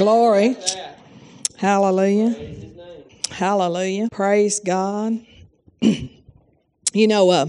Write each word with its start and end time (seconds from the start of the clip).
Glory. 0.00 0.56
Hallelujah. 1.58 2.34
Hallelujah. 3.30 4.08
Praise 4.10 4.58
God. 4.58 5.20
you 5.82 6.08
know, 6.94 7.28
uh, 7.28 7.46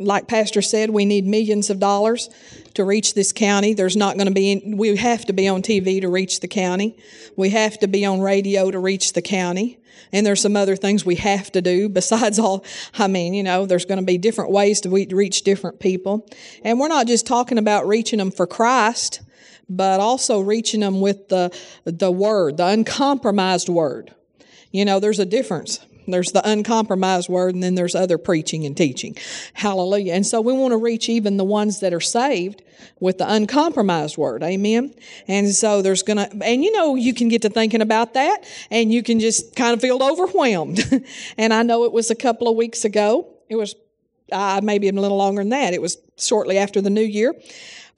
like 0.00 0.26
Pastor 0.26 0.62
said, 0.62 0.90
we 0.90 1.04
need 1.04 1.26
millions 1.26 1.70
of 1.70 1.78
dollars 1.78 2.28
to 2.74 2.82
reach 2.82 3.14
this 3.14 3.32
county. 3.32 3.72
There's 3.72 3.94
not 3.94 4.16
going 4.16 4.26
to 4.26 4.34
be, 4.34 4.74
we 4.74 4.96
have 4.96 5.24
to 5.26 5.32
be 5.32 5.46
on 5.46 5.62
TV 5.62 6.00
to 6.00 6.08
reach 6.08 6.40
the 6.40 6.48
county. 6.48 6.98
We 7.36 7.50
have 7.50 7.78
to 7.78 7.86
be 7.86 8.04
on 8.04 8.20
radio 8.20 8.72
to 8.72 8.80
reach 8.80 9.12
the 9.12 9.22
county. 9.22 9.78
And 10.10 10.26
there's 10.26 10.40
some 10.40 10.56
other 10.56 10.74
things 10.74 11.06
we 11.06 11.14
have 11.16 11.52
to 11.52 11.62
do 11.62 11.88
besides 11.88 12.40
all, 12.40 12.64
I 12.98 13.06
mean, 13.06 13.32
you 13.32 13.44
know, 13.44 13.64
there's 13.64 13.84
going 13.84 14.00
to 14.00 14.04
be 14.04 14.18
different 14.18 14.50
ways 14.50 14.80
to 14.80 14.88
reach 14.88 15.42
different 15.42 15.78
people. 15.78 16.28
And 16.64 16.80
we're 16.80 16.88
not 16.88 17.06
just 17.06 17.28
talking 17.28 17.58
about 17.58 17.86
reaching 17.86 18.18
them 18.18 18.32
for 18.32 18.48
Christ, 18.48 19.20
but 19.70 20.00
also 20.00 20.40
reaching 20.40 20.80
them 20.80 21.00
with 21.00 21.28
the, 21.28 21.56
the 21.84 22.10
word, 22.10 22.56
the 22.56 22.66
uncompromised 22.66 23.68
word. 23.68 24.12
You 24.72 24.84
know, 24.84 25.00
there's 25.00 25.20
a 25.20 25.24
difference. 25.24 25.78
There's 26.06 26.32
the 26.32 26.48
uncompromised 26.48 27.28
word, 27.28 27.54
and 27.54 27.62
then 27.62 27.76
there's 27.76 27.94
other 27.94 28.18
preaching 28.18 28.66
and 28.66 28.76
teaching. 28.76 29.16
Hallelujah. 29.54 30.14
And 30.14 30.26
so 30.26 30.40
we 30.40 30.52
want 30.52 30.72
to 30.72 30.76
reach 30.76 31.08
even 31.08 31.36
the 31.36 31.44
ones 31.44 31.80
that 31.80 31.94
are 31.94 32.00
saved 32.00 32.62
with 32.98 33.18
the 33.18 33.32
uncompromised 33.32 34.16
word. 34.16 34.42
Amen. 34.42 34.94
And 35.28 35.54
so 35.54 35.82
there's 35.82 36.02
going 36.02 36.16
to, 36.16 36.44
and 36.44 36.64
you 36.64 36.72
know, 36.72 36.96
you 36.96 37.14
can 37.14 37.28
get 37.28 37.42
to 37.42 37.48
thinking 37.48 37.82
about 37.82 38.14
that 38.14 38.44
and 38.70 38.92
you 38.92 39.02
can 39.02 39.20
just 39.20 39.54
kind 39.54 39.74
of 39.74 39.80
feel 39.80 40.02
overwhelmed. 40.02 40.80
and 41.38 41.52
I 41.52 41.62
know 41.62 41.84
it 41.84 41.92
was 41.92 42.10
a 42.10 42.14
couple 42.14 42.48
of 42.48 42.56
weeks 42.56 42.84
ago. 42.84 43.28
It 43.48 43.56
was 43.56 43.74
uh, 44.32 44.60
maybe 44.62 44.88
a 44.88 44.92
little 44.92 45.16
longer 45.16 45.42
than 45.42 45.50
that. 45.50 45.74
It 45.74 45.82
was 45.82 45.98
shortly 46.16 46.58
after 46.58 46.80
the 46.80 46.90
new 46.90 47.02
year. 47.02 47.34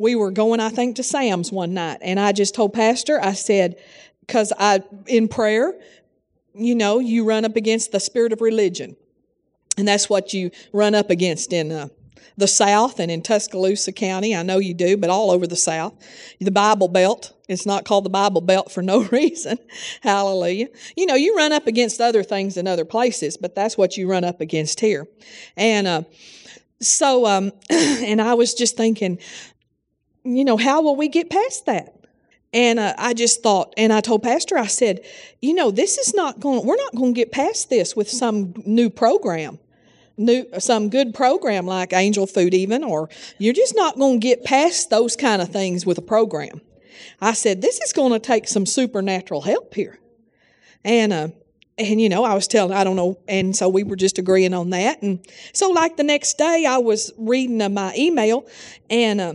We 0.03 0.17
were 0.17 0.33
going, 0.33 0.59
I 0.59 0.69
think, 0.69 0.97
to 0.97 1.05
Sam's 1.05 1.53
one 1.53 1.75
night. 1.75 1.99
And 2.03 2.19
I 2.19 2.33
just 2.33 2.57
told 2.57 2.73
Pastor, 2.75 3.21
I 3.23 3.35
said, 3.35 3.77
because 4.27 4.53
I, 4.59 4.83
in 5.07 5.29
prayer, 5.29 5.75
you 6.53 6.75
know, 6.75 6.99
you 6.99 7.25
run 7.25 7.45
up 7.45 7.55
against 7.55 7.93
the 7.93 8.01
spirit 8.01 8.33
of 8.33 8.41
religion. 8.41 8.97
And 9.79 9.87
that's 9.87 10.11
what 10.11 10.35
you 10.35 10.51
run 10.73 10.97
up 10.97 11.09
against 11.09 11.53
in 11.53 11.71
uh, 11.71 11.87
the 12.37 12.49
South 12.49 12.99
and 12.99 13.13
in 13.13 13.23
Tuscaloosa 13.23 13.93
County. 13.93 14.35
I 14.35 14.43
know 14.43 14.59
you 14.59 14.75
do, 14.75 14.97
but 14.97 15.09
all 15.09 15.31
over 15.31 15.47
the 15.47 15.55
South. 15.55 15.95
The 16.41 16.51
Bible 16.51 16.89
Belt. 16.89 17.33
It's 17.49 17.65
not 17.65 17.85
called 17.85 18.05
the 18.05 18.11
Bible 18.11 18.41
Belt 18.41 18.73
for 18.73 18.83
no 18.83 19.03
reason. 19.13 19.57
Hallelujah. 20.01 20.67
You 20.97 21.07
know, 21.07 21.15
you 21.15 21.37
run 21.37 21.53
up 21.53 21.69
against 21.69 22.01
other 22.01 22.25
things 22.25 22.57
in 22.57 22.67
other 22.67 22.85
places, 22.85 23.37
but 23.37 23.55
that's 23.55 23.79
what 23.79 23.97
you 23.97 24.11
run 24.11 24.25
up 24.25 24.41
against 24.41 24.81
here. 24.81 25.07
And 25.57 25.87
uh, 25.87 26.03
so, 26.83 27.27
um, 27.27 27.53
and 27.71 28.21
I 28.21 28.35
was 28.35 28.55
just 28.55 28.77
thinking, 28.77 29.19
you 30.25 30.45
know, 30.45 30.57
how 30.57 30.83
will 30.83 30.97
we 30.97 31.09
get 31.09 31.31
past 31.31 31.67
that? 31.67 31.97
And 32.53 32.79
uh, 32.79 32.95
I 32.99 33.15
just 33.15 33.43
thought, 33.43 33.73
and 33.77 33.93
I 33.93 34.01
told 34.01 34.23
Pastor, 34.23 34.59
I 34.59 34.67
said, 34.67 35.01
you 35.41 35.55
know, 35.55 35.71
this 35.71 35.97
is 35.97 36.15
not 36.15 36.39
going, 36.39 36.67
we're 36.67 36.77
not 36.77 36.95
going 36.95 37.15
to 37.15 37.19
get 37.19 37.33
past 37.33 37.71
this 37.71 37.97
with 37.97 38.11
some 38.11 38.53
new 38.67 38.91
program, 38.91 39.59
new, 40.19 40.47
some 40.59 40.91
good 40.91 41.15
program 41.15 41.67
like 41.67 41.95
Angel 41.95 42.27
Food, 42.27 42.53
even, 42.53 42.85
or 42.85 43.09
you're 43.39 43.55
just 43.55 43.75
not 43.75 43.97
going 43.97 44.21
to 44.21 44.27
get 44.27 44.45
past 44.45 44.91
those 44.91 45.17
kind 45.17 45.41
of 45.41 45.49
things 45.49 45.87
with 45.87 45.97
a 45.97 46.03
program. 46.03 46.61
I 47.21 47.33
said, 47.33 47.63
this 47.63 47.81
is 47.81 47.93
going 47.93 48.13
to 48.13 48.19
take 48.19 48.47
some 48.47 48.67
supernatural 48.67 49.43
help 49.43 49.75
here. 49.75 49.99
And, 50.85 51.13
uh, 51.13 51.29
and 51.79 52.01
you 52.01 52.11
know, 52.11 52.23
I 52.25 52.35
was 52.35 52.47
telling, 52.49 52.77
I 52.77 52.85
don't 52.85 52.97
know, 52.97 53.19
and 53.27 53.57
so 53.57 53.69
we 53.69 53.83
were 53.83 53.97
just 53.97 54.19
agreeing 54.19 54.53
on 54.53 54.71
that. 54.71 55.01
And 55.01 55.27
so, 55.55 55.71
like 55.71 55.97
the 55.97 56.03
next 56.03 56.37
day, 56.37 56.67
I 56.69 56.79
was 56.79 57.13
reading 57.17 57.63
uh, 57.63 57.71
my 57.71 57.95
email, 57.97 58.47
and 58.91 59.21
uh, 59.21 59.35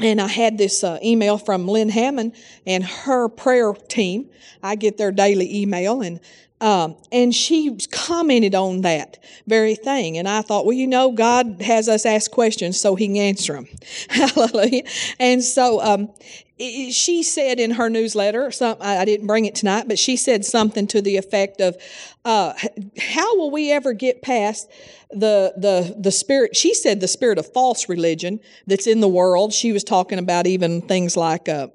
and 0.00 0.20
I 0.20 0.26
had 0.26 0.58
this 0.58 0.82
uh, 0.82 0.98
email 1.02 1.38
from 1.38 1.68
Lynne 1.68 1.90
Hammond 1.90 2.34
and 2.66 2.84
her 2.84 3.28
prayer 3.28 3.72
team. 3.74 4.30
I 4.62 4.74
get 4.74 4.96
their 4.96 5.12
daily 5.12 5.62
email, 5.62 6.00
and 6.00 6.20
um, 6.62 6.94
and 7.10 7.34
she 7.34 7.76
commented 7.90 8.54
on 8.54 8.82
that 8.82 9.18
very 9.48 9.74
thing. 9.74 10.16
And 10.16 10.28
I 10.28 10.42
thought, 10.42 10.64
well, 10.64 10.76
you 10.76 10.86
know, 10.86 11.10
God 11.10 11.60
has 11.60 11.88
us 11.88 12.06
ask 12.06 12.30
questions 12.30 12.78
so 12.78 12.94
He 12.94 13.08
can 13.08 13.16
answer 13.16 13.54
them. 13.54 13.66
Hallelujah. 14.08 14.84
And 15.18 15.42
so 15.42 15.82
um, 15.82 16.10
she 16.58 17.24
said 17.24 17.58
in 17.58 17.72
her 17.72 17.90
newsletter, 17.90 18.52
some, 18.52 18.76
I 18.80 19.04
didn't 19.04 19.26
bring 19.26 19.44
it 19.44 19.56
tonight, 19.56 19.88
but 19.88 19.98
she 19.98 20.16
said 20.16 20.44
something 20.44 20.86
to 20.86 21.02
the 21.02 21.16
effect 21.16 21.60
of, 21.60 21.76
uh, 22.24 22.52
how 22.96 23.36
will 23.36 23.50
we 23.50 23.72
ever 23.72 23.92
get 23.92 24.22
past 24.22 24.70
the, 25.10 25.54
the, 25.56 25.96
the 25.98 26.12
spirit? 26.12 26.54
She 26.54 26.74
said 26.74 27.00
the 27.00 27.08
spirit 27.08 27.38
of 27.38 27.52
false 27.52 27.88
religion 27.88 28.38
that's 28.68 28.86
in 28.86 29.00
the 29.00 29.08
world. 29.08 29.52
She 29.52 29.72
was 29.72 29.82
talking 29.82 30.20
about 30.20 30.46
even 30.46 30.80
things 30.80 31.16
like, 31.16 31.48
uh, 31.48 31.68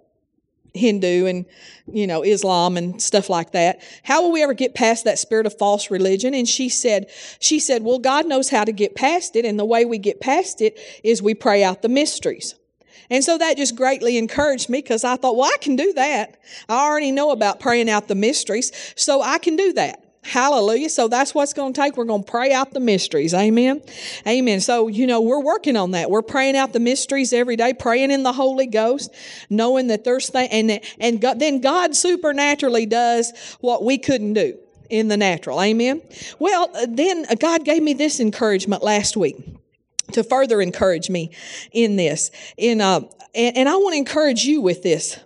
Hindu 0.78 1.26
and 1.26 1.46
you 1.92 2.08
know 2.08 2.24
Islam 2.24 2.78
and 2.78 3.02
stuff 3.02 3.30
like 3.30 3.52
that. 3.52 3.82
How 4.04 4.22
will 4.22 4.32
we 4.32 4.44
ever 4.44 4.54
get 4.54 4.76
past 4.76 5.04
that 5.06 5.20
spirit 5.20 5.46
of 5.46 5.58
false 5.58 5.92
religion? 5.92 6.34
And 6.34 6.48
she 6.48 6.70
said, 6.70 7.10
she 7.40 7.60
said, 7.60 7.84
well, 7.84 8.00
God 8.00 8.26
knows 8.26 8.50
how 8.50 8.64
to 8.64 8.72
get 8.72 8.96
past 8.96 9.36
it, 9.36 9.46
and 9.46 9.60
the 9.60 9.66
way 9.66 9.86
we 9.86 9.98
get 9.98 10.22
past 10.22 10.62
it 10.62 10.80
is 11.04 11.22
we 11.22 11.34
pray 11.34 11.64
out 11.64 11.82
the 11.82 11.90
mysteries. 11.90 12.56
And 13.10 13.24
so 13.24 13.38
that 13.38 13.58
just 13.58 13.76
greatly 13.76 14.18
encouraged 14.18 14.70
me 14.70 14.80
because 14.80 15.04
I 15.04 15.16
thought, 15.16 15.38
well, 15.38 15.50
I 15.52 15.58
can 15.62 15.76
do 15.76 15.94
that. 15.94 16.38
I 16.68 16.86
already 16.86 17.12
know 17.12 17.32
about 17.32 17.60
praying 17.60 17.90
out 17.90 18.08
the 18.08 18.16
mysteries, 18.16 18.72
so 18.96 19.22
I 19.22 19.38
can 19.38 19.56
do 19.56 19.74
that. 19.74 20.04
Hallelujah. 20.24 20.90
So 20.90 21.08
that's 21.08 21.34
what's 21.34 21.54
going 21.54 21.74
to 21.74 21.82
take. 21.82 21.96
We're 21.96 22.04
going 22.06 22.24
to 22.24 22.30
pray 22.30 22.52
out 22.52 22.72
the 22.72 22.82
mysteries. 22.82 23.34
Amen. 23.34 23.82
Amen. 24.28 24.60
So, 24.60 24.88
you 24.88 25.08
know, 25.08 25.22
we're 25.22 25.42
working 25.42 25.78
on 25.78 25.92
that. 25.92 26.10
We're 26.10 26.22
praying 26.22 26.58
out 26.58 26.74
the 26.74 26.82
mysteries 26.82 27.32
every 27.32 27.56
day, 27.56 27.74
praying 27.74 28.12
in 28.12 28.24
the 28.24 28.34
Holy 28.34 28.68
Ghost, 28.68 29.14
knowing 29.50 29.88
that 29.88 30.04
there's 30.04 30.30
things, 30.30 30.50
and, 30.52 30.82
and 31.00 31.22
God, 31.22 31.40
then 31.40 31.62
God 31.62 31.96
supernaturally 31.96 32.86
does 32.86 33.32
what 33.62 33.84
we 33.84 33.98
couldn't 33.98 34.34
do 34.34 34.58
in 34.90 35.08
the 35.08 35.18
natural. 35.18 35.62
Amen. 35.62 36.02
Well, 36.40 36.70
then 36.88 37.26
God 37.40 37.64
gave 37.64 37.82
me 37.82 37.94
this 37.94 38.20
encouragement 38.20 38.84
last 38.84 39.16
week 39.16 39.38
to 40.12 40.24
further 40.24 40.62
encourage 40.62 41.10
me 41.10 41.32
in 41.72 41.96
this. 41.96 42.32
In, 42.58 42.82
uh, 42.82 43.02
and, 43.34 43.58
and 43.58 43.70
I 43.70 43.76
want 43.78 43.94
to 43.94 43.98
encourage 43.98 44.44
you 44.44 44.62
with 44.62 44.84
this. 44.84 45.20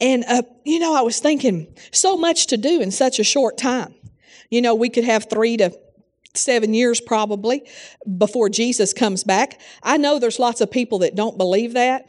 And, 0.00 0.24
uh, 0.26 0.42
you 0.64 0.80
know, 0.80 0.94
I 0.94 1.02
was 1.02 1.20
thinking 1.20 1.72
so 1.92 2.16
much 2.16 2.48
to 2.48 2.56
do 2.56 2.80
in 2.80 2.90
such 2.90 3.18
a 3.20 3.24
short 3.24 3.56
time. 3.56 3.94
You 4.54 4.62
know, 4.62 4.76
we 4.76 4.88
could 4.88 5.02
have 5.02 5.28
three 5.28 5.56
to 5.56 5.76
seven 6.32 6.74
years 6.74 7.00
probably 7.00 7.68
before 8.18 8.48
Jesus 8.48 8.92
comes 8.92 9.24
back. 9.24 9.60
I 9.82 9.96
know 9.96 10.20
there's 10.20 10.38
lots 10.38 10.60
of 10.60 10.70
people 10.70 11.00
that 11.00 11.16
don't 11.16 11.36
believe 11.36 11.72
that. 11.72 12.08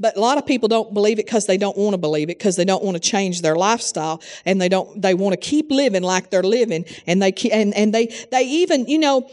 But 0.00 0.16
a 0.16 0.20
lot 0.20 0.38
of 0.38 0.46
people 0.46 0.66
don't 0.66 0.94
believe 0.94 1.18
it 1.18 1.26
because 1.26 1.44
they 1.44 1.58
don't 1.58 1.76
want 1.76 1.92
to 1.92 1.98
believe 1.98 2.30
it 2.30 2.38
because 2.38 2.56
they 2.56 2.64
don't 2.64 2.82
want 2.82 2.94
to 2.94 3.00
change 3.00 3.42
their 3.42 3.54
lifestyle 3.54 4.22
and 4.46 4.58
they 4.58 4.70
don't 4.70 5.02
they 5.02 5.12
want 5.12 5.34
to 5.34 5.36
keep 5.36 5.70
living 5.70 6.02
like 6.02 6.30
they're 6.30 6.42
living 6.42 6.86
and 7.06 7.20
they 7.20 7.34
and 7.52 7.74
and 7.74 7.92
they 7.92 8.06
they 8.32 8.44
even 8.44 8.86
you 8.86 8.98
know 8.98 9.30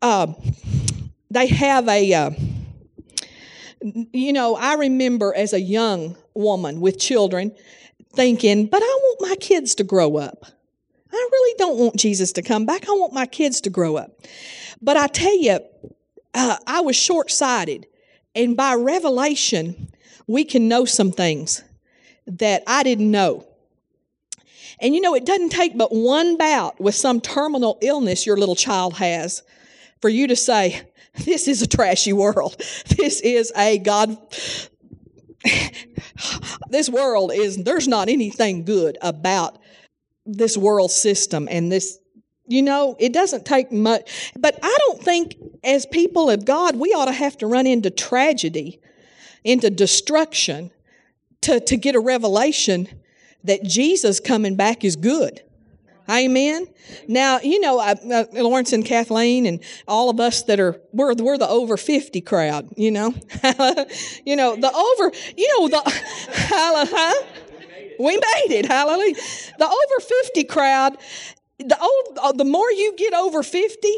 uh, 0.00 0.32
they 1.30 1.48
have 1.48 1.88
a 1.88 2.14
uh, 2.14 2.30
you 4.12 4.32
know 4.32 4.54
I 4.54 4.74
remember 4.74 5.34
as 5.34 5.52
a 5.52 5.60
young 5.60 6.16
woman 6.32 6.80
with 6.80 7.00
children 7.00 7.54
thinking, 8.14 8.66
but 8.66 8.82
I 8.82 8.98
want 9.02 9.30
my 9.30 9.36
kids 9.36 9.74
to 9.76 9.84
grow 9.84 10.16
up. 10.16 10.46
I 11.12 11.28
really 11.32 11.54
don't 11.58 11.78
want 11.78 11.96
Jesus 11.96 12.32
to 12.32 12.42
come 12.42 12.66
back. 12.66 12.88
I 12.88 12.92
want 12.92 13.12
my 13.12 13.26
kids 13.26 13.60
to 13.62 13.70
grow 13.70 13.96
up. 13.96 14.10
But 14.80 14.96
I 14.96 15.06
tell 15.06 15.36
you, 15.36 15.60
uh, 16.34 16.56
I 16.66 16.80
was 16.80 16.96
short 16.96 17.30
sighted. 17.30 17.86
And 18.34 18.56
by 18.56 18.74
revelation, 18.74 19.90
we 20.26 20.44
can 20.44 20.68
know 20.68 20.84
some 20.84 21.10
things 21.10 21.64
that 22.26 22.62
I 22.66 22.82
didn't 22.82 23.10
know. 23.10 23.46
And 24.80 24.94
you 24.94 25.00
know, 25.00 25.14
it 25.14 25.26
doesn't 25.26 25.50
take 25.50 25.76
but 25.76 25.92
one 25.92 26.36
bout 26.36 26.80
with 26.80 26.94
some 26.94 27.20
terminal 27.20 27.78
illness 27.80 28.26
your 28.26 28.36
little 28.36 28.54
child 28.54 28.94
has 28.94 29.42
for 30.00 30.08
you 30.08 30.28
to 30.28 30.36
say, 30.36 30.82
This 31.24 31.48
is 31.48 31.62
a 31.62 31.66
trashy 31.66 32.12
world. 32.12 32.56
This 32.96 33.20
is 33.20 33.52
a 33.56 33.78
God. 33.78 34.16
this 36.70 36.88
world 36.88 37.32
is, 37.32 37.56
there's 37.56 37.88
not 37.88 38.08
anything 38.08 38.64
good 38.64 38.98
about 39.00 39.58
this 40.28 40.56
world 40.56 40.90
system 40.90 41.48
and 41.50 41.72
this 41.72 41.98
you 42.50 42.62
know, 42.62 42.96
it 42.98 43.12
doesn't 43.12 43.44
take 43.44 43.70
much. 43.70 44.32
But 44.38 44.58
I 44.62 44.74
don't 44.78 45.02
think, 45.02 45.36
as 45.62 45.84
people 45.84 46.30
of 46.30 46.46
God, 46.46 46.76
we 46.76 46.94
ought 46.94 47.04
to 47.04 47.12
have 47.12 47.36
to 47.38 47.46
run 47.46 47.66
into 47.66 47.90
tragedy, 47.90 48.80
into 49.44 49.68
destruction, 49.68 50.70
to, 51.42 51.60
to 51.60 51.76
get 51.76 51.94
a 51.94 52.00
revelation 52.00 52.88
that 53.44 53.64
Jesus 53.64 54.18
coming 54.18 54.56
back 54.56 54.82
is 54.82 54.96
good. 54.96 55.42
Amen. 56.10 56.66
Now, 57.06 57.38
you 57.40 57.60
know, 57.60 57.78
uh, 57.80 57.94
uh, 58.10 58.24
Lawrence 58.32 58.72
and 58.72 58.82
Kathleen 58.82 59.44
and 59.44 59.60
all 59.86 60.08
of 60.08 60.18
us 60.18 60.42
that 60.44 60.58
are, 60.58 60.80
we're, 60.90 61.12
we're 61.14 61.36
the 61.36 61.48
over 61.48 61.76
50 61.76 62.22
crowd, 62.22 62.70
you 62.78 62.90
know. 62.90 63.08
you 64.24 64.34
know, 64.34 64.56
the 64.56 64.72
over, 64.72 65.12
you 65.36 65.58
know, 65.58 65.68
the, 65.68 65.82
huh? 65.86 67.24
We 67.98 68.12
made 68.12 68.56
it. 68.56 68.66
Hallelujah. 68.66 69.14
The 69.58 69.64
over 69.64 70.00
50 70.00 70.44
crowd, 70.44 70.96
the, 71.58 71.78
old, 71.80 72.18
uh, 72.22 72.32
the 72.32 72.44
more 72.44 72.70
you 72.70 72.94
get 72.96 73.14
over 73.14 73.42
50, 73.42 73.88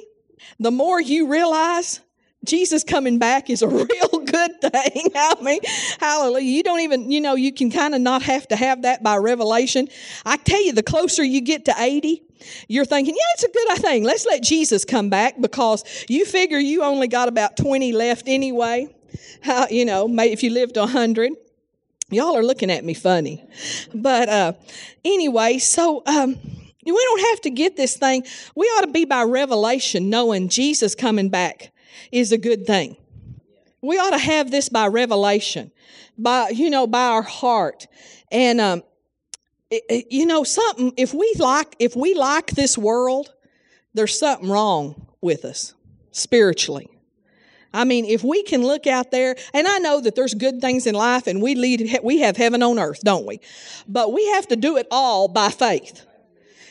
the 0.59 0.71
more 0.71 1.01
you 1.01 1.31
realize 1.31 2.01
Jesus 2.45 2.85
coming 2.85 3.19
back 3.19 3.51
is 3.51 3.63
a 3.63 3.69
real 3.69 4.09
good 4.25 4.61
thing. 4.61 5.09
I 5.15 5.35
mean, 5.43 5.61
hallelujah. 5.99 6.45
You 6.45 6.63
don't 6.63 6.81
even, 6.81 7.11
you 7.11 7.21
know, 7.21 7.35
you 7.35 7.53
can 7.53 7.71
kind 7.71 7.95
of 7.95 8.01
not 8.01 8.23
have 8.23 8.49
to 8.49 8.57
have 8.57 8.83
that 8.83 9.03
by 9.03 9.17
revelation. 9.17 9.89
I 10.25 10.37
tell 10.37 10.65
you, 10.65 10.73
the 10.73 10.83
closer 10.83 11.23
you 11.23 11.41
get 11.41 11.67
to 11.67 11.75
80, 11.77 12.23
you're 12.69 12.87
thinking, 12.87 13.15
yeah, 13.15 13.23
it's 13.35 13.45
a 13.45 13.51
good 13.51 13.79
thing. 13.83 14.05
Let's 14.05 14.25
let 14.25 14.43
Jesus 14.43 14.85
come 14.85 15.11
back 15.11 15.41
because 15.41 15.85
you 16.09 16.25
figure 16.25 16.59
you 16.59 16.83
only 16.83 17.09
got 17.09 17.29
about 17.29 17.57
20 17.57 17.93
left 17.93 18.25
anyway. 18.27 18.95
How, 19.43 19.67
you 19.71 19.85
know, 19.85 20.09
if 20.19 20.43
you 20.43 20.51
lived 20.51 20.77
100. 20.77 21.33
Y'all 22.11 22.37
are 22.37 22.43
looking 22.43 22.71
at 22.71 22.85
me 22.85 22.93
funny. 22.93 23.45
But 23.95 24.29
uh, 24.29 24.53
anyway, 25.05 25.59
so 25.59 26.03
um, 26.07 26.37
we 26.85 26.93
don't 26.93 27.29
have 27.31 27.41
to 27.43 27.51
get 27.51 27.77
this 27.77 27.97
thing. 27.97 28.25
We 28.57 28.67
ought 28.67 28.83
to 28.83 28.91
be 28.91 29.05
by 29.05 29.23
revelation, 29.23 30.11
knowing 30.11 30.49
Jesus 30.49 30.95
coming 30.95 31.29
back 31.29 31.73
is 32.11 32.33
a 32.33 32.39
good 32.39 32.67
thing. 32.67 32.97
We 33.81 33.97
ought 33.99 34.11
to 34.11 34.19
have 34.19 34.51
this 34.51 34.69
by 34.69 34.89
revelation, 34.89 35.71
by 36.19 36.51
you 36.51 36.69
know, 36.69 36.87
by 36.87 37.07
our 37.07 37.23
heart, 37.23 37.87
and 38.31 38.61
um, 38.61 38.83
it, 39.71 39.83
it, 39.89 40.07
you 40.11 40.27
know, 40.27 40.45
something. 40.45 40.93
If 40.97 41.15
we 41.15 41.33
like, 41.39 41.77
if 41.79 41.97
we 41.97 42.15
like 42.15 42.51
this 42.51 42.77
world, 42.77 43.33
there's 43.95 44.19
something 44.19 44.51
wrong 44.51 45.07
with 45.21 45.45
us 45.45 45.75
spiritually. 46.11 46.91
I 47.73 47.85
mean, 47.85 48.05
if 48.05 48.25
we 48.25 48.43
can 48.43 48.63
look 48.63 48.87
out 48.87 49.11
there, 49.11 49.37
and 49.55 49.69
I 49.69 49.79
know 49.79 50.01
that 50.01 50.17
there's 50.17 50.35
good 50.35 50.61
things 50.61 50.87
in 50.87 50.95
life 50.95 51.27
and 51.27 51.41
we 51.41 51.55
lead, 51.55 52.01
we 52.03 52.21
have 52.21 52.37
heaven 52.37 52.63
on 52.63 52.79
earth, 52.79 53.01
don't 53.01 53.27
we? 53.27 53.41
But 53.87 54.13
we 54.13 54.27
have 54.31 54.49
to 54.49 54.57
do 54.57 54.77
it 54.77 54.89
all 54.91 55.29
by 55.29 55.51
faith. 55.51 56.05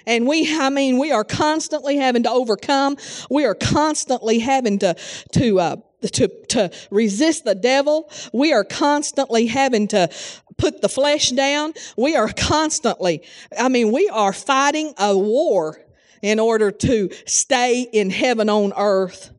And 0.06 0.28
we, 0.28 0.58
I 0.60 0.70
mean, 0.70 0.98
we 0.98 1.12
are 1.12 1.24
constantly 1.24 1.98
having 1.98 2.24
to 2.24 2.32
overcome. 2.32 2.98
We 3.30 3.46
are 3.46 3.56
constantly 3.56 4.40
having 4.40 4.80
to, 4.80 4.96
to, 5.34 5.60
uh, 5.60 5.76
to, 6.02 6.28
to 6.50 6.72
resist 6.90 7.46
the 7.46 7.56
devil. 7.56 8.10
We 8.34 8.52
are 8.52 8.64
constantly 8.64 9.46
having 9.48 9.88
to 9.90 10.10
put 10.58 10.82
the 10.82 10.90
flesh 10.90 11.30
down. 11.30 11.74
We 11.98 12.16
are 12.16 12.30
constantly, 12.30 13.24
I 13.58 13.70
mean, 13.70 13.92
we 13.92 14.10
are 14.10 14.34
fighting 14.34 14.94
a 14.98 15.18
war 15.18 15.80
in 16.22 16.40
order 16.40 16.72
to 16.72 17.10
stay 17.26 17.84
in 17.84 18.10
heaven 18.10 18.50
on 18.50 18.74
earth 18.76 19.32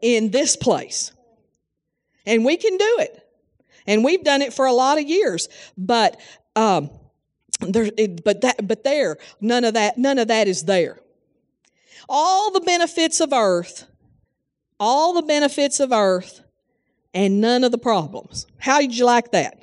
in 0.00 0.30
this 0.30 0.56
place. 0.56 1.12
And 2.24 2.44
we 2.44 2.56
can 2.56 2.76
do 2.76 2.96
it. 3.00 3.22
And 3.86 4.04
we've 4.04 4.24
done 4.24 4.42
it 4.42 4.52
for 4.52 4.66
a 4.66 4.72
lot 4.72 4.98
of 4.98 5.04
years. 5.04 5.48
But 5.78 6.20
um, 6.56 6.90
there, 7.60 7.90
but 8.24 8.40
that, 8.40 8.66
but 8.66 8.84
there, 8.84 9.18
none 9.40 9.64
of 9.64 9.74
that, 9.74 9.96
none 9.96 10.18
of 10.18 10.28
that 10.28 10.48
is 10.48 10.64
there. 10.64 10.98
All 12.08 12.52
the 12.52 12.60
benefits 12.60 13.20
of 13.20 13.32
earth, 13.32 13.86
all 14.78 15.14
the 15.14 15.22
benefits 15.22 15.80
of 15.80 15.92
earth, 15.92 16.42
and 17.14 17.40
none 17.40 17.64
of 17.64 17.72
the 17.72 17.78
problems. 17.78 18.46
How 18.58 18.80
did 18.80 18.96
you 18.96 19.06
like 19.06 19.32
that? 19.32 19.62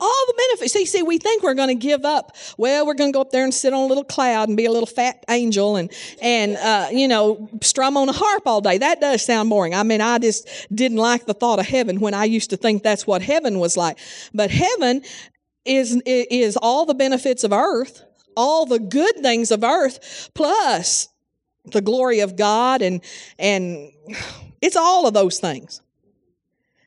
All 0.00 0.24
the 0.26 0.34
benefits. 0.36 0.72
See, 0.72 0.86
see, 0.86 1.02
we 1.02 1.18
think 1.18 1.42
we're 1.42 1.54
going 1.54 1.68
to 1.68 1.74
give 1.74 2.04
up. 2.04 2.36
Well, 2.56 2.86
we're 2.86 2.94
going 2.94 3.12
to 3.12 3.16
go 3.16 3.20
up 3.20 3.30
there 3.30 3.44
and 3.44 3.52
sit 3.52 3.72
on 3.72 3.82
a 3.82 3.86
little 3.86 4.04
cloud 4.04 4.48
and 4.48 4.56
be 4.56 4.66
a 4.66 4.70
little 4.70 4.86
fat 4.86 5.24
angel 5.28 5.76
and 5.76 5.92
and 6.20 6.56
uh, 6.56 6.88
you 6.90 7.08
know 7.08 7.48
strum 7.62 7.96
on 7.96 8.08
a 8.08 8.12
harp 8.12 8.42
all 8.46 8.60
day. 8.60 8.78
That 8.78 9.00
does 9.00 9.24
sound 9.24 9.50
boring. 9.50 9.74
I 9.74 9.82
mean, 9.82 10.00
I 10.00 10.18
just 10.18 10.48
didn't 10.74 10.98
like 10.98 11.26
the 11.26 11.34
thought 11.34 11.58
of 11.58 11.66
heaven 11.66 12.00
when 12.00 12.14
I 12.14 12.24
used 12.24 12.50
to 12.50 12.56
think 12.56 12.82
that's 12.82 13.06
what 13.06 13.22
heaven 13.22 13.58
was 13.58 13.76
like. 13.76 13.98
But 14.32 14.50
heaven 14.50 15.02
is 15.64 16.00
is 16.06 16.56
all 16.56 16.86
the 16.86 16.94
benefits 16.94 17.44
of 17.44 17.52
earth, 17.52 18.04
all 18.36 18.66
the 18.66 18.78
good 18.78 19.16
things 19.16 19.50
of 19.50 19.64
earth, 19.64 20.30
plus 20.34 21.08
the 21.66 21.80
glory 21.80 22.20
of 22.20 22.36
God 22.36 22.82
and 22.82 23.00
and 23.38 23.90
it's 24.60 24.76
all 24.76 25.06
of 25.06 25.14
those 25.14 25.38
things. 25.38 25.80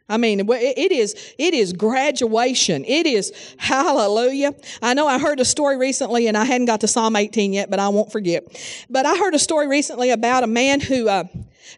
I 0.10 0.18
mean, 0.18 0.48
it 0.50 0.92
is, 0.92 1.34
it 1.38 1.54
is 1.54 1.74
graduation. 1.74 2.86
It 2.86 3.06
is 3.06 3.56
hallelujah. 3.58 4.56
I 4.82 4.94
know 4.94 5.06
I 5.08 5.20
heard 5.20 5.40
a 5.40 5.46
story 5.46 5.78
recently 5.78 6.28
and 6.28 6.38
I 6.38 6.46
hadn't 6.46 6.68
got 6.68 6.82
to 6.82 6.88
Psalm 6.88 7.16
18 7.16 7.52
yet, 7.52 7.70
but 7.70 7.80
I 7.80 7.90
won't 7.90 8.12
forget. 8.12 8.44
But 8.90 9.06
I 9.06 9.18
heard 9.18 9.36
a 9.36 9.40
story 9.40 9.68
recently 9.68 10.12
about 10.12 10.44
a 10.44 10.48
man 10.48 10.80
who, 10.80 11.10
uh, 11.10 11.26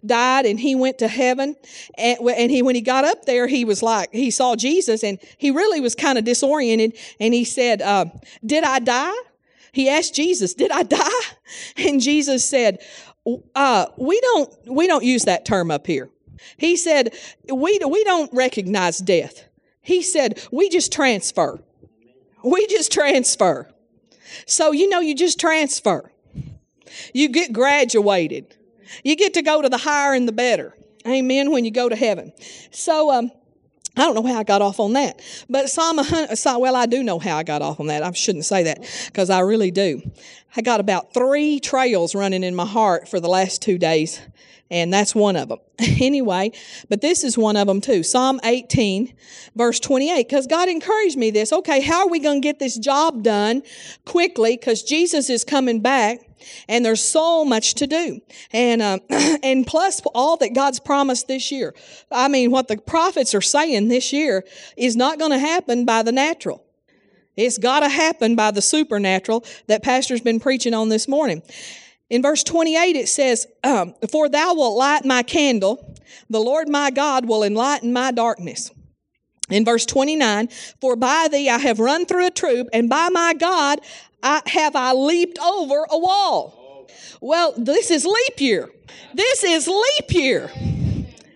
died 0.05 0.45
and 0.45 0.59
he 0.59 0.75
went 0.75 0.99
to 0.99 1.07
heaven 1.07 1.55
and, 1.97 2.19
and 2.19 2.51
he 2.51 2.61
when 2.61 2.75
he 2.75 2.81
got 2.81 3.03
up 3.03 3.25
there 3.25 3.47
he 3.47 3.65
was 3.65 3.81
like 3.81 4.09
he 4.13 4.31
saw 4.31 4.55
jesus 4.55 5.03
and 5.03 5.19
he 5.37 5.51
really 5.51 5.79
was 5.81 5.95
kind 5.95 6.17
of 6.17 6.23
disoriented 6.23 6.95
and 7.19 7.33
he 7.33 7.43
said 7.43 7.81
uh, 7.81 8.05
did 8.45 8.63
i 8.63 8.79
die 8.79 9.17
he 9.71 9.89
asked 9.89 10.15
jesus 10.15 10.53
did 10.53 10.71
i 10.71 10.83
die 10.83 11.21
and 11.77 12.01
jesus 12.01 12.45
said 12.45 12.79
uh, 13.55 13.85
we 13.97 14.19
don't 14.21 14.53
we 14.67 14.87
don't 14.87 15.03
use 15.03 15.25
that 15.25 15.45
term 15.45 15.69
up 15.69 15.85
here 15.85 16.09
he 16.57 16.75
said, 16.75 17.13
we, 17.51 17.79
we 17.87 18.03
don't 18.03 18.33
recognize 18.33 18.99
death. 18.99 19.45
He 19.81 20.01
said, 20.01 20.41
we 20.51 20.69
just 20.69 20.91
transfer. 20.91 21.59
We 22.43 22.67
just 22.67 22.91
transfer. 22.91 23.69
So, 24.45 24.71
you 24.71 24.87
know, 24.89 24.99
you 24.99 25.15
just 25.15 25.39
transfer. 25.39 26.11
You 27.13 27.29
get 27.29 27.53
graduated. 27.53 28.55
You 29.03 29.15
get 29.15 29.33
to 29.35 29.41
go 29.41 29.61
to 29.61 29.69
the 29.69 29.77
higher 29.77 30.13
and 30.13 30.27
the 30.27 30.31
better. 30.31 30.75
Amen. 31.07 31.51
When 31.51 31.65
you 31.65 31.71
go 31.71 31.89
to 31.89 31.95
heaven. 31.95 32.33
So, 32.71 33.11
um, 33.11 33.31
I 33.97 34.01
don't 34.01 34.15
know 34.15 34.25
how 34.25 34.39
I 34.39 34.43
got 34.43 34.61
off 34.61 34.79
on 34.79 34.93
that. 34.93 35.19
But 35.49 35.69
Psalm 35.69 35.97
100, 35.97 36.31
uh, 36.31 36.59
well, 36.59 36.75
I 36.75 36.85
do 36.85 37.03
know 37.03 37.19
how 37.19 37.37
I 37.37 37.43
got 37.43 37.61
off 37.61 37.79
on 37.79 37.87
that. 37.87 38.03
I 38.03 38.11
shouldn't 38.11 38.45
say 38.45 38.63
that 38.63 38.87
because 39.07 39.29
I 39.29 39.39
really 39.39 39.71
do. 39.71 40.01
I 40.55 40.61
got 40.61 40.79
about 40.79 41.13
three 41.13 41.59
trails 41.59 42.15
running 42.15 42.43
in 42.43 42.55
my 42.55 42.65
heart 42.65 43.07
for 43.07 43.19
the 43.19 43.29
last 43.29 43.61
two 43.61 43.77
days 43.77 44.21
and 44.71 44.93
that's 44.93 45.15
one 45.15 45.35
of 45.35 45.49
them. 45.49 45.59
anyway, 45.79 46.51
but 46.89 47.01
this 47.01 47.23
is 47.23 47.37
one 47.37 47.57
of 47.57 47.67
them 47.67 47.81
too. 47.81 48.03
Psalm 48.03 48.39
18, 48.43 49.13
verse 49.55 49.79
28, 49.79 50.27
because 50.27 50.47
God 50.47 50.69
encouraged 50.69 51.17
me 51.17 51.31
this. 51.31 51.51
Okay, 51.51 51.81
how 51.81 52.01
are 52.01 52.09
we 52.09 52.19
going 52.19 52.41
to 52.41 52.45
get 52.45 52.59
this 52.59 52.77
job 52.77 53.23
done 53.23 53.63
quickly? 54.05 54.57
Because 54.57 54.83
Jesus 54.83 55.29
is 55.29 55.43
coming 55.43 55.79
back 55.81 56.19
and 56.67 56.85
there's 56.85 57.03
so 57.03 57.45
much 57.45 57.75
to 57.75 57.87
do. 57.87 58.21
And, 58.51 58.81
um, 58.81 58.99
and 59.43 59.65
plus 59.65 60.01
all 60.13 60.37
that 60.37 60.53
God's 60.53 60.79
promised 60.79 61.27
this 61.27 61.51
year. 61.51 61.73
I 62.11 62.27
mean, 62.27 62.51
what 62.51 62.67
the 62.67 62.77
prophets 62.77 63.33
are 63.35 63.41
saying 63.41 63.87
this 63.87 64.13
year 64.13 64.43
is 64.77 64.95
not 64.95 65.19
going 65.19 65.31
to 65.31 65.39
happen 65.39 65.85
by 65.85 66.03
the 66.03 66.11
natural. 66.11 66.63
It's 67.35 67.57
got 67.57 67.81
to 67.81 67.89
happen 67.89 68.35
by 68.35 68.51
the 68.51 68.61
supernatural 68.61 69.45
that 69.67 69.83
Pastor's 69.83 70.21
been 70.21 70.39
preaching 70.39 70.73
on 70.73 70.89
this 70.89 71.07
morning. 71.07 71.41
In 72.09 72.21
verse 72.21 72.43
28, 72.43 72.95
it 72.95 73.07
says, 73.07 73.47
um, 73.63 73.93
For 74.11 74.27
thou 74.27 74.55
wilt 74.55 74.77
light 74.77 75.05
my 75.05 75.23
candle, 75.23 75.95
the 76.29 76.39
Lord 76.39 76.67
my 76.67 76.91
God 76.91 77.27
will 77.27 77.43
enlighten 77.43 77.93
my 77.93 78.11
darkness. 78.11 78.71
In 79.49 79.65
verse 79.65 79.85
29, 79.85 80.49
For 80.81 80.95
by 80.95 81.27
thee 81.31 81.49
I 81.49 81.57
have 81.57 81.79
run 81.79 82.05
through 82.05 82.27
a 82.27 82.31
troop, 82.31 82.67
and 82.73 82.89
by 82.89 83.09
my 83.09 83.33
God 83.33 83.79
I, 84.21 84.41
have 84.47 84.75
I 84.75 84.93
leaped 84.93 85.39
over 85.39 85.85
a 85.89 85.97
wall. 85.97 86.87
Well, 87.21 87.53
this 87.57 87.91
is 87.91 88.05
leap 88.05 88.39
year. 88.39 88.69
This 89.13 89.43
is 89.43 89.67
leap 89.67 90.11
year. 90.11 90.51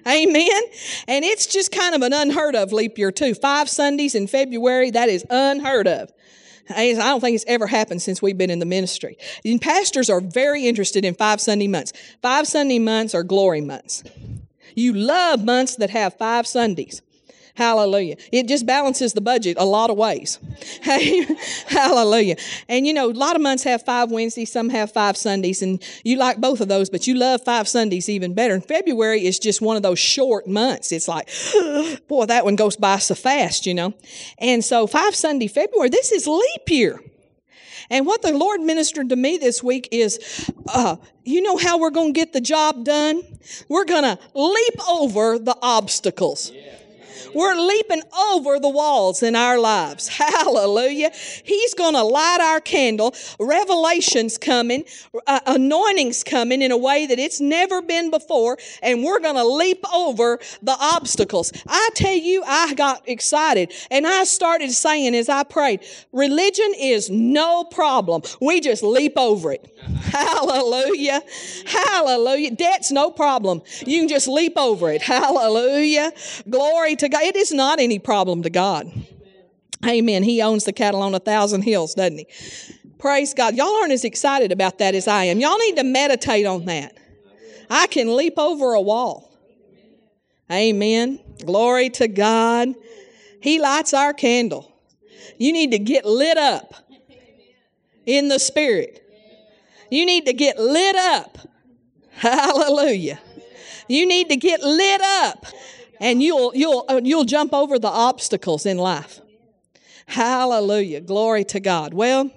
Amen. 0.07 0.61
And 1.07 1.23
it's 1.23 1.45
just 1.45 1.71
kind 1.71 1.95
of 1.95 2.01
an 2.01 2.13
unheard 2.13 2.55
of 2.55 2.73
leap 2.73 2.97
year, 2.97 3.11
too. 3.11 3.33
Five 3.33 3.69
Sundays 3.69 4.15
in 4.15 4.27
February, 4.27 4.91
that 4.91 5.09
is 5.09 5.25
unheard 5.29 5.87
of. 5.87 6.11
I 6.69 6.93
don't 6.93 7.19
think 7.19 7.35
it's 7.35 7.45
ever 7.47 7.67
happened 7.67 8.01
since 8.01 8.21
we've 8.21 8.37
been 8.37 8.49
in 8.49 8.59
the 8.59 8.65
ministry. 8.65 9.17
And 9.43 9.61
pastors 9.61 10.09
are 10.09 10.21
very 10.21 10.65
interested 10.65 11.03
in 11.03 11.13
five 11.13 11.41
Sunday 11.41 11.67
months. 11.67 11.93
Five 12.21 12.47
Sunday 12.47 12.79
months 12.79 13.13
are 13.13 13.23
glory 13.23 13.61
months. 13.61 14.03
You 14.75 14.93
love 14.93 15.43
months 15.43 15.75
that 15.75 15.89
have 15.89 16.17
five 16.17 16.47
Sundays. 16.47 17.01
Hallelujah. 17.55 18.15
It 18.31 18.47
just 18.47 18.65
balances 18.65 19.13
the 19.13 19.21
budget 19.21 19.57
a 19.59 19.65
lot 19.65 19.89
of 19.89 19.97
ways. 19.97 20.39
Hey, 20.83 21.25
Hallelujah. 21.67 22.35
And 22.67 22.85
you 22.85 22.93
know, 22.93 23.09
a 23.09 23.13
lot 23.13 23.35
of 23.35 23.41
months 23.41 23.63
have 23.63 23.85
five 23.85 24.11
Wednesdays, 24.11 24.51
some 24.51 24.69
have 24.69 24.91
five 24.91 25.15
Sundays, 25.15 25.61
and 25.61 25.81
you 26.03 26.17
like 26.17 26.39
both 26.39 26.61
of 26.61 26.67
those, 26.67 26.89
but 26.89 27.07
you 27.07 27.15
love 27.15 27.41
five 27.45 27.67
Sundays 27.67 28.09
even 28.09 28.33
better. 28.33 28.53
And 28.53 28.65
February 28.65 29.25
is 29.25 29.39
just 29.39 29.61
one 29.61 29.77
of 29.77 29.83
those 29.83 29.99
short 29.99 30.47
months. 30.47 30.91
It's 30.91 31.07
like, 31.07 31.29
boy, 32.07 32.25
that 32.25 32.43
one 32.43 32.55
goes 32.55 32.75
by 32.75 32.97
so 32.97 33.15
fast, 33.15 33.65
you 33.65 33.73
know. 33.73 33.93
And 34.39 34.63
so 34.63 34.87
five 34.87 35.15
Sunday 35.15 35.47
February, 35.47 35.89
this 35.89 36.11
is 36.11 36.27
leap 36.27 36.69
year. 36.69 36.99
And 37.89 38.05
what 38.05 38.21
the 38.21 38.33
Lord 38.33 38.61
ministered 38.61 39.09
to 39.09 39.15
me 39.15 39.37
this 39.37 39.63
week 39.63 39.87
is, 39.91 40.49
uh, 40.67 40.97
you 41.23 41.41
know 41.41 41.57
how 41.57 41.79
we're 41.79 41.91
going 41.91 42.13
to 42.13 42.19
get 42.19 42.33
the 42.33 42.41
job 42.41 42.83
done? 42.83 43.21
We're 43.69 43.85
going 43.85 44.03
to 44.03 44.19
leap 44.33 44.89
over 44.89 45.39
the 45.39 45.57
obstacles. 45.61 46.51
Yeah. 46.51 46.77
We're 47.33 47.55
leaping 47.55 48.03
over 48.31 48.59
the 48.59 48.69
walls 48.69 49.23
in 49.23 49.35
our 49.35 49.59
lives. 49.59 50.07
Hallelujah. 50.33 51.11
He's 51.43 51.73
going 51.73 51.93
to 51.93 52.03
light 52.03 52.39
our 52.41 52.59
candle. 52.59 53.13
Revelation's 53.39 54.37
coming, 54.37 54.85
uh, 55.27 55.39
anointing's 55.45 56.23
coming 56.23 56.61
in 56.61 56.71
a 56.71 56.77
way 56.77 57.05
that 57.05 57.19
it's 57.19 57.39
never 57.39 57.81
been 57.81 58.11
before, 58.11 58.57
and 58.81 59.03
we're 59.03 59.19
going 59.19 59.35
to 59.35 59.43
leap 59.45 59.83
over 59.93 60.39
the 60.61 60.75
obstacles. 60.79 61.51
I 61.67 61.89
tell 61.95 62.13
you, 62.13 62.43
I 62.45 62.73
got 62.73 63.07
excited 63.07 63.73
and 63.91 64.05
I 64.05 64.23
started 64.23 64.71
saying 64.71 65.15
as 65.15 65.29
I 65.29 65.43
prayed, 65.43 65.81
religion 66.11 66.73
is 66.77 67.09
no 67.09 67.63
problem. 67.63 68.21
We 68.41 68.61
just 68.61 68.83
leap 68.83 69.13
over 69.17 69.51
it. 69.51 69.69
Hallelujah. 70.03 71.21
Hallelujah. 71.65 72.51
Debt's 72.51 72.91
no 72.91 73.11
problem. 73.11 73.61
You 73.85 74.01
can 74.01 74.07
just 74.07 74.27
leap 74.27 74.53
over 74.57 74.91
it. 74.91 75.01
Hallelujah. 75.01 76.11
Glory 76.49 76.95
to 76.97 77.09
God. 77.09 77.22
It 77.23 77.37
is 77.37 77.53
not 77.53 77.79
any 77.79 77.99
problem 77.99 78.43
to 78.43 78.49
God. 78.49 78.91
Amen. 79.85 80.23
He 80.23 80.41
owns 80.41 80.65
the 80.65 80.73
cattle 80.73 81.01
on 81.01 81.15
a 81.15 81.19
thousand 81.19 81.61
hills, 81.61 81.93
doesn't 81.93 82.17
he? 82.17 82.27
Praise 82.99 83.33
God. 83.33 83.55
Y'all 83.55 83.73
aren't 83.75 83.93
as 83.93 84.03
excited 84.03 84.51
about 84.51 84.79
that 84.79 84.93
as 84.93 85.07
I 85.07 85.25
am. 85.25 85.39
Y'all 85.39 85.57
need 85.57 85.77
to 85.77 85.83
meditate 85.83 86.45
on 86.45 86.65
that. 86.65 86.97
I 87.69 87.87
can 87.87 88.15
leap 88.15 88.33
over 88.37 88.73
a 88.73 88.81
wall. 88.81 89.31
Amen. 90.51 91.21
Glory 91.45 91.89
to 91.91 92.09
God. 92.09 92.75
He 93.39 93.59
lights 93.59 93.93
our 93.93 94.13
candle. 94.13 94.73
You 95.37 95.53
need 95.53 95.71
to 95.71 95.79
get 95.79 96.05
lit 96.05 96.37
up 96.37 96.73
in 98.05 98.27
the 98.27 98.37
spirit. 98.37 99.01
You 99.89 100.05
need 100.05 100.25
to 100.25 100.33
get 100.33 100.59
lit 100.59 100.95
up. 100.97 101.37
Hallelujah. 102.11 103.19
You 103.87 104.05
need 104.05 104.27
to 104.29 104.35
get 104.35 104.61
lit 104.61 105.01
up 105.01 105.45
and 106.03 106.21
you'll 106.21 106.51
you'll 106.53 106.85
uh, 106.89 106.99
you'll 107.01 107.23
jump 107.23 107.53
over 107.53 107.79
the 107.79 107.87
obstacles 107.87 108.65
in 108.65 108.77
life. 108.77 109.21
Hallelujah. 110.05 110.99
Glory 110.99 111.45
to 111.45 111.61
God. 111.61 111.93
Well, 111.93 112.29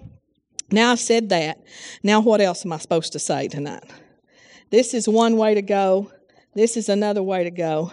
now 0.70 0.92
I've 0.92 1.00
said 1.00 1.30
that. 1.30 1.60
Now 2.02 2.20
what 2.20 2.40
else 2.40 2.64
am 2.64 2.72
I 2.72 2.78
supposed 2.78 3.12
to 3.14 3.18
say 3.18 3.48
tonight? 3.48 3.82
This 4.70 4.94
is 4.94 5.08
one 5.08 5.36
way 5.36 5.54
to 5.54 5.62
go. 5.62 6.12
This 6.54 6.76
is 6.76 6.88
another 6.88 7.24
way 7.24 7.42
to 7.42 7.50
go. 7.50 7.90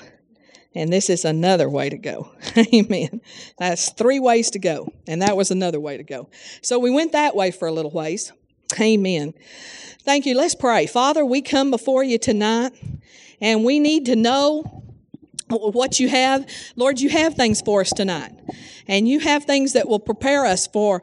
And 0.75 0.93
this 0.93 1.09
is 1.09 1.25
another 1.25 1.67
way 1.67 1.89
to 1.89 1.97
go. 1.97 2.31
Amen. 2.73 3.21
That's 3.57 3.91
three 3.91 4.19
ways 4.19 4.51
to 4.51 4.59
go. 4.59 4.93
And 5.07 5.23
that 5.23 5.35
was 5.35 5.49
another 5.49 5.79
way 5.79 5.97
to 5.97 6.03
go. 6.03 6.29
So 6.61 6.77
we 6.77 6.91
went 6.91 7.13
that 7.13 7.35
way 7.35 7.49
for 7.49 7.67
a 7.67 7.71
little 7.71 7.91
ways. 7.91 8.31
Amen. 8.79 9.33
Thank 10.01 10.27
you. 10.27 10.35
Let's 10.35 10.55
pray. 10.55 10.85
Father, 10.85 11.25
we 11.25 11.41
come 11.41 11.71
before 11.71 12.03
you 12.03 12.19
tonight 12.19 12.73
and 13.41 13.63
we 13.63 13.79
need 13.79 14.05
to 14.05 14.15
know 14.15 14.82
what 15.53 15.99
you 15.99 16.09
have. 16.09 16.45
Lord, 16.75 16.99
you 16.99 17.09
have 17.09 17.35
things 17.35 17.61
for 17.61 17.81
us 17.81 17.91
tonight. 17.91 18.31
And 18.87 19.07
you 19.07 19.19
have 19.19 19.45
things 19.45 19.73
that 19.73 19.87
will 19.87 19.99
prepare 19.99 20.45
us 20.45 20.67
for 20.67 21.01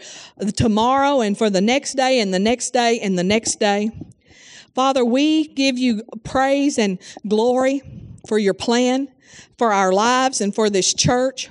tomorrow 0.56 1.20
and 1.20 1.36
for 1.36 1.48
the 1.48 1.60
next 1.60 1.94
day 1.94 2.20
and 2.20 2.32
the 2.32 2.38
next 2.38 2.72
day 2.72 3.00
and 3.00 3.18
the 3.18 3.24
next 3.24 3.58
day. 3.58 3.90
Father, 4.74 5.04
we 5.04 5.48
give 5.48 5.78
you 5.78 6.02
praise 6.22 6.78
and 6.78 6.98
glory 7.26 7.82
for 8.28 8.38
your 8.38 8.54
plan 8.54 9.08
for 9.58 9.72
our 9.72 9.92
lives 9.92 10.40
and 10.40 10.54
for 10.54 10.70
this 10.70 10.94
church. 10.94 11.50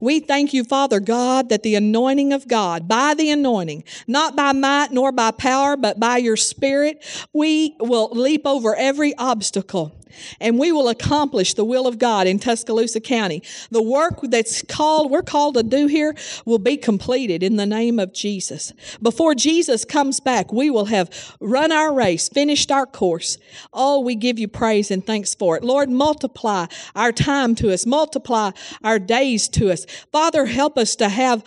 We 0.00 0.20
thank 0.20 0.52
you, 0.52 0.64
Father 0.64 1.00
God, 1.00 1.48
that 1.48 1.62
the 1.62 1.74
anointing 1.74 2.32
of 2.32 2.46
God, 2.46 2.86
by 2.86 3.14
the 3.14 3.30
anointing, 3.30 3.84
not 4.06 4.36
by 4.36 4.52
might 4.52 4.92
nor 4.92 5.10
by 5.10 5.30
power, 5.30 5.76
but 5.76 5.98
by 5.98 6.18
your 6.18 6.36
Spirit, 6.36 7.04
we 7.32 7.76
will 7.80 8.10
leap 8.12 8.42
over 8.46 8.74
every 8.76 9.14
obstacle 9.16 9.99
and 10.40 10.58
we 10.58 10.72
will 10.72 10.88
accomplish 10.88 11.54
the 11.54 11.64
will 11.64 11.86
of 11.86 11.98
God 11.98 12.26
in 12.26 12.38
Tuscaloosa 12.38 13.00
County. 13.00 13.42
The 13.70 13.82
work 13.82 14.20
that's 14.22 14.62
called, 14.62 15.10
we're 15.10 15.22
called 15.22 15.54
to 15.54 15.62
do 15.62 15.86
here 15.86 16.14
will 16.44 16.58
be 16.58 16.76
completed 16.76 17.42
in 17.42 17.56
the 17.56 17.66
name 17.66 17.98
of 17.98 18.12
Jesus. 18.12 18.72
Before 19.02 19.34
Jesus 19.34 19.84
comes 19.84 20.20
back, 20.20 20.52
we 20.52 20.70
will 20.70 20.86
have 20.86 21.36
run 21.40 21.72
our 21.72 21.92
race, 21.92 22.28
finished 22.28 22.70
our 22.70 22.86
course. 22.86 23.38
Oh, 23.72 24.00
we 24.00 24.14
give 24.14 24.38
you 24.38 24.48
praise 24.48 24.90
and 24.90 25.04
thanks 25.04 25.34
for 25.34 25.56
it. 25.56 25.64
Lord, 25.64 25.90
multiply 25.90 26.66
our 26.94 27.12
time 27.12 27.54
to 27.56 27.72
us, 27.72 27.86
multiply 27.86 28.50
our 28.82 28.98
days 28.98 29.48
to 29.48 29.70
us. 29.70 29.86
Father, 30.12 30.46
help 30.46 30.78
us 30.78 30.96
to 30.96 31.08
have 31.08 31.44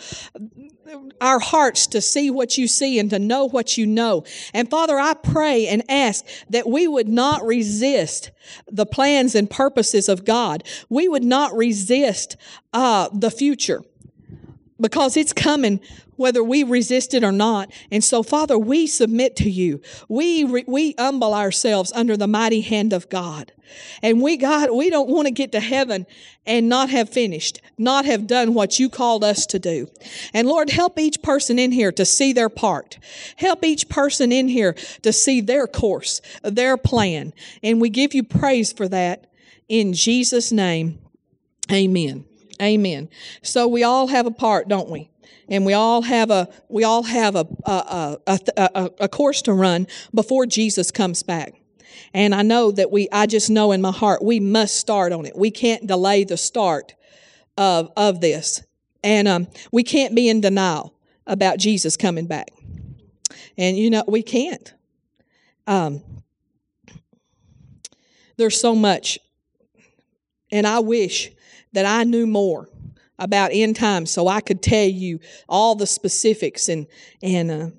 our 1.20 1.38
hearts 1.38 1.86
to 1.88 2.00
see 2.00 2.30
what 2.30 2.58
you 2.58 2.68
see 2.68 2.98
and 2.98 3.10
to 3.10 3.18
know 3.18 3.46
what 3.46 3.78
you 3.78 3.86
know. 3.86 4.24
And 4.52 4.68
Father, 4.70 4.98
I 4.98 5.14
pray 5.14 5.66
and 5.66 5.82
ask 5.88 6.24
that 6.50 6.68
we 6.68 6.86
would 6.86 7.08
not 7.08 7.44
resist 7.44 8.30
the 8.70 8.86
plans 8.86 9.34
and 9.34 9.48
purposes 9.48 10.08
of 10.08 10.24
God. 10.24 10.64
We 10.88 11.08
would 11.08 11.24
not 11.24 11.54
resist 11.56 12.36
uh, 12.72 13.08
the 13.12 13.30
future 13.30 13.82
because 14.80 15.16
it's 15.16 15.32
coming 15.32 15.80
whether 16.16 16.42
we 16.42 16.62
resist 16.62 17.14
it 17.14 17.24
or 17.24 17.32
not. 17.32 17.70
And 17.90 18.02
so, 18.02 18.22
Father, 18.22 18.58
we 18.58 18.86
submit 18.86 19.36
to 19.36 19.50
you. 19.50 19.80
We, 20.08 20.44
we 20.44 20.94
humble 20.98 21.34
ourselves 21.34 21.92
under 21.94 22.16
the 22.16 22.26
mighty 22.26 22.60
hand 22.60 22.92
of 22.92 23.08
God. 23.08 23.52
And 24.02 24.20
we, 24.20 24.36
God, 24.36 24.70
we 24.70 24.90
don't 24.90 25.08
want 25.08 25.26
to 25.26 25.32
get 25.32 25.52
to 25.52 25.60
heaven 25.60 26.06
and 26.46 26.68
not 26.68 26.90
have 26.90 27.08
finished, 27.08 27.60
not 27.78 28.04
have 28.04 28.26
done 28.26 28.54
what 28.54 28.78
you 28.78 28.88
called 28.88 29.24
us 29.24 29.46
to 29.46 29.58
do. 29.58 29.88
And 30.32 30.46
Lord, 30.46 30.70
help 30.70 30.98
each 30.98 31.22
person 31.22 31.58
in 31.58 31.72
here 31.72 31.92
to 31.92 32.04
see 32.04 32.32
their 32.32 32.48
part. 32.48 32.98
Help 33.36 33.64
each 33.64 33.88
person 33.88 34.32
in 34.32 34.48
here 34.48 34.74
to 35.02 35.12
see 35.12 35.40
their 35.40 35.66
course, 35.66 36.20
their 36.42 36.76
plan. 36.76 37.32
And 37.62 37.80
we 37.80 37.88
give 37.88 38.14
you 38.14 38.22
praise 38.22 38.72
for 38.72 38.88
that 38.88 39.30
in 39.68 39.92
Jesus' 39.94 40.52
name. 40.52 40.98
Amen. 41.72 42.24
Amen. 42.60 43.08
So 43.42 43.66
we 43.66 43.82
all 43.82 44.08
have 44.08 44.26
a 44.26 44.30
part, 44.30 44.68
don't 44.68 44.90
we? 44.90 45.10
And 45.48 45.64
we 45.64 45.72
all 45.72 46.02
have 46.02 46.30
a 46.30 46.48
we 46.68 46.84
all 46.84 47.02
have 47.02 47.36
a 47.36 47.46
a, 47.64 48.18
a, 48.26 48.38
a, 48.56 48.90
a 49.00 49.08
course 49.08 49.42
to 49.42 49.52
run 49.52 49.86
before 50.14 50.46
Jesus 50.46 50.90
comes 50.90 51.22
back. 51.22 51.54
And 52.12 52.34
I 52.34 52.42
know 52.42 52.70
that 52.70 52.90
we 52.90 53.08
I 53.12 53.26
just 53.26 53.50
know 53.50 53.72
in 53.72 53.80
my 53.80 53.92
heart 53.92 54.22
we 54.22 54.40
must 54.40 54.76
start 54.76 55.12
on 55.12 55.26
it. 55.26 55.36
We 55.36 55.50
can't 55.50 55.86
delay 55.86 56.24
the 56.24 56.36
start 56.36 56.94
of 57.56 57.90
of 57.96 58.20
this. 58.20 58.62
And 59.02 59.28
um, 59.28 59.48
we 59.70 59.82
can't 59.82 60.14
be 60.14 60.28
in 60.28 60.40
denial 60.40 60.94
about 61.26 61.58
Jesus 61.58 61.96
coming 61.96 62.26
back. 62.26 62.48
And 63.58 63.76
you 63.76 63.90
know, 63.90 64.04
we 64.06 64.22
can't. 64.22 64.72
Um, 65.66 66.02
there's 68.36 68.58
so 68.58 68.74
much 68.74 69.18
and 70.54 70.68
I 70.68 70.78
wish 70.78 71.32
that 71.72 71.84
I 71.84 72.04
knew 72.04 72.28
more 72.28 72.68
about 73.18 73.50
end 73.52 73.76
times 73.76 74.10
so 74.10 74.26
I 74.28 74.40
could 74.40 74.62
tell 74.62 74.86
you 74.86 75.20
all 75.48 75.74
the 75.74 75.86
specifics 75.86 76.68
and 76.68 76.86
and 77.22 77.50
uh, 77.50 77.70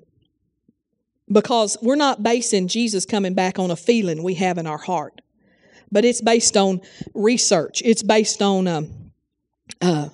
because 1.30 1.76
we're 1.82 1.96
not 1.96 2.22
basing 2.22 2.68
Jesus 2.68 3.04
coming 3.04 3.34
back 3.34 3.58
on 3.58 3.70
a 3.70 3.76
feeling 3.76 4.22
we 4.22 4.34
have 4.34 4.58
in 4.58 4.66
our 4.66 4.78
heart, 4.78 5.20
but 5.90 6.04
it's 6.04 6.20
based 6.20 6.56
on 6.56 6.80
research. 7.14 7.82
It's 7.84 8.02
based 8.02 8.42
on 8.42 8.68
um, 8.68 9.12
uh, 9.80 10.08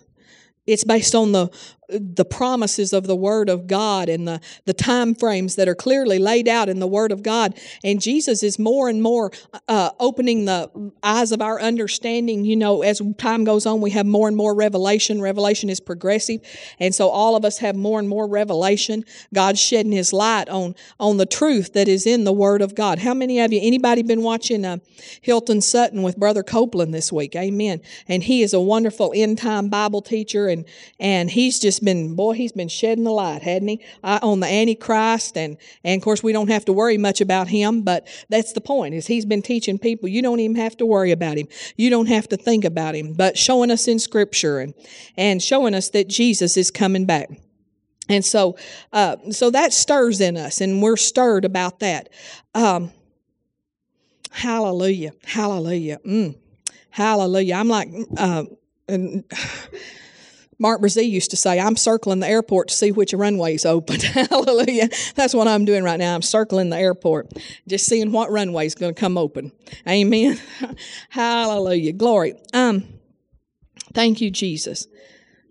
it's 0.66 0.84
based 0.84 1.14
on 1.14 1.32
the 1.32 1.50
the 1.92 2.24
promises 2.24 2.92
of 2.92 3.06
the 3.06 3.16
word 3.16 3.48
of 3.48 3.66
god 3.66 4.08
and 4.08 4.26
the, 4.26 4.40
the 4.64 4.72
time 4.72 5.14
frames 5.14 5.56
that 5.56 5.68
are 5.68 5.74
clearly 5.74 6.18
laid 6.18 6.48
out 6.48 6.68
in 6.68 6.78
the 6.78 6.86
word 6.86 7.12
of 7.12 7.22
god. 7.22 7.58
And 7.84 8.00
jesus 8.00 8.42
is 8.42 8.58
more 8.58 8.88
and 8.88 9.02
more 9.02 9.30
uh, 9.68 9.90
opening 10.00 10.44
the 10.44 10.70
eyes 11.02 11.32
of 11.32 11.42
our 11.42 11.60
understanding. 11.60 12.44
You 12.44 12.56
know 12.56 12.82
as 12.82 13.02
time 13.18 13.44
goes 13.44 13.66
on 13.66 13.80
we 13.80 13.90
have 13.90 14.06
more 14.06 14.28
and 14.28 14.36
more 14.36 14.54
revelation. 14.54 15.20
Revelation 15.20 15.68
is 15.68 15.80
progressive. 15.80 16.40
And 16.78 16.94
so 16.94 17.08
all 17.08 17.36
of 17.36 17.44
us 17.44 17.58
have 17.58 17.76
more 17.76 17.98
and 17.98 18.08
more 18.08 18.26
revelation. 18.26 19.04
God's 19.34 19.60
shedding 19.60 19.92
his 19.92 20.12
light 20.12 20.48
on 20.48 20.74
on 20.98 21.16
the 21.16 21.26
truth 21.26 21.72
that 21.74 21.88
is 21.88 22.06
in 22.06 22.24
the 22.24 22.32
word 22.32 22.62
of 22.62 22.74
god. 22.74 22.98
How 22.98 23.14
many 23.14 23.40
of 23.40 23.52
you 23.52 23.60
anybody 23.62 24.02
been 24.02 24.22
watching 24.22 24.64
uh, 24.64 24.78
hilton 25.20 25.60
sutton 25.60 26.02
with 26.02 26.16
brother 26.16 26.42
copeland 26.42 26.94
this 26.94 27.12
week? 27.12 27.36
Amen. 27.36 27.80
And 28.08 28.22
he 28.22 28.42
is 28.42 28.54
a 28.54 28.60
wonderful 28.60 29.12
end 29.14 29.38
time 29.38 29.68
bible 29.68 30.02
teacher 30.02 30.48
and 30.48 30.64
and 30.98 31.30
he's 31.30 31.58
just 31.58 31.81
been, 31.82 32.14
boy, 32.14 32.32
he's 32.32 32.52
been 32.52 32.68
shedding 32.68 33.04
the 33.04 33.10
light, 33.10 33.42
hadn't 33.42 33.68
he? 33.68 33.84
On 34.02 34.40
the 34.40 34.46
Antichrist. 34.46 35.36
And, 35.36 35.58
and 35.84 36.00
of 36.00 36.04
course, 36.04 36.22
we 36.22 36.32
don't 36.32 36.48
have 36.48 36.64
to 36.66 36.72
worry 36.72 36.96
much 36.96 37.20
about 37.20 37.48
him, 37.48 37.82
but 37.82 38.06
that's 38.30 38.52
the 38.52 38.60
point, 38.60 38.94
is 38.94 39.06
he's 39.06 39.26
been 39.26 39.42
teaching 39.42 39.78
people, 39.78 40.08
you 40.08 40.22
don't 40.22 40.40
even 40.40 40.56
have 40.56 40.76
to 40.78 40.86
worry 40.86 41.10
about 41.10 41.36
him. 41.36 41.48
You 41.76 41.90
don't 41.90 42.06
have 42.06 42.28
to 42.28 42.36
think 42.36 42.64
about 42.64 42.94
him, 42.94 43.12
but 43.12 43.36
showing 43.36 43.70
us 43.70 43.88
in 43.88 43.98
Scripture 43.98 44.60
and, 44.60 44.74
and 45.16 45.42
showing 45.42 45.74
us 45.74 45.90
that 45.90 46.08
Jesus 46.08 46.56
is 46.56 46.70
coming 46.70 47.04
back. 47.04 47.28
And 48.08 48.24
so, 48.24 48.56
uh, 48.92 49.16
so 49.30 49.50
that 49.50 49.72
stirs 49.72 50.20
in 50.20 50.36
us, 50.36 50.60
and 50.60 50.82
we're 50.82 50.96
stirred 50.96 51.44
about 51.44 51.80
that. 51.80 52.08
Um, 52.54 52.90
hallelujah, 54.30 55.12
hallelujah, 55.24 55.98
mm, 56.04 56.36
hallelujah. 56.90 57.54
I'm 57.54 57.68
like, 57.68 57.88
uh, 58.16 58.44
and 58.88 59.24
Mark 60.62 60.80
Brazee 60.80 61.10
used 61.10 61.32
to 61.32 61.36
say, 61.36 61.58
I'm 61.58 61.76
circling 61.76 62.20
the 62.20 62.28
airport 62.28 62.68
to 62.68 62.74
see 62.74 62.92
which 62.92 63.12
runway's 63.12 63.66
open. 63.66 64.00
Hallelujah. 64.00 64.88
That's 65.16 65.34
what 65.34 65.48
I'm 65.48 65.64
doing 65.64 65.82
right 65.82 65.98
now. 65.98 66.14
I'm 66.14 66.22
circling 66.22 66.70
the 66.70 66.78
airport, 66.78 67.32
just 67.66 67.84
seeing 67.84 68.12
what 68.12 68.30
runway's 68.30 68.76
going 68.76 68.94
to 68.94 69.00
come 69.00 69.18
open. 69.18 69.50
Amen. 69.88 70.40
Hallelujah. 71.10 71.92
Glory. 71.92 72.36
Um, 72.54 72.84
Thank 73.92 74.20
you, 74.20 74.30
Jesus. 74.30 74.86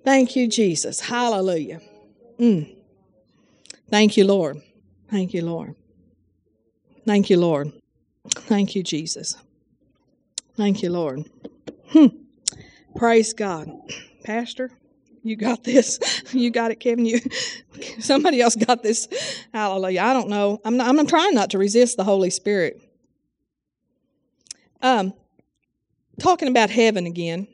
Thank 0.04 0.36
you, 0.36 0.48
Jesus. 0.48 1.02
Hallelujah. 1.02 1.82
Mm. 2.40 2.76
Thank 3.90 4.18
you, 4.18 4.26
Lord. 4.26 4.62
Thank 5.10 5.34
you, 5.34 5.44
Lord. 5.44 5.76
Thank 7.06 7.30
you, 7.30 7.38
Lord. 7.38 7.72
Thank 8.30 8.76
you, 8.76 8.84
Jesus. 8.84 9.36
Thank 10.56 10.82
you, 10.82 10.90
Lord. 10.90 11.30
Hmm. 11.90 12.08
Praise 12.96 13.34
God. 13.34 13.70
Pastor, 14.24 14.72
you 15.24 15.36
got 15.36 15.64
this. 15.64 16.00
You 16.34 16.50
got 16.50 16.72
it, 16.72 16.80
Kevin. 16.80 17.06
You 17.06 17.20
somebody 18.00 18.40
else 18.40 18.56
got 18.56 18.84
this. 18.84 19.10
Hallelujah. 19.54 20.02
I 20.02 20.14
don't 20.14 20.30
know. 20.30 20.62
I'm 20.64 20.78
not, 20.78 20.88
I'm 20.88 21.06
trying 21.08 21.34
not 21.34 21.50
to 21.52 21.58
resist 21.58 21.98
the 21.98 22.06
Holy 22.06 22.30
Spirit. 22.30 22.82
Um, 24.82 25.14
talking 26.20 26.48
about 26.48 26.70
heaven 26.70 27.06
again. 27.06 27.48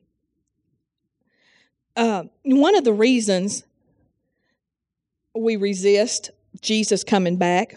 Uh, 1.95 2.25
one 2.43 2.75
of 2.75 2.83
the 2.83 2.93
reasons 2.93 3.63
we 5.36 5.55
resist 5.55 6.29
Jesus 6.62 7.03
coming 7.03 7.38
back 7.38 7.75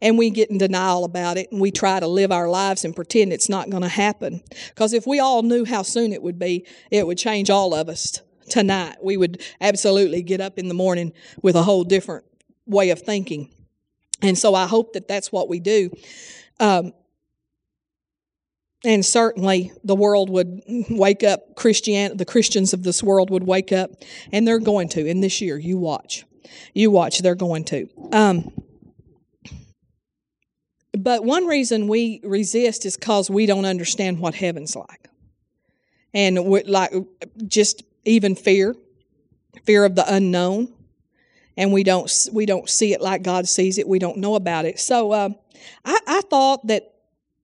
and 0.00 0.16
we 0.16 0.30
get 0.30 0.50
in 0.50 0.56
denial 0.56 1.04
about 1.04 1.36
it 1.36 1.52
and 1.52 1.60
we 1.60 1.70
try 1.70 2.00
to 2.00 2.06
live 2.06 2.32
our 2.32 2.48
lives 2.48 2.84
and 2.84 2.96
pretend 2.96 3.32
it's 3.32 3.50
not 3.50 3.68
going 3.68 3.82
to 3.82 3.88
happen. 3.88 4.42
Because 4.68 4.94
if 4.94 5.06
we 5.06 5.20
all 5.20 5.42
knew 5.42 5.66
how 5.66 5.82
soon 5.82 6.12
it 6.12 6.22
would 6.22 6.38
be, 6.38 6.66
it 6.90 7.06
would 7.06 7.18
change 7.18 7.50
all 7.50 7.74
of 7.74 7.90
us 7.90 8.20
tonight. 8.48 8.96
We 9.02 9.16
would 9.16 9.42
absolutely 9.60 10.22
get 10.22 10.40
up 10.40 10.58
in 10.58 10.68
the 10.68 10.74
morning 10.74 11.12
with 11.42 11.56
a 11.56 11.62
whole 11.62 11.84
different 11.84 12.24
way 12.66 12.90
of 12.90 13.00
thinking. 13.00 13.50
And 14.22 14.38
so 14.38 14.54
I 14.54 14.66
hope 14.66 14.94
that 14.94 15.08
that's 15.08 15.30
what 15.32 15.48
we 15.48 15.60
do. 15.60 15.90
Um, 16.60 16.92
and 18.84 19.04
certainly 19.04 19.72
the 19.82 19.94
world 19.94 20.28
would 20.28 20.60
wake 20.90 21.24
up 21.24 21.56
christian 21.56 22.18
the 22.18 22.26
christians 22.26 22.74
of 22.74 22.82
this 22.82 23.02
world 23.02 23.30
would 23.30 23.42
wake 23.42 23.72
up 23.72 23.90
and 24.30 24.46
they're 24.46 24.58
going 24.58 24.90
to 24.90 25.06
in 25.06 25.22
this 25.22 25.40
year 25.40 25.56
you 25.56 25.78
watch 25.78 26.26
you 26.74 26.90
watch 26.90 27.20
they're 27.20 27.34
going 27.34 27.64
to 27.64 27.88
um, 28.12 28.52
but 30.96 31.24
one 31.24 31.46
reason 31.46 31.88
we 31.88 32.20
resist 32.22 32.86
is 32.86 32.96
because 32.96 33.28
we 33.28 33.46
don't 33.46 33.64
understand 33.64 34.20
what 34.20 34.34
heaven's 34.34 34.76
like. 34.76 35.08
And 36.12 36.38
like 36.68 36.92
just 37.46 37.82
even 38.04 38.34
fear, 38.34 38.74
fear 39.64 39.84
of 39.84 39.94
the 39.94 40.04
unknown. 40.12 40.72
And 41.56 41.72
we 41.72 41.84
don't 41.84 42.10
we 42.32 42.46
don't 42.46 42.68
see 42.68 42.92
it 42.92 43.00
like 43.00 43.22
God 43.22 43.46
sees 43.48 43.78
it. 43.78 43.86
We 43.86 44.00
don't 44.00 44.18
know 44.18 44.34
about 44.34 44.64
it. 44.64 44.80
So 44.80 45.12
uh, 45.12 45.28
I, 45.84 45.98
I 46.06 46.20
thought 46.22 46.66
that, 46.66 46.94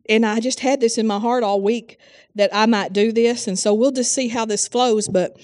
and 0.08 0.26
I 0.26 0.40
just 0.40 0.60
had 0.60 0.80
this 0.80 0.98
in 0.98 1.06
my 1.06 1.20
heart 1.20 1.44
all 1.44 1.60
week 1.60 1.98
that 2.34 2.50
I 2.52 2.66
might 2.66 2.92
do 2.92 3.12
this. 3.12 3.46
And 3.46 3.58
so 3.58 3.72
we'll 3.72 3.92
just 3.92 4.12
see 4.12 4.28
how 4.28 4.44
this 4.44 4.66
flows. 4.66 5.06
But 5.06 5.36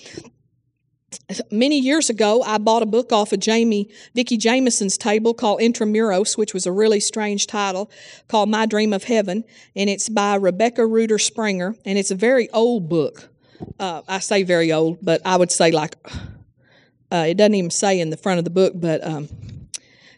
many 1.51 1.79
years 1.79 2.11
ago, 2.11 2.43
I 2.43 2.59
bought 2.59 2.83
a 2.83 2.87
book 2.87 3.13
off 3.13 3.33
of 3.33 3.41
Jamie 3.41 3.89
Vicki 4.15 4.37
Jamison's 4.37 4.99
table 4.99 5.35
called 5.35 5.61
Intra 5.61 5.87
Muros, 5.87 6.37
which 6.37 6.53
was 6.53 6.67
a 6.67 6.73
really 6.73 7.01
strange 7.01 7.47
title, 7.47 7.91
called 8.29 8.51
My 8.51 8.67
Dream 8.67 8.93
of 8.93 9.05
Heaven, 9.05 9.45
and 9.75 9.89
it's 9.89 10.09
by 10.09 10.35
Rebecca 10.35 10.87
Ruter 10.87 11.19
Springer, 11.19 11.77
and 11.85 11.99
it's 11.99 12.11
a 12.11 12.17
very 12.17 12.51
old 12.51 12.89
book. 12.89 13.29
Uh, 13.79 14.03
I 14.09 14.19
say 14.19 14.43
very 14.43 14.73
old, 14.73 14.99
but 15.03 15.23
I 15.25 15.37
would 15.37 15.51
say 15.51 15.71
like 15.71 15.97
uh, 17.13 17.27
it 17.29 17.37
doesn't 17.37 17.55
even 17.55 17.71
say 17.71 18.01
in 18.01 18.11
the 18.11 18.17
front 18.17 18.39
of 18.39 18.45
the 18.45 18.51
book, 18.51 18.73
but 18.75 19.05
um, 19.07 19.29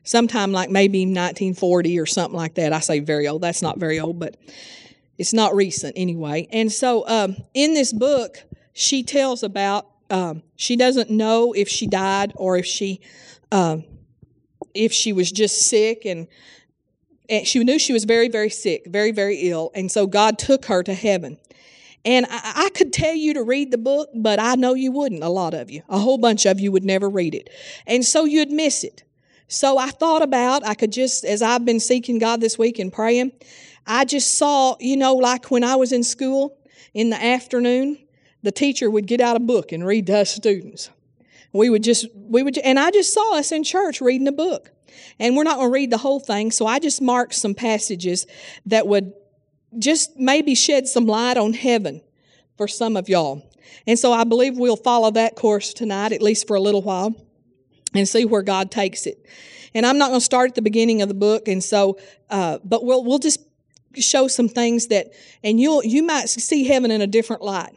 sometime 0.05 0.53
like 0.53 0.71
maybe 0.71 1.01
1940 1.01 1.99
or 1.99 2.07
something 2.07 2.37
like 2.37 2.55
that. 2.55 2.73
I 2.73 2.81
say 2.81 3.01
very 3.01 3.29
old. 3.29 3.43
That's 3.43 3.63
not 3.63 3.79
very 3.79 4.01
old, 4.01 4.19
but 4.19 4.37
it's 5.19 5.33
not 5.33 5.55
recent 5.55 5.95
anyway. 5.97 6.49
And 6.51 6.73
so 6.73 7.07
um, 7.09 7.37
in 7.55 7.75
this 7.75 7.93
book, 7.93 8.39
she 8.73 9.03
tells 9.03 9.43
about 9.43 9.87
um, 10.11 10.43
she 10.57 10.77
doesn't 10.77 11.11
know 11.11 11.53
if 11.53 11.69
she 11.69 11.87
died 11.87 12.33
or 12.37 12.57
if 12.57 12.65
she 12.65 13.01
um, 13.53 13.85
if 14.75 14.93
she 14.93 15.13
was 15.13 15.31
just 15.31 15.63
sick 15.63 16.05
and, 16.05 16.29
and 17.29 17.47
she 17.47 17.63
knew 17.65 17.79
she 17.79 17.93
was 17.93 18.05
very 18.05 18.29
very 18.29 18.51
sick 18.51 18.87
very 18.87 19.11
very 19.11 19.49
ill 19.51 19.71
and 19.75 19.91
so 19.91 20.07
god 20.07 20.39
took 20.39 20.67
her 20.67 20.83
to 20.83 20.95
heaven 20.95 21.39
and 22.05 22.27
I, 22.31 22.53
I, 22.67 22.71
could 22.71 22.93
tell 22.93 23.15
you 23.15 23.35
to 23.35 23.43
read 23.43 23.71
the 23.71 23.79
book 23.79 24.09
but 24.15 24.41
i 24.41 24.55
know 24.55 24.75
you 24.75 24.93
wouldn't 24.93 25.23
a 25.23 25.29
lot 25.29 25.55
of 25.55 25.71
you 25.71 25.83
a 25.89 25.99
whole 25.99 26.19
bunch 26.19 26.47
of 26.47 26.61
you 26.61 26.73
would 26.73 26.85
never 26.85 27.09
read 27.09 27.35
it 27.35 27.51
and 27.87 28.05
so 28.05 28.25
you'd 28.25 28.51
miss 28.51 28.85
it 28.85 29.05
so 29.47 29.79
i 29.79 29.91
thought 29.91 30.23
about 30.23 30.67
i 30.67 30.75
could 30.75 30.93
just 30.93 31.25
as 31.25 31.43
i've 31.43 31.65
been 31.65 31.81
seeking 31.81 32.19
god 32.19 32.41
this 32.41 32.59
week 32.59 32.79
and 32.79 32.93
praying 32.93 33.33
i 33.87 34.05
just 34.05 34.37
saw 34.37 34.77
you 34.81 34.97
know 34.97 35.15
like 35.15 35.51
when 35.51 35.65
i 35.65 35.75
was 35.77 35.93
in 35.93 36.05
school 36.05 36.57
in 36.95 37.11
the 37.11 37.23
afternoon 37.23 37.99
the 38.43 38.53
teacher 38.53 38.91
would 38.91 39.07
get 39.07 39.21
out 39.21 39.37
a 39.37 39.41
book 39.41 39.73
and 39.73 39.87
read 39.87 40.07
to 40.07 40.19
us 40.19 40.31
students. 40.31 40.91
We 41.53 41.71
would 41.71 41.83
just, 41.83 42.07
we 42.15 42.43
would, 42.43 42.59
and 42.59 42.79
I 42.79 42.91
just 42.91 43.13
saw 43.13 43.37
us 43.37 43.53
in 43.53 43.65
church 43.65 44.01
reading 44.01 44.29
a 44.29 44.33
book. 44.33 44.71
And 45.19 45.37
we're 45.37 45.45
not 45.45 45.57
going 45.57 45.69
to 45.69 45.73
read 45.73 45.91
the 45.91 45.99
whole 45.99 46.21
thing, 46.21 46.51
so 46.51 46.67
I 46.67 46.79
just 46.79 47.03
marked 47.03 47.35
some 47.35 47.55
passages 47.55 48.27
that 48.67 48.87
would 48.87 49.13
just 49.77 50.17
maybe 50.17 50.55
shed 50.55 50.87
some 50.89 51.07
light 51.07 51.37
on 51.37 51.53
heaven 51.53 52.01
for 52.57 52.69
some 52.69 52.97
of 52.97 53.09
y'all. 53.09 53.43
And 53.87 53.99
so 53.99 54.13
I 54.13 54.25
believe 54.25 54.57
we'll 54.57 54.77
follow 54.77 55.11
that 55.13 55.37
course 55.37 55.73
tonight, 55.75 56.13
at 56.13 56.23
least 56.23 56.47
for 56.47 56.57
a 56.57 56.61
little 56.61 56.83
while, 56.83 57.15
and 57.95 58.09
see 58.09 58.25
where 58.25 58.43
God 58.43 58.71
takes 58.71 59.07
it. 59.07 59.25
And 59.75 59.85
I'm 59.85 59.99
not 59.99 60.09
going 60.09 60.21
to 60.21 60.25
start 60.25 60.51
at 60.51 60.55
the 60.55 60.63
beginning 60.63 61.03
of 61.03 61.09
the 61.09 61.15
book, 61.15 61.49
and 61.49 61.63
so, 61.63 61.99
uh, 62.31 62.59
but 62.65 62.85
we'll 62.85 63.05
we'll 63.05 63.19
just 63.19 63.41
show 63.95 64.29
some 64.29 64.49
things 64.49 64.89
that, 64.89 65.13
and 65.45 65.61
you'll 65.61 65.85
you 65.85 66.03
might 66.03 66.29
see 66.29 66.65
heaven 66.65 66.91
in 66.91 67.01
a 67.01 67.07
different 67.07 67.43
light. 67.43 67.75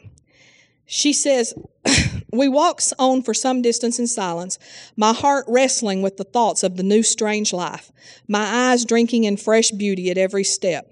She 0.86 1.14
says, 1.14 1.54
We 2.34 2.48
walks 2.48 2.94
on 2.98 3.24
for 3.24 3.34
some 3.34 3.62
distance 3.62 4.00
in 4.00 4.08
silence, 4.08 4.58
my 4.96 5.12
heart 5.12 5.46
wrestling 5.50 6.02
with 6.02 6.16
the 6.16 6.24
thoughts 6.24 6.64
of 6.64 6.78
the 6.78 6.84
new 6.84 7.04
strange 7.04 7.52
life, 7.52 7.92
my 8.28 8.70
eyes 8.72 8.86
drinking 8.86 9.26
in 9.26 9.36
fresh 9.36 9.72
beauty 9.72 10.10
at 10.10 10.18
every 10.18 10.46
step. 10.46 10.91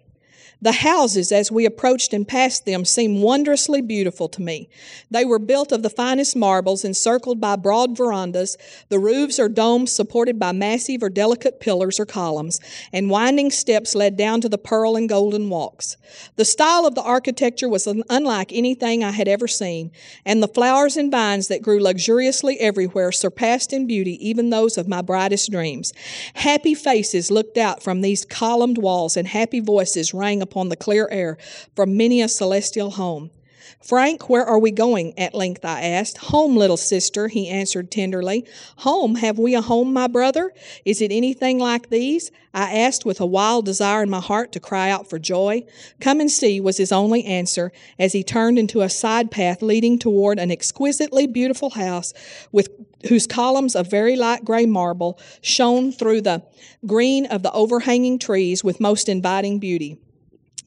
The 0.61 0.73
houses, 0.73 1.31
as 1.31 1.49
we 1.49 1.65
approached 1.65 2.13
and 2.13 2.27
passed 2.27 2.65
them, 2.65 2.83
seemed 2.83 3.21
wondrously 3.21 3.81
beautiful 3.81 4.27
to 4.27 4.41
me. 4.41 4.67
They 5.09 5.23
were 5.23 5.39
built 5.39 5.71
of 5.71 5.83
the 5.83 5.89
finest 5.89 6.35
marbles, 6.35 6.83
encircled 6.83 7.39
by 7.39 7.55
broad 7.55 7.95
verandas. 7.95 8.57
The 8.89 8.99
roofs 8.99 9.39
or 9.39 9.47
domes 9.47 9.89
supported 9.89 10.37
by 10.37 10.51
massive 10.51 11.01
or 11.01 11.09
delicate 11.09 11.61
pillars 11.61 11.97
or 11.97 12.05
columns, 12.05 12.59
and 12.91 13.09
winding 13.09 13.51
steps 13.51 13.95
led 13.95 14.17
down 14.17 14.41
to 14.41 14.49
the 14.49 14.57
pearl 14.57 14.97
and 14.97 15.07
golden 15.07 15.49
walks. 15.49 15.95
The 16.35 16.43
style 16.43 16.85
of 16.85 16.93
the 16.93 17.03
architecture 17.03 17.69
was 17.69 17.87
unlike 17.87 18.51
anything 18.51 19.01
I 19.01 19.11
had 19.11 19.29
ever 19.29 19.47
seen, 19.47 19.91
and 20.25 20.43
the 20.43 20.47
flowers 20.49 20.97
and 20.97 21.09
vines 21.09 21.47
that 21.47 21.61
grew 21.61 21.79
luxuriously 21.79 22.59
everywhere 22.59 23.13
surpassed 23.13 23.71
in 23.71 23.87
beauty 23.87 24.17
even 24.27 24.49
those 24.49 24.77
of 24.77 24.89
my 24.89 25.01
brightest 25.01 25.51
dreams. 25.51 25.93
Happy 26.33 26.75
faces 26.75 27.31
looked 27.31 27.57
out 27.57 27.81
from 27.81 28.01
these 28.01 28.25
columned 28.25 28.77
walls, 28.77 29.15
and 29.15 29.29
happy 29.29 29.61
voices 29.61 30.13
rang 30.13 30.41
upon 30.49 30.69
the 30.69 30.75
clear 30.75 31.07
air 31.11 31.37
from 31.75 31.95
many 31.95 32.21
a 32.21 32.27
celestial 32.27 32.91
home. 32.91 33.29
Frank, 33.81 34.29
where 34.29 34.45
are 34.45 34.59
we 34.59 34.71
going? 34.71 35.17
At 35.17 35.33
length 35.33 35.63
I 35.63 35.81
asked. 35.81 36.17
Home, 36.17 36.57
little 36.57 36.77
sister, 36.77 37.27
he 37.27 37.47
answered 37.47 37.91
tenderly. 37.91 38.45
Home? 38.77 39.15
Have 39.15 39.39
we 39.39 39.55
a 39.55 39.61
home, 39.61 39.93
my 39.93 40.07
brother? 40.07 40.51
Is 40.85 41.01
it 41.01 41.11
anything 41.11 41.59
like 41.59 41.89
these? 41.89 42.31
I 42.53 42.79
asked 42.79 43.05
with 43.05 43.21
a 43.21 43.25
wild 43.25 43.65
desire 43.65 44.03
in 44.03 44.09
my 44.09 44.19
heart 44.19 44.51
to 44.53 44.59
cry 44.59 44.89
out 44.89 45.09
for 45.09 45.17
joy. 45.17 45.63
Come 46.01 46.19
and 46.19 46.29
see, 46.29 46.59
was 46.59 46.77
his 46.77 46.91
only 46.91 47.23
answer 47.23 47.71
as 47.97 48.11
he 48.13 48.23
turned 48.23 48.59
into 48.59 48.81
a 48.81 48.89
side 48.89 49.31
path 49.31 49.61
leading 49.61 49.97
toward 49.97 50.39
an 50.39 50.51
exquisitely 50.51 51.27
beautiful 51.27 51.69
house 51.69 52.13
with 52.51 52.69
whose 53.07 53.27
columns 53.27 53.75
of 53.75 53.89
very 53.89 54.15
light 54.15 54.43
gray 54.43 54.65
marble 54.65 55.19
shone 55.41 55.91
through 55.91 56.21
the 56.21 56.43
green 56.85 57.25
of 57.27 57.43
the 57.43 57.51
overhanging 57.53 58.19
trees 58.19 58.63
with 58.63 58.81
most 58.81 59.07
inviting 59.07 59.59
beauty. 59.59 59.97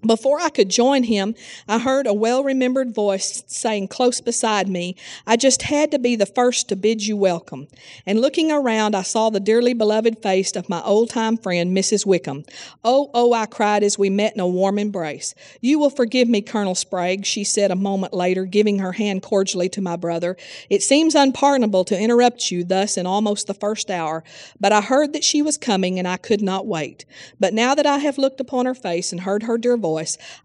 Before 0.05 0.41
I 0.41 0.49
could 0.49 0.69
join 0.69 1.05
him, 1.05 1.37
I 1.69 1.79
heard 1.79 2.09
a 2.09 2.15
well 2.15 2.43
remembered 2.43 2.93
voice 2.93 3.45
saying 3.47 3.87
close 3.87 4.21
beside 4.21 4.69
me, 4.69 4.97
I 5.29 5.37
just 5.37 5.62
had 5.62 5.93
to 5.93 5.99
be 5.99 6.17
the 6.17 6.27
first 6.27 6.69
to 6.69 6.77
bid 6.77 7.07
you 7.07 7.17
welcome. 7.17 7.69
And 8.05 8.21
looking 8.21 8.51
around, 8.51 8.97
I 8.97 9.03
saw 9.03 9.31
the 9.31 9.38
dearly 9.38 9.75
beloved 9.75 10.21
face 10.21 10.57
of 10.57 10.69
my 10.69 10.83
old 10.83 11.11
time 11.11 11.37
friend, 11.37 11.77
Mrs. 11.77 12.05
Wickham. 12.05 12.45
Oh, 12.83 13.12
oh, 13.15 13.33
I 13.33 13.47
cried 13.47 13.85
as 13.85 13.97
we 13.97 14.11
met 14.11 14.35
in 14.35 14.41
a 14.41 14.47
warm 14.47 14.77
embrace. 14.77 15.37
You 15.61 15.79
will 15.79 15.91
forgive 15.91 16.29
me, 16.29 16.43
Colonel 16.43 16.75
Sprague, 16.75 17.25
she 17.25 17.45
said 17.45 17.71
a 17.71 17.77
moment 17.77 18.12
later, 18.12 18.45
giving 18.45 18.81
her 18.81 18.93
hand 18.93 19.23
cordially 19.23 19.69
to 19.69 19.81
my 19.81 19.95
brother. 19.95 20.37
It 20.69 20.83
seems 20.83 21.15
unpardonable 21.15 21.85
to 21.85 21.99
interrupt 21.99 22.51
you 22.51 22.65
thus 22.65 22.97
in 22.97 23.07
almost 23.07 23.47
the 23.47 23.55
first 23.55 23.88
hour, 23.88 24.25
but 24.59 24.73
I 24.73 24.81
heard 24.81 25.12
that 25.12 25.23
she 25.23 25.43
was 25.43 25.57
coming 25.57 26.01
and 26.01 26.09
I 26.09 26.17
could 26.17 26.43
not 26.43 26.67
wait. 26.67 27.05
But 27.38 27.55
now 27.55 27.77
that 27.77 27.87
I 27.87 27.99
have 27.99 28.19
looked 28.19 28.41
upon 28.41 28.67
her 28.67 28.75
face 28.75 29.12
and 29.12 29.21
heard 29.21 29.45
her 29.45 29.57
dear 29.57 29.77
voice, 29.77 29.91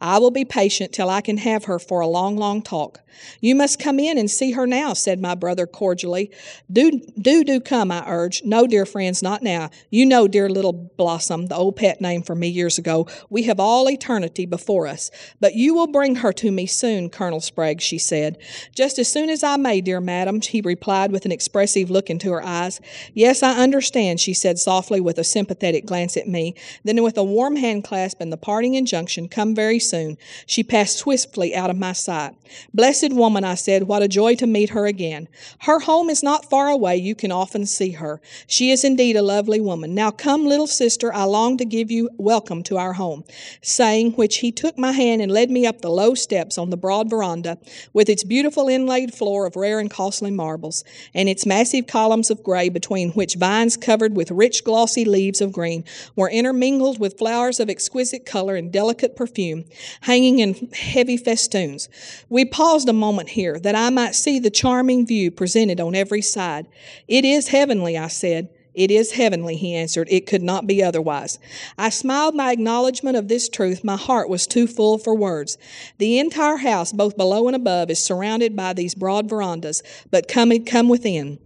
I 0.02 0.18
will 0.20 0.32
be 0.32 0.46
patient 0.46 0.94
till 0.94 1.10
I 1.10 1.22
can 1.22 1.38
have 1.38 1.66
her 1.66 1.80
for 1.80 2.00
a 2.00 2.08
long, 2.08 2.38
long 2.38 2.62
talk. 2.62 3.02
You 3.42 3.56
must 3.56 3.80
come 3.80 4.00
in 4.00 4.18
and 4.18 4.30
see 4.30 4.52
her 4.52 4.68
now, 4.68 4.94
said 4.94 5.20
my 5.20 5.36
brother 5.36 5.66
cordially. 5.66 6.32
Do, 6.72 7.02
do, 7.20 7.44
do 7.44 7.60
come, 7.60 7.92
I 7.92 8.04
urged. 8.08 8.46
No, 8.46 8.68
dear 8.68 8.86
friends, 8.86 9.24
not 9.24 9.44
now. 9.44 9.70
You 9.90 10.06
know, 10.06 10.28
dear 10.28 10.50
little 10.50 10.74
Blossom, 10.74 11.48
the 11.48 11.56
old 11.56 11.76
pet 11.76 12.02
name 12.02 12.22
for 12.22 12.36
me 12.36 12.48
years 12.48 12.78
ago. 12.78 13.08
We 13.30 13.44
have 13.44 13.60
all 13.60 13.90
eternity 13.90 14.46
before 14.46 14.88
us. 14.88 15.12
But 15.40 15.56
you 15.56 15.74
will 15.74 15.88
bring 15.88 16.18
her 16.18 16.34
to 16.34 16.52
me 16.52 16.66
soon, 16.66 17.10
Colonel 17.10 17.42
Sprague, 17.42 17.82
she 17.82 17.98
said. 17.98 18.38
Just 18.76 19.00
as 19.00 19.12
soon 19.12 19.30
as 19.30 19.44
I 19.44 19.58
may, 19.58 19.82
dear 19.82 20.02
madam, 20.02 20.42
he 20.42 20.62
replied 20.62 21.12
with 21.12 21.26
an 21.26 21.32
expressive 21.32 21.90
look 21.90 22.10
into 22.10 22.32
her 22.32 22.44
eyes. 22.44 22.80
Yes, 23.14 23.44
I 23.44 23.58
understand, 23.58 24.20
she 24.20 24.34
said 24.34 24.60
softly 24.60 25.00
with 25.00 25.18
a 25.18 25.24
sympathetic 25.24 25.86
glance 25.86 26.18
at 26.18 26.28
me. 26.28 26.56
Then, 26.84 27.02
with 27.04 27.18
a 27.18 27.24
warm 27.24 27.56
hand 27.56 27.84
clasp 27.84 28.22
and 28.22 28.32
the 28.32 28.38
parting 28.38 28.76
injunction, 28.76 29.28
come 29.38 29.54
very 29.54 29.78
soon, 29.78 30.18
she 30.48 30.64
passed 30.64 30.98
swiftly 30.98 31.56
out 31.56 31.70
of 31.70 31.78
my 31.78 31.94
sight. 31.94 32.34
Blessed 32.74 33.14
woman, 33.14 33.44
I 33.44 33.54
said, 33.54 33.84
what 33.84 34.02
a 34.02 34.08
joy 34.08 34.34
to 34.36 34.48
meet 34.48 34.72
her 34.72 34.88
again. 34.88 35.28
Her 35.60 35.80
home 35.80 36.10
is 36.10 36.24
not 36.24 36.50
far 36.50 36.70
away. 36.70 36.98
You 36.98 37.14
can 37.14 37.32
often 37.32 37.68
see 37.68 37.92
her. 37.92 38.20
She 38.48 38.72
is 38.72 38.84
indeed 38.84 39.16
a 39.16 39.22
lovely 39.22 39.62
woman. 39.62 39.94
Now 39.94 40.10
come, 40.10 40.46
little 40.48 40.66
sister, 40.66 41.14
I 41.14 41.26
long 41.26 41.56
to 41.58 41.66
give 41.66 41.92
you 41.92 42.10
welcome 42.18 42.64
to 42.64 42.78
our 42.78 42.94
home. 42.94 43.26
Saying 43.62 44.14
which, 44.14 44.38
he 44.38 44.52
took 44.52 44.76
my 44.76 44.92
hand 44.92 45.22
and 45.22 45.32
led 45.32 45.52
me 45.52 45.68
up 45.68 45.82
the 45.82 45.92
low 45.92 46.16
steps 46.16 46.58
on 46.58 46.72
the 46.72 46.78
broad 46.78 47.08
veranda, 47.08 47.60
with 47.94 48.10
its 48.10 48.24
beautiful 48.24 48.68
inlaid 48.68 49.14
floor 49.14 49.46
of 49.46 49.56
rare 49.56 49.80
and 49.80 49.92
costly 49.92 50.32
marbles, 50.32 50.84
and 51.14 51.30
its 51.30 51.46
massive 51.46 51.86
columns 51.86 52.32
of 52.32 52.42
gray, 52.42 52.70
between 52.70 53.12
which 53.12 53.36
vines 53.36 53.78
covered 53.78 54.16
with 54.16 54.32
rich, 54.32 54.64
glossy 54.64 55.06
leaves 55.06 55.42
of 55.42 55.52
green 55.52 55.84
were 56.16 56.30
intermingled 56.30 57.00
with 57.00 57.20
flowers 57.20 57.60
of 57.60 57.70
exquisite 57.70 58.26
color 58.26 58.56
and 58.56 58.72
delicate 58.72 59.16
perfume, 59.28 59.66
hanging 60.02 60.40
in 60.40 60.70
heavy 60.74 61.18
festoons. 61.18 61.90
We 62.30 62.46
paused 62.46 62.90
a 62.90 62.94
moment 62.94 63.30
here 63.30 63.60
that 63.60 63.76
I 63.76 63.90
might 63.90 64.16
see 64.16 64.40
the 64.40 64.50
charming 64.50 65.06
view 65.06 65.32
presented 65.32 65.80
on 65.80 65.96
every 65.96 66.22
side. 66.22 66.68
It 67.08 67.26
is 67.26 67.50
heavenly, 67.50 67.98
I 67.98 68.08
said. 68.08 68.50
It 68.74 68.92
is 68.92 69.14
heavenly, 69.14 69.56
he 69.56 69.74
answered. 69.74 70.08
It 70.12 70.28
could 70.28 70.44
not 70.44 70.68
be 70.68 70.84
otherwise. 70.84 71.40
I 71.80 71.90
smiled 71.90 72.36
my 72.36 72.52
acknowledgement 72.52 73.18
of 73.18 73.28
this 73.28 73.50
truth. 73.50 73.84
My 73.84 73.98
heart 73.98 74.30
was 74.30 74.46
too 74.46 74.68
full 74.68 75.00
for 75.00 75.16
words. 75.16 75.58
The 75.98 76.20
entire 76.20 76.58
house, 76.58 76.94
both 76.94 77.18
below 77.18 77.48
and 77.48 77.56
above, 77.56 77.90
is 77.90 77.98
surrounded 77.98 78.56
by 78.56 78.74
these 78.74 78.94
broad 78.94 79.28
verandas, 79.28 79.82
but 80.12 80.28
come, 80.28 80.52
come 80.64 80.90
within. 80.90 81.40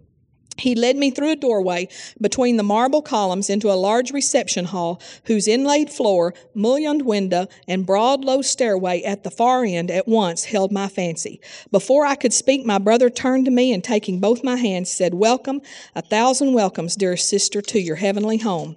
He 0.62 0.76
led 0.76 0.96
me 0.96 1.10
through 1.10 1.32
a 1.32 1.36
doorway 1.36 1.88
between 2.22 2.58
the 2.58 2.64
marble 2.64 3.02
columns 3.02 3.50
into 3.50 3.72
a 3.72 3.74
large 3.74 4.12
reception 4.12 4.66
hall 4.66 5.02
whose 5.26 5.48
inlaid 5.48 5.90
floor, 5.90 6.36
mullioned 6.54 7.02
window, 7.02 7.48
and 7.68 7.84
broad 7.84 8.24
low 8.24 8.44
stairway 8.44 9.02
at 9.02 9.24
the 9.24 9.32
far 9.32 9.64
end 9.64 9.90
at 9.90 10.08
once 10.08 10.46
held 10.46 10.72
my 10.72 10.88
fancy. 10.88 11.42
Before 11.72 12.06
I 12.06 12.14
could 12.14 12.32
speak, 12.32 12.64
my 12.64 12.78
brother 12.78 13.10
turned 13.10 13.46
to 13.46 13.52
me 13.52 13.74
and 13.74 13.84
taking 13.84 14.20
both 14.20 14.44
my 14.44 14.56
hands 14.56 14.92
said, 14.92 15.16
Welcome, 15.16 15.62
a 15.96 16.04
thousand 16.04 16.54
welcomes, 16.54 16.96
dearest 16.96 17.28
sister, 17.28 17.64
to 17.64 17.80
your 17.80 17.96
heavenly 17.96 18.38
home. 18.38 18.76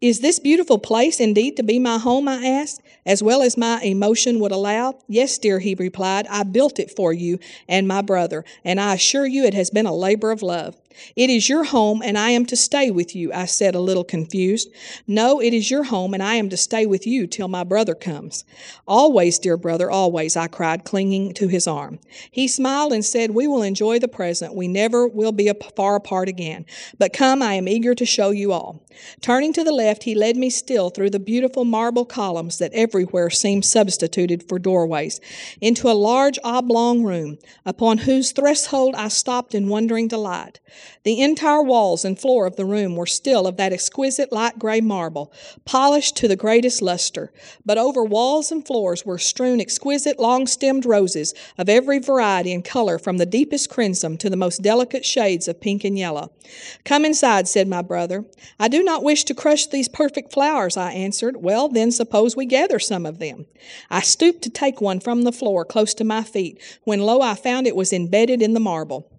Is 0.00 0.20
this 0.20 0.38
beautiful 0.38 0.78
place 0.78 1.18
indeed 1.18 1.56
to 1.56 1.64
be 1.64 1.80
my 1.80 1.98
home? 1.98 2.28
I 2.28 2.46
asked, 2.46 2.82
as 3.04 3.20
well 3.20 3.42
as 3.42 3.56
my 3.56 3.80
emotion 3.82 4.38
would 4.38 4.52
allow. 4.52 4.98
Yes, 5.08 5.38
dear, 5.38 5.58
he 5.58 5.74
replied. 5.74 6.26
I 6.28 6.44
built 6.44 6.78
it 6.78 6.94
for 6.94 7.12
you 7.12 7.40
and 7.66 7.88
my 7.88 8.02
brother, 8.02 8.44
and 8.62 8.78
I 8.78 8.94
assure 8.94 9.26
you 9.26 9.42
it 9.42 9.54
has 9.54 9.70
been 9.70 9.86
a 9.86 9.94
labor 9.94 10.30
of 10.30 10.40
love. 10.40 10.76
It 11.16 11.30
is 11.30 11.48
your 11.48 11.64
home, 11.64 12.02
and 12.02 12.18
I 12.18 12.30
am 12.30 12.46
to 12.46 12.56
stay 12.56 12.90
with 12.90 13.14
you, 13.14 13.32
I 13.32 13.44
said, 13.44 13.74
a 13.74 13.80
little 13.80 14.04
confused. 14.04 14.68
No, 15.06 15.40
it 15.40 15.54
is 15.54 15.70
your 15.70 15.84
home, 15.84 16.14
and 16.14 16.22
I 16.22 16.34
am 16.34 16.48
to 16.50 16.56
stay 16.56 16.86
with 16.86 17.06
you 17.06 17.26
till 17.26 17.48
my 17.48 17.64
brother 17.64 17.94
comes. 17.94 18.44
Always, 18.86 19.38
dear 19.38 19.56
brother, 19.56 19.90
always, 19.90 20.36
I 20.36 20.48
cried, 20.48 20.84
clinging 20.84 21.34
to 21.34 21.48
his 21.48 21.66
arm. 21.66 21.98
He 22.30 22.48
smiled 22.48 22.92
and 22.92 23.04
said, 23.04 23.30
We 23.30 23.46
will 23.46 23.62
enjoy 23.62 23.98
the 23.98 24.08
present. 24.08 24.54
We 24.54 24.68
never 24.68 25.06
will 25.06 25.32
be 25.32 25.50
far 25.76 25.96
apart 25.96 26.28
again. 26.28 26.66
But 26.98 27.12
come, 27.12 27.42
I 27.42 27.54
am 27.54 27.68
eager 27.68 27.94
to 27.94 28.06
show 28.06 28.30
you 28.30 28.52
all. 28.52 28.84
Turning 29.20 29.52
to 29.52 29.64
the 29.64 29.72
left, 29.72 30.04
he 30.04 30.14
led 30.14 30.36
me 30.36 30.50
still 30.50 30.90
through 30.90 31.10
the 31.10 31.20
beautiful 31.20 31.64
marble 31.64 32.04
columns 32.04 32.58
that 32.58 32.72
everywhere 32.72 33.30
seemed 33.30 33.64
substituted 33.64 34.48
for 34.48 34.58
doorways, 34.58 35.20
into 35.60 35.88
a 35.88 35.92
large 35.92 36.38
oblong 36.42 37.02
room, 37.04 37.38
upon 37.64 37.98
whose 37.98 38.32
threshold 38.32 38.94
I 38.94 39.08
stopped 39.08 39.54
in 39.54 39.68
wondering 39.68 40.08
delight. 40.08 40.60
The 41.04 41.20
entire 41.20 41.62
walls 41.62 42.04
and 42.04 42.18
floor 42.18 42.46
of 42.46 42.56
the 42.56 42.64
room 42.64 42.96
were 42.96 43.06
still 43.06 43.46
of 43.46 43.56
that 43.56 43.72
exquisite 43.72 44.32
light 44.32 44.58
gray 44.58 44.80
marble, 44.80 45.32
polished 45.64 46.16
to 46.16 46.28
the 46.28 46.36
greatest 46.36 46.82
luster, 46.82 47.32
but 47.64 47.78
over 47.78 48.04
walls 48.04 48.52
and 48.52 48.66
floors 48.66 49.06
were 49.06 49.18
strewn 49.18 49.60
exquisite 49.60 50.18
long 50.18 50.46
stemmed 50.46 50.86
roses 50.86 51.34
of 51.56 51.68
every 51.68 51.98
variety 51.98 52.52
and 52.52 52.64
color 52.64 52.98
from 52.98 53.18
the 53.18 53.26
deepest 53.26 53.70
crimson 53.70 54.16
to 54.18 54.30
the 54.30 54.36
most 54.36 54.62
delicate 54.62 55.04
shades 55.04 55.48
of 55.48 55.60
pink 55.60 55.84
and 55.84 55.98
yellow. 55.98 56.32
Come 56.84 57.04
inside, 57.04 57.48
said 57.48 57.68
my 57.68 57.82
brother. 57.82 58.24
I 58.58 58.68
do 58.68 58.82
not 58.82 59.04
wish 59.04 59.24
to 59.24 59.34
crush 59.34 59.66
these 59.66 59.88
perfect 59.88 60.32
flowers, 60.32 60.76
I 60.76 60.92
answered. 60.92 61.38
Well, 61.38 61.68
then 61.68 61.90
suppose 61.90 62.36
we 62.36 62.46
gather 62.46 62.78
some 62.78 63.06
of 63.06 63.18
them. 63.18 63.46
I 63.90 64.00
stooped 64.00 64.42
to 64.42 64.50
take 64.50 64.80
one 64.80 65.00
from 65.00 65.22
the 65.22 65.32
floor 65.32 65.64
close 65.64 65.94
to 65.94 66.04
my 66.04 66.22
feet, 66.22 66.60
when 66.84 67.00
lo, 67.00 67.20
I 67.20 67.34
found 67.34 67.66
it 67.66 67.76
was 67.76 67.92
embedded 67.92 68.42
in 68.42 68.54
the 68.54 68.60
marble. 68.60 69.10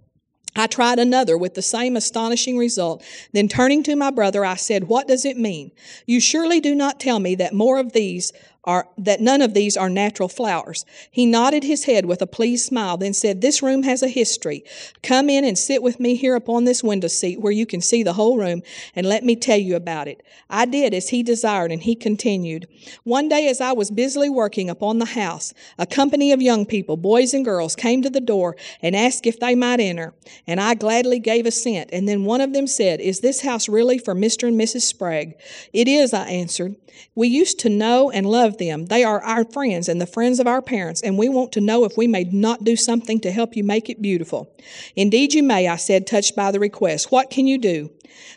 I 0.56 0.68
tried 0.68 1.00
another 1.00 1.38
with 1.38 1.54
the 1.54 1.62
same 1.62 1.96
astonishing 1.96 2.58
result. 2.58 3.04
Then 3.34 3.48
turning 3.48 3.84
to 3.84 3.96
my 3.96 4.12
brother, 4.12 4.44
I 4.44 4.56
said, 4.56 4.88
What 4.88 5.08
does 5.08 5.26
it 5.26 5.38
mean? 5.38 5.72
You 6.06 6.20
surely 6.20 6.60
do 6.60 6.76
not 6.76 7.00
tell 7.00 7.20
me 7.20 7.36
that 7.36 7.54
more 7.54 7.78
of 7.78 7.94
these 7.94 8.32
are, 8.66 8.88
that 8.98 9.22
none 9.22 9.42
of 9.42 9.54
these 9.54 9.78
are 9.78 9.90
natural 9.90 10.28
flowers. 10.28 10.86
He 11.10 11.26
nodded 11.26 11.64
his 11.64 11.86
head 11.86 12.06
with 12.06 12.22
a 12.22 12.28
pleased 12.28 12.66
smile, 12.66 12.98
then 12.98 13.14
said, 13.14 13.42
This 13.42 13.64
room 13.64 13.84
has 13.84 14.04
a 14.04 14.08
history. 14.08 14.64
Come 15.02 15.30
in 15.30 15.46
and 15.46 15.58
sit 15.58 15.82
with 15.82 16.00
me 16.00 16.16
here 16.16 16.36
upon 16.36 16.66
this 16.66 16.84
window 16.84 17.08
seat 17.08 17.40
where 17.40 17.54
you 17.54 17.66
can 17.66 17.82
see 17.82 18.04
the 18.04 18.14
whole 18.14 18.38
room, 18.38 18.62
and 18.96 19.08
let 19.08 19.24
me 19.24 19.36
tell 19.36 19.58
you 19.58 19.76
about 19.76 20.08
it. 20.08 20.22
I 20.50 20.66
did 20.66 20.94
as 20.94 21.10
he 21.10 21.24
desired, 21.24 21.72
and 21.72 21.82
he 21.82 21.96
continued. 21.96 22.68
One 23.04 23.30
day, 23.30 23.48
as 23.48 23.62
I 23.62 23.72
was 23.72 23.92
busily 23.92 24.30
working 24.30 24.70
upon 24.70 25.00
the 25.00 25.06
house, 25.06 25.54
a 25.78 25.86
company 25.86 26.32
of 26.32 26.42
young 26.42 26.66
people, 26.66 26.98
boys 26.98 27.34
and 27.34 27.46
girls, 27.46 27.76
came 27.76 28.02
to 28.02 28.10
the 28.10 28.22
door 28.22 28.58
and 28.82 28.96
asked 28.96 29.26
if 29.26 29.40
they 29.40 29.56
might 29.56 29.80
enter, 29.80 30.14
and 30.46 30.60
I 30.60 30.74
gladly 30.74 31.20
gave 31.20 31.46
assent. 31.46 31.90
And 31.94 32.08
then 32.08 32.26
one 32.26 32.42
of 32.42 32.54
them 32.54 32.68
said, 32.68 33.00
Is 33.00 33.22
this 33.22 33.42
house 33.42 33.70
really 33.70 33.98
for 33.98 34.14
Mr. 34.14 34.48
and 34.48 34.60
Mrs. 34.60 34.82
Sprague? 34.82 35.36
It 35.72 35.88
is, 35.88 36.14
I 36.14 36.28
answered. 36.28 36.76
We 37.16 37.28
used 37.28 37.60
to 37.60 37.70
know 37.70 38.10
and 38.10 38.26
love 38.26 38.49
them. 38.58 38.88
They 38.88 39.04
are 39.04 39.22
our 39.24 39.46
friends 39.46 39.88
and 39.88 40.02
the 40.02 40.06
friends 40.06 40.40
of 40.40 40.48
our 40.48 40.62
parents, 40.62 41.02
and 41.02 41.18
we 41.18 41.30
want 41.30 41.52
to 41.54 41.62
know 41.62 41.86
if 41.86 41.98
we 41.98 42.08
may 42.08 42.24
not 42.24 42.64
do 42.64 42.76
something 42.76 43.20
to 43.22 43.32
help 43.32 43.56
you 43.56 43.64
make 43.64 43.90
it 43.90 44.02
beautiful. 44.02 44.54
Indeed, 44.96 45.34
you 45.34 45.44
may, 45.44 45.68
I 45.68 45.76
said, 45.76 46.08
touched 46.08 46.36
by 46.36 46.52
the 46.52 46.60
request. 46.60 47.12
What 47.12 47.30
can 47.30 47.48
you 47.48 47.58
do? 47.58 47.92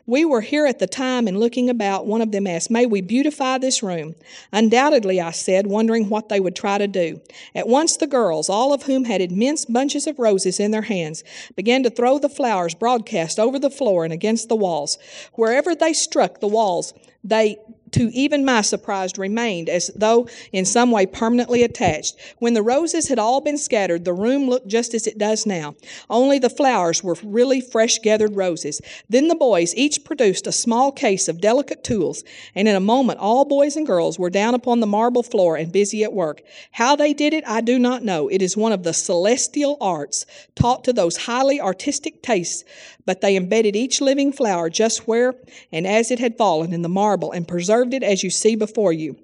We 0.06 0.24
were 0.24 0.40
here 0.40 0.66
at 0.66 0.78
the 0.78 0.86
time 0.86 1.28
and 1.28 1.38
looking 1.38 1.70
about. 1.70 2.06
One 2.06 2.20
of 2.20 2.32
them 2.32 2.46
asked, 2.46 2.70
May 2.70 2.86
we 2.86 3.00
beautify 3.00 3.58
this 3.58 3.82
room? 3.82 4.14
Undoubtedly, 4.52 5.20
I 5.20 5.30
said, 5.30 5.66
wondering 5.66 6.08
what 6.08 6.28
they 6.28 6.40
would 6.40 6.56
try 6.56 6.78
to 6.78 6.88
do. 6.88 7.20
At 7.54 7.68
once, 7.68 7.96
the 7.96 8.06
girls, 8.06 8.48
all 8.48 8.72
of 8.72 8.84
whom 8.84 9.04
had 9.04 9.20
immense 9.20 9.64
bunches 9.64 10.06
of 10.06 10.18
roses 10.18 10.58
in 10.60 10.70
their 10.70 10.82
hands, 10.82 11.22
began 11.56 11.82
to 11.84 11.90
throw 11.90 12.18
the 12.18 12.28
flowers 12.28 12.74
broadcast 12.74 13.38
over 13.38 13.58
the 13.58 13.70
floor 13.70 14.04
and 14.04 14.12
against 14.12 14.48
the 14.48 14.56
walls. 14.56 14.98
Wherever 15.34 15.74
they 15.74 15.92
struck 15.92 16.40
the 16.40 16.48
walls, 16.48 16.92
they 17.24 17.56
to 17.92 18.10
even 18.12 18.44
my 18.44 18.60
surprise 18.60 19.16
remained 19.16 19.68
as 19.68 19.90
though 19.94 20.28
in 20.52 20.64
some 20.64 20.90
way 20.90 21.06
permanently 21.06 21.62
attached. 21.62 22.16
When 22.38 22.54
the 22.54 22.62
roses 22.62 23.08
had 23.08 23.18
all 23.18 23.40
been 23.40 23.58
scattered, 23.58 24.04
the 24.04 24.12
room 24.12 24.48
looked 24.48 24.68
just 24.68 24.94
as 24.94 25.06
it 25.06 25.18
does 25.18 25.46
now, 25.46 25.74
only 26.10 26.38
the 26.38 26.50
flowers 26.50 27.02
were 27.02 27.16
really 27.22 27.60
fresh 27.60 27.98
gathered 27.98 28.36
roses. 28.36 28.80
Then 29.08 29.28
the 29.28 29.34
boys 29.34 29.74
each 29.76 30.04
produced 30.04 30.46
a 30.46 30.52
small 30.52 30.92
case 30.92 31.28
of 31.28 31.40
delicate 31.40 31.84
tools, 31.84 32.24
and 32.54 32.66
in 32.66 32.74
a 32.74 32.80
moment 32.80 33.18
all 33.18 33.44
boys 33.44 33.76
and 33.76 33.86
girls 33.86 34.18
were 34.18 34.30
down 34.30 34.54
upon 34.54 34.80
the 34.80 34.86
marble 34.86 35.22
floor 35.22 35.56
and 35.56 35.72
busy 35.72 36.02
at 36.02 36.12
work. 36.12 36.42
How 36.72 36.96
they 36.96 37.12
did 37.12 37.34
it, 37.34 37.44
I 37.46 37.60
do 37.60 37.78
not 37.78 38.04
know. 38.04 38.28
It 38.28 38.42
is 38.42 38.56
one 38.56 38.72
of 38.72 38.82
the 38.82 38.92
celestial 38.92 39.76
arts 39.80 40.26
taught 40.54 40.84
to 40.84 40.92
those 40.92 41.16
highly 41.16 41.60
artistic 41.60 42.22
tastes 42.22 42.64
but 43.04 43.20
they 43.20 43.36
embedded 43.36 43.76
each 43.76 44.00
living 44.00 44.32
flower 44.32 44.70
just 44.70 45.06
where 45.08 45.34
and 45.70 45.86
as 45.86 46.10
it 46.10 46.18
had 46.18 46.36
fallen 46.36 46.72
in 46.72 46.82
the 46.82 46.88
marble 46.88 47.32
and 47.32 47.48
preserved 47.48 47.81
it 47.90 48.02
as 48.02 48.22
you 48.22 48.30
see 48.30 48.54
before 48.54 48.92
you. 48.92 49.16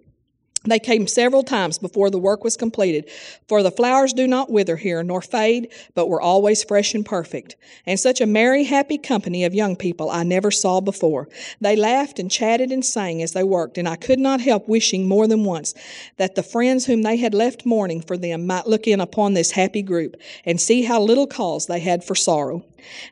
They 0.64 0.80
came 0.80 1.06
several 1.06 1.44
times 1.44 1.78
before 1.78 2.10
the 2.10 2.18
work 2.18 2.42
was 2.42 2.56
completed, 2.56 3.08
for 3.46 3.62
the 3.62 3.70
flowers 3.70 4.12
do 4.12 4.26
not 4.26 4.50
wither 4.50 4.76
here 4.76 5.04
nor 5.04 5.22
fade, 5.22 5.68
but 5.94 6.08
were 6.08 6.20
always 6.20 6.64
fresh 6.64 6.94
and 6.94 7.06
perfect. 7.06 7.54
And 7.86 7.98
such 7.98 8.20
a 8.20 8.26
merry, 8.26 8.64
happy 8.64 8.98
company 8.98 9.44
of 9.44 9.54
young 9.54 9.76
people 9.76 10.10
I 10.10 10.24
never 10.24 10.50
saw 10.50 10.80
before. 10.80 11.28
They 11.60 11.76
laughed 11.76 12.18
and 12.18 12.28
chatted 12.28 12.72
and 12.72 12.84
sang 12.84 13.22
as 13.22 13.32
they 13.32 13.44
worked, 13.44 13.78
and 13.78 13.88
I 13.88 13.94
could 13.94 14.18
not 14.18 14.40
help 14.40 14.68
wishing 14.68 15.06
more 15.06 15.28
than 15.28 15.44
once 15.44 15.74
that 16.16 16.34
the 16.34 16.42
friends 16.42 16.86
whom 16.86 17.02
they 17.02 17.16
had 17.16 17.34
left 17.34 17.64
mourning 17.64 18.02
for 18.02 18.18
them 18.18 18.44
might 18.44 18.66
look 18.66 18.88
in 18.88 19.00
upon 19.00 19.34
this 19.34 19.52
happy 19.52 19.82
group 19.82 20.16
and 20.44 20.60
see 20.60 20.82
how 20.82 21.00
little 21.00 21.28
cause 21.28 21.66
they 21.66 21.80
had 21.80 22.02
for 22.02 22.16
sorrow. 22.16 22.64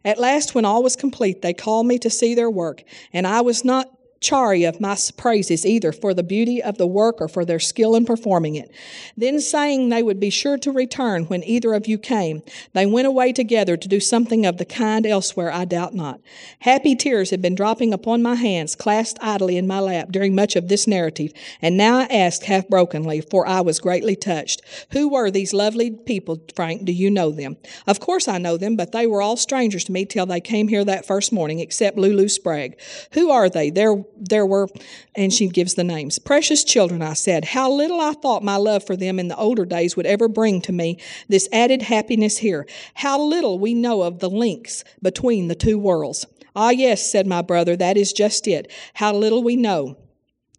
At 0.05 0.19
last, 0.19 0.55
when 0.55 0.65
all 0.65 0.83
was 0.83 0.97
complete, 0.97 1.43
they 1.43 1.55
called 1.55 1.87
me 1.87 1.99
to 2.01 2.11
see 2.11 2.35
their 2.35 2.51
work, 2.51 2.83
and 3.13 3.25
I 3.25 3.41
was 3.41 3.65
not 3.65 3.96
chary 4.21 4.65
of 4.65 4.81
my 4.81 4.97
praises 5.17 5.67
either 5.67 5.93
for 5.93 6.15
the 6.15 6.23
beauty 6.23 6.63
of 6.63 6.79
the 6.79 6.87
work 6.87 7.21
or 7.21 7.29
for 7.29 7.45
their 7.45 7.59
skill 7.59 7.95
in 7.95 8.05
performing 8.05 8.55
it. 8.55 8.71
Then, 9.17 9.41
saying 9.41 9.89
they 9.89 10.03
would 10.03 10.19
be 10.19 10.31
sure 10.31 10.59
to 10.59 10.73
return 10.73 11.25
when 11.25 11.45
either 11.45 11.75
of 11.75 11.87
you 11.87 11.99
came, 11.99 12.43
they 12.73 12.87
went 12.87 13.07
away 13.07 13.33
together 13.33 13.77
to 13.77 13.89
do 13.89 14.01
something 14.01 14.47
of 14.47 14.57
the 14.57 14.65
kind 14.65 15.07
elsewhere, 15.07 15.53
I 15.53 15.65
doubt 15.65 15.95
not. 15.95 16.21
Happy 16.61 16.95
tears 16.95 17.31
had 17.31 17.43
been 17.43 17.55
dropping 17.55 17.93
upon 17.93 18.23
my 18.23 18.35
hands, 18.35 18.75
clasped 18.75 19.19
idly 19.23 19.57
in 19.57 19.67
my 19.67 19.81
lap 19.81 20.11
during 20.11 20.35
much 20.35 20.57
of 20.57 20.69
this 20.69 20.87
narrative, 20.87 21.33
and 21.61 21.77
now 21.77 21.99
I 21.99 22.05
asked 22.05 22.45
half 22.45 22.69
brokenly, 22.69 23.21
for 23.21 23.47
I 23.47 23.61
was 23.61 23.81
greatly 23.81 24.17
touched, 24.17 24.63
Who 24.93 25.09
were 25.09 25.31
these 25.31 25.53
lovely 25.53 25.91
people, 25.91 26.39
Frank? 26.55 26.85
Do 26.85 26.93
you 26.93 27.11
know 27.11 27.31
them? 27.31 27.57
Of 27.87 28.01
course 28.01 28.29
I 28.29 28.39
know 28.39 28.57
them, 28.57 28.77
but 28.77 28.93
they 28.93 29.07
were 29.07 29.23
all 29.23 29.37
strangers 29.37 29.85
to 29.85 29.93
me 29.93 30.05
till 30.05 30.27
they 30.27 30.41
came 30.41 30.69
here 30.69 30.85
that 30.85 31.07
first 31.07 31.33
morning, 31.33 31.61
except 31.61 31.99
Lulu 31.99 32.29
Sprague. 32.29 32.79
Who 33.13 33.31
are 33.31 33.49
they? 33.49 33.71
They're 33.71 34.03
there 34.19 34.47
were, 34.47 34.69
and 35.15 35.33
she 35.33 35.49
gives 35.49 35.75
the 35.75 35.85
names. 35.85 36.19
Precious 36.19 36.65
children, 36.65 37.03
I 37.03 37.15
said, 37.15 37.45
how 37.45 37.71
little 37.71 38.01
I 38.01 38.13
thought 38.13 38.43
my 38.43 38.57
love 38.57 38.85
for 38.87 38.97
them 38.97 39.19
in 39.19 39.29
the 39.29 39.37
older 39.37 39.65
days 39.65 39.97
would 39.97 40.07
ever 40.07 40.29
bring 40.29 40.61
to 40.63 40.73
me 40.73 40.99
this 41.29 41.49
added 41.53 41.83
happiness 41.83 42.39
here. 42.39 42.67
How 42.95 43.21
little 43.21 43.59
we 43.59 43.75
know 43.75 44.03
of 44.03 44.19
the 44.19 44.31
links 44.31 44.85
between 45.03 45.49
the 45.49 45.55
two 45.55 45.79
worlds. 45.79 46.27
Ah, 46.55 46.71
yes, 46.71 47.11
said 47.11 47.27
my 47.27 47.43
brother, 47.43 47.77
that 47.77 47.97
is 47.97 48.13
just 48.13 48.49
it. 48.49 48.73
How 48.95 49.15
little 49.15 49.43
we 49.43 49.57
know. 49.57 49.99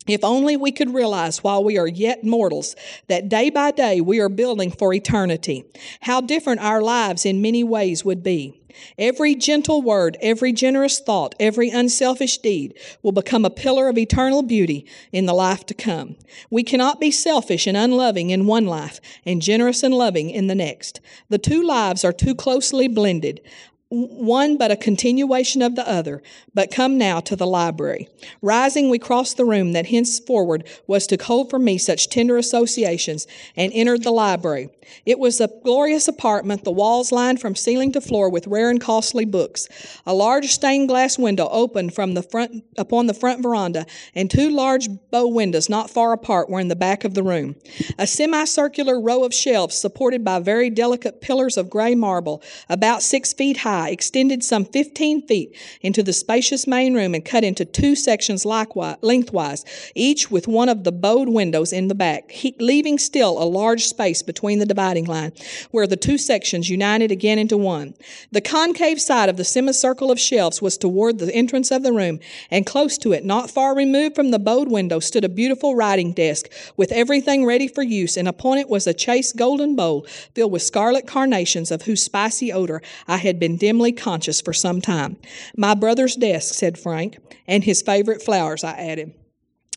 If 0.08 0.24
only 0.24 0.56
we 0.56 0.72
could 0.72 0.93
realize 0.93 1.43
while 1.43 1.63
we 1.63 1.78
are 1.78 1.88
yet 1.88 2.24
mortals 2.24 2.76
that 3.08 3.28
day 3.28 3.50
by 3.50 3.72
day 3.72 4.00
we 4.00 4.20
are 4.20 4.30
building 4.30 4.72
for 4.72 4.93
eternity, 4.93 5.65
how 6.02 6.22
different 6.22 6.62
our 6.62 6.82
lives 6.82 7.26
in 7.26 7.41
many 7.41 7.63
ways 7.63 8.06
would 8.06 8.24
be. 8.24 8.62
Every 8.98 9.36
gentle 9.36 9.82
word, 9.82 10.18
every 10.22 10.52
generous 10.52 11.00
thought, 11.00 11.36
every 11.40 11.70
unselfish 11.70 12.38
deed 12.40 12.74
will 13.02 13.12
become 13.12 13.46
a 13.46 13.50
pillar 13.50 13.90
of 13.90 13.98
eternal 13.98 14.42
beauty 14.42 14.86
in 15.12 15.26
the 15.26 15.34
life 15.34 15.66
to 15.68 15.74
come. 15.74 16.16
We 16.50 16.63
cannot 16.63 17.00
be 17.00 17.12
selfish 17.12 17.68
and 17.68 17.78
unloving 17.78 18.30
in 18.30 18.48
one 18.48 18.66
life 18.66 19.00
and 19.26 19.42
generous 19.42 19.84
and 19.84 19.94
loving 19.94 20.30
in 20.30 20.48
the 20.48 20.56
next. 20.56 21.00
The 21.30 21.38
two 21.38 21.63
lives 21.63 22.04
are 22.04 22.13
too 22.13 22.36
closely 22.36 22.88
blended 22.88 23.42
one 23.89 24.58
but 24.58 24.71
a 24.71 24.76
continuation 24.76 25.62
of 25.62 25.76
the 25.76 25.88
other. 25.88 26.21
But 26.54 26.71
come 26.71 26.97
now 26.97 27.19
to 27.21 27.36
the 27.36 27.47
library. 27.47 28.10
Rising, 28.41 28.89
we 28.89 29.00
crossed 29.00 29.38
the 29.38 29.45
room 29.45 29.71
that 29.71 29.88
henceforward 29.88 30.67
was 30.88 31.08
to 31.08 31.17
hold 31.17 31.50
for 31.50 31.60
me 31.60 31.78
such 31.78 32.10
tender 32.10 32.38
associations, 32.38 33.28
and 33.56 33.71
entered 33.73 34.04
the 34.04 34.12
library. 34.12 34.69
It 35.06 35.19
was 35.19 35.39
a 35.39 35.50
glorious 35.63 36.08
apartment, 36.08 36.63
the 36.63 36.71
walls 36.71 37.12
lined 37.12 37.39
from 37.39 37.56
ceiling 37.56 37.91
to 37.93 38.02
floor 38.02 38.30
with 38.30 38.47
rare 38.47 38.69
and 38.69 38.80
costly 38.80 39.26
books. 39.26 39.67
A 40.06 40.13
large 40.13 40.47
stained 40.47 40.89
glass 40.89 41.17
window 41.17 41.47
opened 41.50 41.93
from 41.93 42.13
the 42.13 42.23
front 42.23 42.63
upon 42.78 43.08
the 43.08 43.13
front 43.13 43.41
veranda, 43.41 43.86
and 44.15 44.30
two 44.30 44.50
large 44.50 44.89
bow 45.12 45.28
windows 45.28 45.69
not 45.69 45.89
far 45.89 46.13
apart 46.13 46.50
were 46.50 46.60
in 46.60 46.67
the 46.67 46.76
back 46.76 47.04
of 47.04 47.13
the 47.13 47.23
room. 47.23 47.56
A 47.97 48.08
semicircular 48.08 49.00
row 49.00 49.23
of 49.23 49.34
shelves 49.34 49.78
supported 49.78 50.23
by 50.23 50.39
very 50.39 50.69
delicate 50.69 51.21
pillars 51.21 51.58
of 51.58 51.69
gray 51.69 51.95
marble, 51.95 52.41
about 52.69 53.02
six 53.02 53.34
feet 53.34 53.58
high 53.58 53.77
high, 53.78 53.90
extended 53.90 54.44
some 54.44 54.66
15 54.66 55.28
feet 55.28 55.56
into 55.82 56.02
the 56.02 56.13
spacious 56.13 56.66
main 56.66 56.96
room 56.96 57.13
and 57.13 57.24
cut 57.24 57.44
into 57.44 57.66
two 57.66 57.96
sections 57.96 58.46
likewise, 58.46 58.98
lengthwise, 59.02 59.63
each 59.94 60.32
with 60.32 60.48
one 60.48 60.70
of 60.70 60.84
the 60.84 60.92
bowed 60.92 61.30
windows 61.30 61.72
in 61.72 61.88
the 61.88 61.96
back, 61.96 62.32
leaving 62.60 62.98
still 62.98 63.42
a 63.42 63.46
large 63.46 63.86
space 63.86 64.22
between 64.24 64.60
the 64.60 64.66
dividing 64.66 65.06
line, 65.06 65.32
where 65.72 65.88
the 65.88 65.96
two 65.96 66.18
sections 66.18 66.70
united 66.70 67.12
again 67.12 67.38
into 67.38 67.58
one. 67.58 67.94
The 68.32 68.42
concave 68.42 69.00
side 69.00 69.30
of 69.30 69.38
the 69.38 69.44
semicircle 69.44 70.12
of 70.12 70.20
shelves 70.20 70.62
was 70.62 70.78
toward 70.78 71.20
the 71.20 71.34
entrance 71.34 71.72
of 71.72 71.84
the 71.84 71.94
room, 71.94 72.20
and 72.50 72.66
close 72.66 72.98
to 73.00 73.13
it, 73.13 73.24
not 73.24 73.52
far 73.52 73.76
removed 73.76 74.16
from 74.16 74.32
the 74.32 74.40
bowed 74.40 74.70
window, 74.70 75.00
stood 75.00 75.24
a 75.24 75.30
beautiful 75.30 75.76
writing 75.76 76.13
desk 76.13 76.50
with 76.76 76.92
everything 76.92 77.46
ready 77.46 77.68
for 77.68 77.84
use, 77.84 78.18
and 78.18 78.28
upon 78.28 78.58
it 78.58 78.70
was 78.70 78.88
a 78.88 78.94
chased 78.94 79.38
golden 79.38 79.76
bowl 79.76 80.06
filled 80.34 80.52
with 80.52 80.62
scarlet 80.62 81.06
carnations 81.06 81.70
of 81.70 81.84
whose 81.84 82.02
spicy 82.02 82.52
odor 82.52 82.82
I 83.08 83.18
had 83.18 83.40
been 83.40 83.58
dimly 83.67 83.91
conscious 83.91 84.39
for 84.39 84.53
some 84.53 84.80
time. 84.80 85.17
My 85.58 85.73
brother's 85.73 86.15
desk, 86.15 86.53
said 86.53 86.77
Frank, 86.77 87.17
and 87.45 87.65
his 87.65 87.82
favorite 87.82 88.21
flowers, 88.21 88.63
I 88.63 88.71
added. 88.71 89.13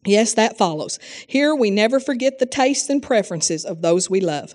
Yes, 0.07 0.33
that 0.35 0.57
follows. 0.57 1.01
Here 1.27 1.57
we 1.57 1.71
never 1.71 1.99
forget 1.99 2.39
the 2.39 2.47
tastes 2.47 2.89
and 2.89 3.03
preferences 3.03 3.65
of 3.65 3.83
those 3.83 4.09
we 4.09 4.21
love. 4.21 4.55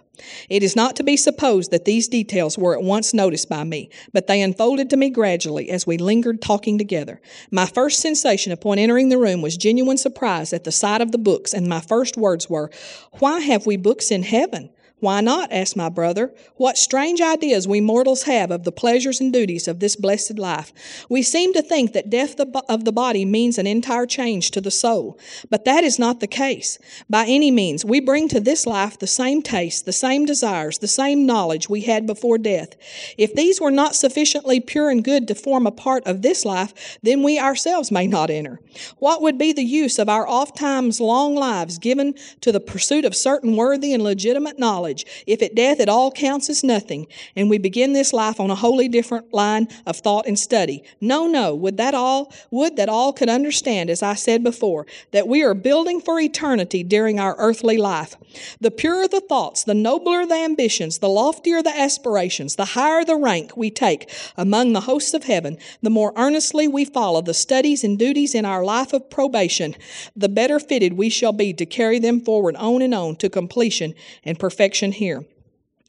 It 0.49 0.63
is 0.63 0.73
not 0.73 0.95
to 0.95 1.03
be 1.03 1.17
supposed 1.17 1.69
that 1.71 1.83
these 1.83 2.07
details 2.07 2.57
were 2.57 2.75
at 2.75 2.81
once 2.81 3.13
noticed 3.13 3.49
by 3.49 3.65
me, 3.65 3.89
but 4.13 4.27
they 4.27 4.41
unfolded 4.41 4.89
to 4.89 4.97
me 4.97 5.09
gradually 5.09 5.69
as 5.69 5.85
we 5.85 5.97
lingered 5.97 6.41
talking 6.41 6.77
together. 6.77 7.21
My 7.51 7.65
first 7.65 7.99
sensation 7.99 8.53
upon 8.53 8.79
entering 8.79 9.09
the 9.09 9.17
room 9.17 9.41
was 9.41 9.57
genuine 9.57 9.97
surprise 9.97 10.53
at 10.53 10.63
the 10.63 10.71
sight 10.71 11.01
of 11.01 11.11
the 11.11 11.17
books, 11.17 11.53
and 11.53 11.67
my 11.67 11.81
first 11.81 12.15
words 12.15 12.49
were, 12.49 12.71
Why 13.19 13.41
have 13.41 13.65
we 13.65 13.75
books 13.75 14.11
in 14.11 14.23
heaven? 14.23 14.69
Why 15.05 15.21
not? 15.21 15.51
asked 15.51 15.75
my 15.75 15.89
brother. 15.89 16.33
What 16.55 16.79
strange 16.79 17.21
ideas 17.21 17.67
we 17.67 17.79
mortals 17.79 18.23
have 18.23 18.49
of 18.49 18.63
the 18.63 18.71
pleasures 18.71 19.21
and 19.21 19.31
duties 19.31 19.67
of 19.67 19.79
this 19.79 19.95
blessed 19.95 20.39
life. 20.39 20.73
We 21.09 21.21
seem 21.21 21.53
to 21.53 21.61
think 21.61 21.93
that 21.93 22.09
death 22.09 22.39
of 22.39 22.85
the 22.85 22.91
body 22.91 23.23
means 23.23 23.59
an 23.59 23.67
entire 23.67 24.07
change 24.07 24.49
to 24.49 24.61
the 24.61 24.71
soul, 24.71 25.19
but 25.47 25.63
that 25.65 25.83
is 25.83 25.99
not 25.99 26.21
the 26.21 26.27
case. 26.27 26.79
By 27.07 27.25
any 27.27 27.51
means, 27.51 27.85
we 27.85 27.99
bring 27.99 28.27
to 28.29 28.39
this 28.39 28.65
life 28.65 28.97
the 28.97 29.05
same 29.05 29.43
tastes, 29.43 29.83
the 29.83 29.93
same 29.93 30.25
desires, 30.25 30.79
the 30.79 30.87
same 30.87 31.27
knowledge 31.27 31.69
we 31.69 31.81
had 31.81 32.07
before 32.07 32.39
death. 32.39 32.69
If 33.15 33.35
these 33.35 33.61
were 33.61 33.69
not 33.69 33.95
sufficiently 33.95 34.59
pure 34.59 34.89
and 34.89 35.03
good 35.03 35.27
to 35.27 35.35
form 35.35 35.67
a 35.67 35.71
part 35.71 36.03
of 36.07 36.23
this 36.23 36.45
life, 36.45 36.97
then 37.03 37.21
we 37.21 37.37
ourselves 37.37 37.91
may 37.91 38.07
not 38.07 38.31
enter. 38.31 38.59
What 38.97 39.21
would 39.21 39.37
be 39.37 39.53
the 39.53 39.63
use 39.63 39.99
of 39.99 40.09
our 40.09 40.27
oft 40.27 40.57
times 40.57 40.99
long 40.99 41.35
lives 41.35 41.77
given 41.77 42.15
to 42.41 42.51
the 42.51 42.59
pursuit 42.59 43.05
of 43.05 43.15
certain 43.15 43.55
worthy 43.55 43.93
and 43.93 44.01
legitimate 44.01 44.57
knowledge? 44.57 44.94
Knowledge. 44.95 45.23
If 45.27 45.41
at 45.41 45.55
death 45.55 45.79
it 45.79 45.89
all 45.89 46.11
counts 46.11 46.49
as 46.49 46.63
nothing, 46.63 47.07
and 47.35 47.49
we 47.49 47.57
begin 47.57 47.93
this 47.93 48.13
life 48.13 48.39
on 48.39 48.51
a 48.51 48.55
wholly 48.55 48.87
different 48.87 49.33
line 49.33 49.67
of 49.85 49.97
thought 49.97 50.27
and 50.27 50.37
study. 50.37 50.83
No, 51.01 51.27
no, 51.27 51.55
would 51.55 51.77
that 51.77 51.93
all, 51.93 52.33
would 52.51 52.75
that 52.77 52.89
all 52.89 53.13
could 53.13 53.29
understand, 53.29 53.89
as 53.89 54.01
I 54.01 54.15
said 54.15 54.43
before, 54.43 54.85
that 55.11 55.27
we 55.27 55.43
are 55.43 55.53
building 55.53 56.01
for 56.01 56.19
eternity 56.19 56.83
during 56.83 57.19
our 57.19 57.35
earthly 57.37 57.77
life. 57.77 58.15
The 58.59 58.71
purer 58.71 59.07
the 59.07 59.21
thoughts, 59.21 59.63
the 59.63 59.73
nobler 59.73 60.25
the 60.25 60.35
ambitions, 60.35 60.99
the 60.99 61.09
loftier 61.09 61.61
the 61.61 61.77
aspirations, 61.77 62.55
the 62.55 62.65
higher 62.65 63.03
the 63.03 63.15
rank 63.15 63.55
we 63.55 63.69
take 63.69 64.09
among 64.37 64.73
the 64.73 64.81
hosts 64.81 65.13
of 65.13 65.23
heaven, 65.23 65.57
the 65.81 65.89
more 65.89 66.13
earnestly 66.15 66.67
we 66.67 66.85
follow 66.85 67.21
the 67.21 67.33
studies 67.33 67.83
and 67.83 67.97
duties 67.97 68.35
in 68.35 68.45
our 68.45 68.63
life 68.63 68.93
of 68.93 69.09
probation, 69.09 69.75
the 70.15 70.29
better 70.29 70.59
fitted 70.59 70.93
we 70.93 71.09
shall 71.09 71.33
be 71.33 71.53
to 71.53 71.65
carry 71.65 71.99
them 71.99 72.19
forward 72.19 72.55
on 72.57 72.81
and 72.81 72.93
on 72.93 73.15
to 73.15 73.29
completion 73.29 73.93
and 74.23 74.39
perfection 74.39 74.84
here. 74.93 75.25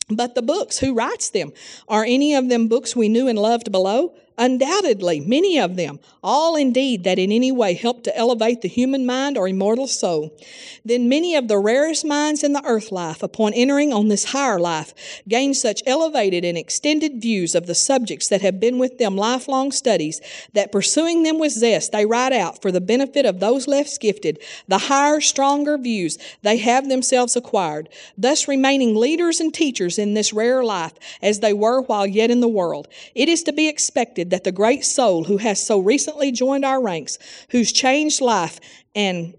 But 0.09 0.35
the 0.35 0.43
books, 0.43 0.79
who 0.79 0.95
writes 0.95 1.31
them? 1.31 1.53
Are 1.89 2.05
any 2.05 2.35
of 2.35 2.49
them 2.49 2.69
books 2.69 2.95
we 2.95 3.09
knew 3.09 3.27
and 3.29 3.39
loved 3.39 3.73
below? 3.73 4.15
Undoubtedly, 4.39 5.21
many 5.21 5.59
of 5.59 5.77
them, 5.77 5.99
all 6.23 6.57
indeed 6.57 7.05
that 7.05 7.19
in 7.19 7.33
any 7.33 7.51
way 7.51 7.73
help 7.73 8.03
to 8.05 8.17
elevate 8.17 8.61
the 8.61 8.69
human 8.69 9.07
mind 9.07 9.39
or 9.39 9.49
immortal 9.49 9.87
soul. 9.87 10.37
Then 10.85 11.09
many 11.09 11.35
of 11.35 11.49
the 11.49 11.59
rarest 11.59 12.05
minds 12.05 12.45
in 12.45 12.53
the 12.53 12.65
earth 12.65 12.93
life, 12.93 13.23
upon 13.23 13.55
entering 13.55 13.95
on 13.95 14.09
this 14.09 14.25
higher 14.25 14.59
life, 14.59 14.93
gain 15.27 15.55
such 15.55 15.83
elevated 15.87 16.45
and 16.45 16.59
extended 16.59 17.23
views 17.23 17.55
of 17.55 17.67
the 17.67 17.75
subjects 17.75 18.29
that 18.29 18.43
have 18.43 18.61
been 18.61 18.79
with 18.79 18.99
them 18.99 19.17
lifelong 19.17 19.73
studies 19.73 20.21
that 20.53 20.71
pursuing 20.71 21.23
them 21.23 21.39
with 21.39 21.53
zest, 21.53 21.93
they 21.93 22.05
write 22.05 22.33
out 22.33 22.61
for 22.61 22.71
the 22.71 22.81
benefit 22.81 23.25
of 23.25 23.41
those 23.41 23.67
less 23.67 23.97
gifted 23.97 24.39
the 24.69 24.79
higher, 24.79 25.21
stronger 25.21 25.79
views 25.79 26.19
they 26.43 26.59
have 26.59 26.89
themselves 26.89 27.37
acquired, 27.37 27.89
thus 28.19 28.49
remaining 28.49 28.95
leaders 28.95 29.41
and 29.41 29.55
teachers 29.55 29.99
in 29.99 30.15
this 30.15 30.33
rare 30.33 30.63
life 30.63 30.93
as 31.23 31.41
they 31.41 31.53
were 31.53 31.81
while 31.83 32.07
yet 32.07 32.31
in 32.31 32.41
the 32.41 32.49
world. 32.49 32.89
It 33.15 33.29
is 33.29 33.43
to 33.45 33.53
be 33.53 33.69
expected 33.69 34.26
that 34.31 34.45
the 34.45 34.53
great 34.53 34.85
soul 34.85 35.25
who 35.25 35.39
has 35.39 35.65
so 35.65 35.79
recently 35.79 36.33
joined 36.33 36.65
our 36.65 36.83
ranks, 36.83 37.19
whose 37.51 37.73
changed 37.73 38.21
life 38.21 38.61
and 38.95 39.35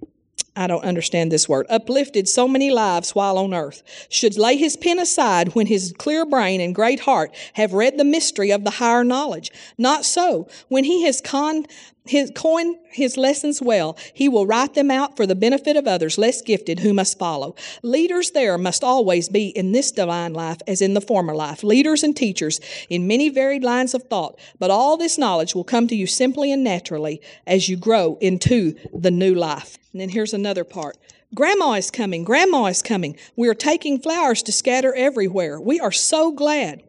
I 0.58 0.66
don't 0.66 0.84
understand 0.84 1.32
this 1.32 1.48
word, 1.48 1.68
uplifted 1.70 2.28
so 2.28 2.48
many 2.48 2.72
lives 2.72 3.14
while 3.14 3.38
on 3.38 3.54
earth, 3.54 3.84
should 4.10 4.40
lay 4.40 4.58
his 4.58 4.76
pen 4.76 4.98
aside 4.98 5.50
when 5.50 5.68
his 5.68 5.94
clear 6.00 6.26
brain 6.26 6.60
and 6.60 6.74
great 6.74 7.02
heart 7.02 7.34
have 7.54 7.74
read 7.74 7.98
the 7.98 8.04
mystery 8.04 8.50
of 8.50 8.64
the 8.64 8.72
higher 8.72 9.04
knowledge. 9.04 9.52
Not 9.78 10.04
so. 10.04 10.48
When 10.68 10.84
he 10.84 11.04
has 11.04 11.22
con- 11.22 11.68
his, 12.10 12.32
coin 12.36 12.76
his 12.90 13.18
lessons 13.18 13.62
well, 13.62 13.98
he 14.14 14.28
will 14.28 14.46
write 14.46 14.74
them 14.74 14.90
out 14.90 15.16
for 15.16 15.26
the 15.26 15.36
benefit 15.36 15.76
of 15.76 15.88
others 15.88 16.18
less 16.18 16.42
gifted 16.42 16.80
who 16.80 16.94
must 16.94 17.20
follow. 17.20 17.56
Leaders 17.84 18.32
there 18.32 18.58
must 18.58 18.84
always 18.84 19.30
be 19.30 19.48
in 19.50 19.72
this 19.72 19.92
divine 19.92 20.34
life 20.34 20.58
as 20.68 20.82
in 20.82 20.94
the 20.94 21.02
former 21.02 21.36
life, 21.36 21.64
leaders 21.64 22.04
and 22.04 22.16
teachers 22.16 22.60
in 22.90 23.08
many 23.08 23.30
varied 23.30 23.64
lines 23.64 23.94
of 23.94 24.04
thought. 24.04 24.40
But 24.60 24.72
all 24.72 24.98
this 24.98 25.18
knowledge 25.18 25.54
will 25.56 25.64
come 25.64 25.88
to 25.88 25.96
you 25.96 26.08
simply 26.08 26.52
and 26.52 26.64
naturally 26.64 27.22
as 27.46 27.70
you 27.70 27.78
grow 27.78 28.18
into 28.22 28.76
the 28.94 29.12
new 29.12 29.34
life. 29.36 29.78
And 29.92 30.02
then 30.02 30.10
here's 30.10 30.34
another 30.34 30.64
part. 30.64 30.98
Grandma 31.36 31.74
is 31.74 31.92
coming. 31.92 32.24
Grandma 32.24 32.66
is 32.66 32.82
coming. 32.82 33.18
We 33.36 33.50
are 33.50 33.54
taking 33.54 34.00
flowers 34.00 34.42
to 34.44 34.52
scatter 34.52 34.94
everywhere. 34.94 35.60
We 35.60 35.80
are 35.80 35.92
so 35.92 36.32
glad. 36.32 36.84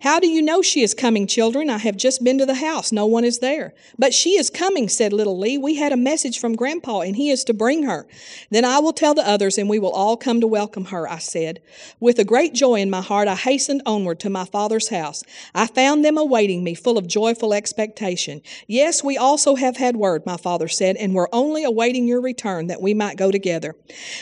How 0.00 0.20
do 0.20 0.28
you 0.28 0.42
know 0.42 0.62
she 0.62 0.82
is 0.82 0.94
coming, 0.94 1.26
children? 1.26 1.70
I 1.70 1.78
have 1.78 1.96
just 1.96 2.22
been 2.22 2.38
to 2.38 2.46
the 2.46 2.54
house. 2.54 2.92
No 2.92 3.06
one 3.06 3.24
is 3.24 3.38
there. 3.38 3.74
But 3.98 4.12
she 4.12 4.38
is 4.38 4.50
coming, 4.50 4.88
said 4.88 5.12
little 5.12 5.38
Lee. 5.38 5.56
We 5.56 5.76
had 5.76 5.92
a 5.92 5.96
message 5.96 6.38
from 6.38 6.54
Grandpa, 6.54 7.00
and 7.00 7.16
he 7.16 7.30
is 7.30 7.44
to 7.44 7.54
bring 7.54 7.84
her. 7.84 8.06
Then 8.50 8.64
I 8.64 8.78
will 8.78 8.92
tell 8.92 9.14
the 9.14 9.26
others, 9.26 9.56
and 9.58 9.68
we 9.70 9.78
will 9.78 9.90
all 9.90 10.16
come 10.16 10.40
to 10.40 10.46
welcome 10.46 10.86
her, 10.86 11.08
I 11.08 11.18
said. 11.18 11.62
With 11.98 12.18
a 12.18 12.24
great 12.24 12.52
joy 12.52 12.76
in 12.76 12.90
my 12.90 13.00
heart, 13.00 13.26
I 13.28 13.34
hastened 13.34 13.82
onward 13.86 14.20
to 14.20 14.30
my 14.30 14.44
father's 14.44 14.88
house. 14.88 15.22
I 15.54 15.66
found 15.66 16.04
them 16.04 16.18
awaiting 16.18 16.62
me, 16.62 16.74
full 16.74 16.98
of 16.98 17.06
joyful 17.06 17.54
expectation. 17.54 18.42
Yes, 18.66 19.02
we 19.02 19.16
also 19.16 19.54
have 19.54 19.78
had 19.78 19.96
word, 19.96 20.26
my 20.26 20.36
father 20.36 20.68
said, 20.68 20.96
and 20.96 21.14
we're 21.14 21.28
only 21.32 21.64
awaiting 21.64 22.06
your 22.06 22.20
return 22.20 22.66
that 22.66 22.82
we 22.82 22.92
might 22.94 23.16
go 23.16 23.30
together. 23.30 23.74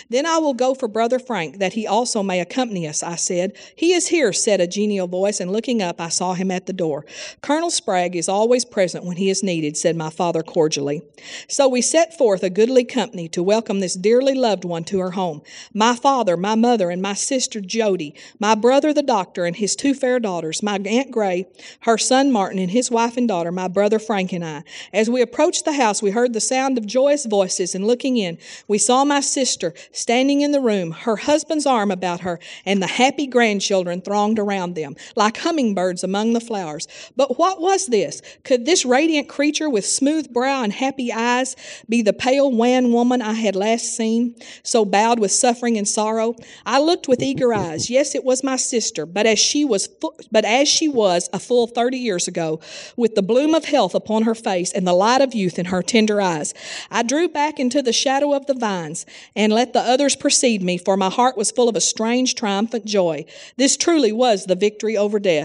Then 0.09 0.27
I 0.27 0.39
will 0.39 0.55
go 0.55 0.75
for 0.75 0.89
Brother 0.89 1.19
Frank, 1.19 1.59
that 1.59 1.73
he 1.73 1.87
also 1.87 2.23
may 2.23 2.41
accompany 2.41 2.87
us, 2.87 3.03
I 3.03 3.17
said. 3.17 3.57
He 3.75 3.93
is 3.93 4.09
here, 4.09 4.33
said 4.33 4.61
a 4.61 4.67
genial 4.67 5.09
voice, 5.09 5.41
and 5.41 5.51
looking 5.65 5.81
up, 5.81 5.99
I 5.99 6.11
saw 6.11 6.35
him 6.35 6.51
at 6.51 6.67
the 6.67 6.75
door. 6.75 7.07
Colonel 7.41 7.71
Spragg 7.71 8.15
is 8.15 8.29
always 8.29 8.67
present 8.67 9.03
when 9.03 9.17
he 9.17 9.31
is 9.31 9.43
needed, 9.43 9.79
said 9.79 9.97
my 9.97 10.11
father 10.11 10.43
cordially. 10.43 11.01
So 11.49 11.67
we 11.67 11.81
set 11.81 12.19
forth 12.19 12.43
a 12.43 12.51
goodly 12.51 12.85
company 12.85 13.29
to 13.29 13.43
welcome 13.43 13.81
this 13.81 13.95
dearly 13.95 14.35
loved 14.35 14.67
one 14.67 14.85
to 14.85 14.99
her 14.99 15.13
home. 15.13 15.41
My 15.73 15.97
father, 15.97 16.37
my 16.37 16.55
mother, 16.55 16.91
and 16.91 17.01
my 17.01 17.15
sister 17.15 17.63
Jody, 17.63 18.15
my 18.39 18.55
brother 18.55 18.93
the 18.93 19.03
doctor, 19.03 19.47
and 19.47 19.57
his 19.57 19.75
two 19.75 19.95
fair 19.95 20.21
daughters, 20.21 20.63
my 20.63 20.75
Aunt 20.85 21.11
Gray, 21.11 21.47
her 21.81 21.97
son 21.97 22.31
Martin, 22.31 22.59
and 22.59 22.71
his 22.71 22.91
wife 22.91 23.17
and 23.17 23.27
daughter, 23.27 23.51
my 23.51 23.69
brother 23.69 23.99
Frank 23.99 24.35
and 24.35 24.45
I. 24.45 24.65
As 24.93 25.09
we 25.09 25.23
approached 25.23 25.65
the 25.65 25.73
house, 25.73 26.03
we 26.03 26.11
heard 26.11 26.35
the 26.35 26.41
sound 26.43 26.77
of 26.77 26.85
joyous 26.85 27.25
voices, 27.25 27.75
and 27.75 27.87
looking 27.87 28.19
in, 28.19 28.37
we 28.69 28.77
saw 28.77 29.03
my 29.07 29.21
sister 29.21 29.73
standing 29.93 30.43
in 30.43 30.53
the 30.53 30.61
room, 30.61 30.91
her 30.91 31.17
husband's 31.17 31.65
arm 31.65 31.91
about 31.91 32.21
her, 32.21 32.39
and 32.67 32.83
the 32.83 32.87
happy 32.87 33.27
grandchildren 33.27 34.03
thronged 34.03 34.39
around 34.39 34.75
them, 34.75 34.95
like 35.17 35.39
hummingbirds 35.55 36.03
among 36.03 36.33
the 36.33 36.41
flowers. 36.41 36.89
But 37.17 37.39
what 37.39 37.61
was 37.61 37.87
this? 37.87 38.21
Could 38.43 38.67
this 38.67 38.85
radiant 38.85 39.29
creature 39.29 39.71
with 39.71 39.87
smooth 39.87 40.33
brow 40.33 40.63
and 40.63 40.73
happy 40.73 41.13
eyes 41.13 41.55
be 41.89 42.03
the 42.03 42.13
pale, 42.13 42.51
wan 42.51 42.93
woman 42.93 43.23
I 43.23 43.35
had 43.35 43.55
last 43.55 43.97
seen, 43.97 44.35
so 44.65 44.85
bowed 44.85 45.21
with 45.21 45.31
suffering 45.31 45.79
and 45.79 45.87
sorrow? 45.87 46.35
I 46.67 46.81
looked 46.81 47.07
with 47.07 47.23
eager 47.23 47.55
eyes. 47.55 47.89
Yes, 47.89 48.15
it 48.17 48.25
was 48.25 48.43
my 48.43 48.57
sister, 48.57 49.07
but 49.07 49.27
as 49.27 49.39
she 49.39 49.65
was, 49.65 49.87
fu- 49.87 50.17
but 50.33 50.45
as 50.45 50.69
she 50.69 50.89
was 50.89 51.29
a 51.33 51.39
full 51.39 51.69
thirty 51.69 51.99
years 51.99 52.27
ago, 52.27 52.61
with 52.97 53.15
the 53.15 53.23
bloom 53.23 53.55
of 53.55 53.65
health 53.65 53.95
upon 53.95 54.25
her 54.25 54.35
face 54.35 54.73
and 54.73 54.87
the 54.87 54.93
light 54.93 55.21
of 55.21 55.35
youth 55.35 55.59
in 55.59 55.67
her 55.67 55.83
tender 55.83 56.21
eyes, 56.21 56.53
I 56.91 57.03
drew 57.03 57.29
back 57.29 57.61
into 57.61 57.81
the 57.81 57.93
shadow 57.93 58.35
of 58.35 58.47
the 58.47 58.55
vines 58.55 59.07
and 59.37 59.53
let 59.53 59.73
the 59.73 59.81
others 59.81 60.17
precede 60.17 60.63
me, 60.63 60.79
for 60.79 60.97
my 60.97 61.11
heart 61.11 61.37
was 61.37 61.53
full 61.53 61.69
of 61.69 61.77
a 61.77 61.81
strange, 61.81 62.35
triumphant 62.35 62.85
joy. 62.85 63.25
This 63.57 63.77
truly 63.77 64.11
was 64.11 64.47
the 64.47 64.57
victory 64.57 64.97
over 64.97 65.21
death 65.21 65.44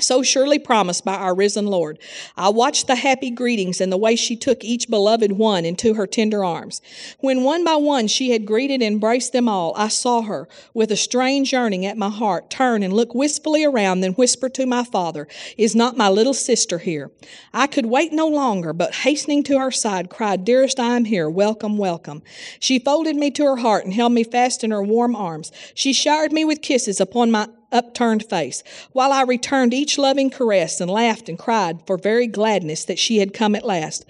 so 0.00 0.22
surely 0.22 0.58
promised 0.58 1.04
by 1.04 1.14
our 1.14 1.34
risen 1.34 1.66
Lord. 1.66 1.98
I 2.36 2.48
watched 2.50 2.86
the 2.86 2.96
happy 2.96 3.30
greetings 3.30 3.80
and 3.80 3.90
the 3.90 3.96
way 3.96 4.16
she 4.16 4.36
took 4.36 4.62
each 4.64 4.88
beloved 4.88 5.32
one 5.32 5.64
into 5.64 5.94
her 5.94 6.06
tender 6.06 6.44
arms. 6.44 6.80
When 7.20 7.42
one 7.42 7.64
by 7.64 7.76
one 7.76 8.06
she 8.06 8.30
had 8.30 8.46
greeted 8.46 8.82
and 8.82 8.94
embraced 8.94 9.32
them 9.32 9.48
all, 9.48 9.72
I 9.76 9.88
saw 9.88 10.22
her, 10.22 10.48
with 10.74 10.90
a 10.90 10.96
strange 10.96 11.52
yearning 11.52 11.84
at 11.86 11.98
my 11.98 12.10
heart, 12.10 12.50
turn 12.50 12.82
and 12.82 12.92
look 12.92 13.14
wistfully 13.14 13.64
around, 13.64 14.00
then 14.00 14.12
whisper 14.12 14.48
to 14.50 14.66
my 14.66 14.84
father, 14.84 15.28
Is 15.56 15.74
not 15.74 15.96
my 15.96 16.08
little 16.08 16.34
sister 16.34 16.78
here? 16.78 17.10
I 17.52 17.66
could 17.66 17.86
wait 17.86 18.12
no 18.12 18.26
longer, 18.26 18.72
but 18.72 18.94
hastening 18.96 19.42
to 19.44 19.58
her 19.58 19.70
side, 19.70 20.10
cried, 20.10 20.44
Dearest, 20.44 20.78
I 20.78 20.96
am 20.96 21.04
here. 21.04 21.28
Welcome, 21.28 21.78
welcome. 21.78 22.22
She 22.60 22.78
folded 22.78 23.16
me 23.16 23.30
to 23.32 23.44
her 23.44 23.56
heart 23.56 23.84
and 23.84 23.94
held 23.94 24.12
me 24.12 24.24
fast 24.24 24.62
in 24.62 24.70
her 24.70 24.82
warm 24.82 25.14
arms. 25.14 25.52
She 25.74 25.92
showered 25.92 26.32
me 26.32 26.44
with 26.44 26.62
kisses 26.62 27.00
upon 27.00 27.30
my 27.30 27.48
upturned 27.72 28.24
face, 28.24 28.62
while 28.92 29.12
I 29.12 29.22
returned 29.22 29.74
each 29.74 29.98
loving 29.98 30.30
caress 30.30 30.80
and 30.80 30.90
laughed 30.90 31.28
and 31.28 31.38
cried 31.38 31.80
for 31.86 31.96
very 31.96 32.26
gladness 32.26 32.84
that 32.84 32.98
she 32.98 33.18
had 33.18 33.34
come 33.34 33.54
at 33.54 33.64
last. 33.64 34.04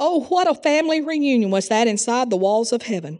Oh, 0.00 0.24
what 0.24 0.50
a 0.50 0.54
family 0.54 1.00
reunion 1.00 1.50
was 1.50 1.68
that 1.68 1.88
inside 1.88 2.30
the 2.30 2.36
walls 2.36 2.72
of 2.72 2.82
heaven! 2.82 3.18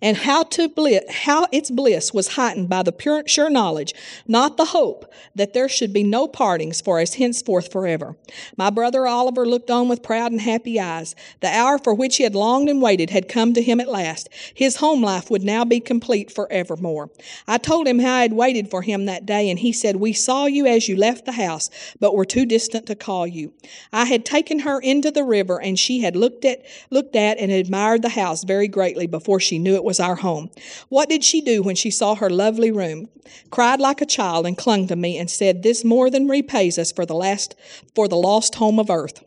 And 0.00 0.16
how 0.16 0.42
to 0.44 0.68
bliss, 0.68 1.02
how 1.10 1.46
its 1.52 1.70
bliss 1.70 2.12
was 2.12 2.28
heightened 2.28 2.68
by 2.68 2.82
the 2.82 2.92
pure, 2.92 3.22
sure 3.26 3.50
knowledge, 3.50 3.94
not 4.26 4.56
the 4.56 4.66
hope, 4.66 5.10
that 5.34 5.52
there 5.52 5.68
should 5.68 5.92
be 5.92 6.02
no 6.02 6.26
partings 6.26 6.80
for 6.80 7.00
us 7.00 7.14
henceforth 7.14 7.70
forever. 7.70 8.16
My 8.56 8.70
brother 8.70 9.06
Oliver 9.06 9.46
looked 9.46 9.70
on 9.70 9.88
with 9.88 10.02
proud 10.02 10.32
and 10.32 10.40
happy 10.40 10.78
eyes. 10.80 11.14
The 11.40 11.48
hour 11.48 11.78
for 11.78 11.94
which 11.94 12.16
he 12.16 12.24
had 12.24 12.34
longed 12.34 12.68
and 12.68 12.80
waited 12.80 13.10
had 13.10 13.28
come 13.28 13.54
to 13.54 13.62
him 13.62 13.80
at 13.80 13.88
last. 13.88 14.28
His 14.54 14.76
home 14.76 15.02
life 15.02 15.30
would 15.30 15.42
now 15.42 15.64
be 15.64 15.80
complete 15.80 16.30
forevermore. 16.30 17.10
I 17.46 17.58
told 17.58 17.86
him 17.86 17.98
how 17.98 18.14
I 18.14 18.22
had 18.22 18.32
waited 18.32 18.70
for 18.70 18.82
him 18.82 19.06
that 19.06 19.26
day, 19.26 19.50
and 19.50 19.58
he 19.58 19.72
said, 19.72 19.96
We 19.96 20.12
saw 20.12 20.46
you 20.46 20.66
as 20.66 20.88
you 20.88 20.96
left 20.96 21.24
the 21.24 21.32
house, 21.32 21.70
but 22.00 22.14
were 22.14 22.24
too 22.24 22.46
distant 22.46 22.86
to 22.86 22.94
call 22.94 23.26
you. 23.26 23.52
I 23.92 24.04
had 24.04 24.24
taken 24.24 24.60
her 24.60 24.80
into 24.80 25.10
the 25.10 25.24
river, 25.24 25.60
and 25.60 25.78
she 25.78 26.00
had 26.00 26.16
looked 26.16 26.44
at 26.44 26.64
looked 26.90 27.16
at 27.16 27.38
and 27.38 27.50
admired 27.50 28.02
the 28.02 28.08
house 28.10 28.44
very 28.44 28.68
greatly 28.68 29.06
before 29.06 29.40
she 29.40 29.58
knew 29.64 29.74
it 29.74 29.82
was 29.82 29.98
our 29.98 30.14
home. 30.16 30.50
What 30.88 31.08
did 31.08 31.24
she 31.24 31.40
do 31.40 31.62
when 31.62 31.74
she 31.74 31.90
saw 31.90 32.14
her 32.14 32.30
lovely 32.30 32.70
room? 32.70 33.08
Cried 33.50 33.80
like 33.80 34.00
a 34.00 34.06
child 34.06 34.46
and 34.46 34.56
clung 34.56 34.86
to 34.86 34.96
me 34.96 35.18
and 35.18 35.28
said, 35.28 35.62
This 35.62 35.82
more 35.82 36.10
than 36.10 36.28
repays 36.28 36.78
us 36.78 36.92
for 36.92 37.04
the 37.04 37.14
last 37.14 37.56
for 37.94 38.06
the 38.06 38.16
lost 38.16 38.56
home 38.56 38.78
of 38.78 38.90
earth. 38.90 39.23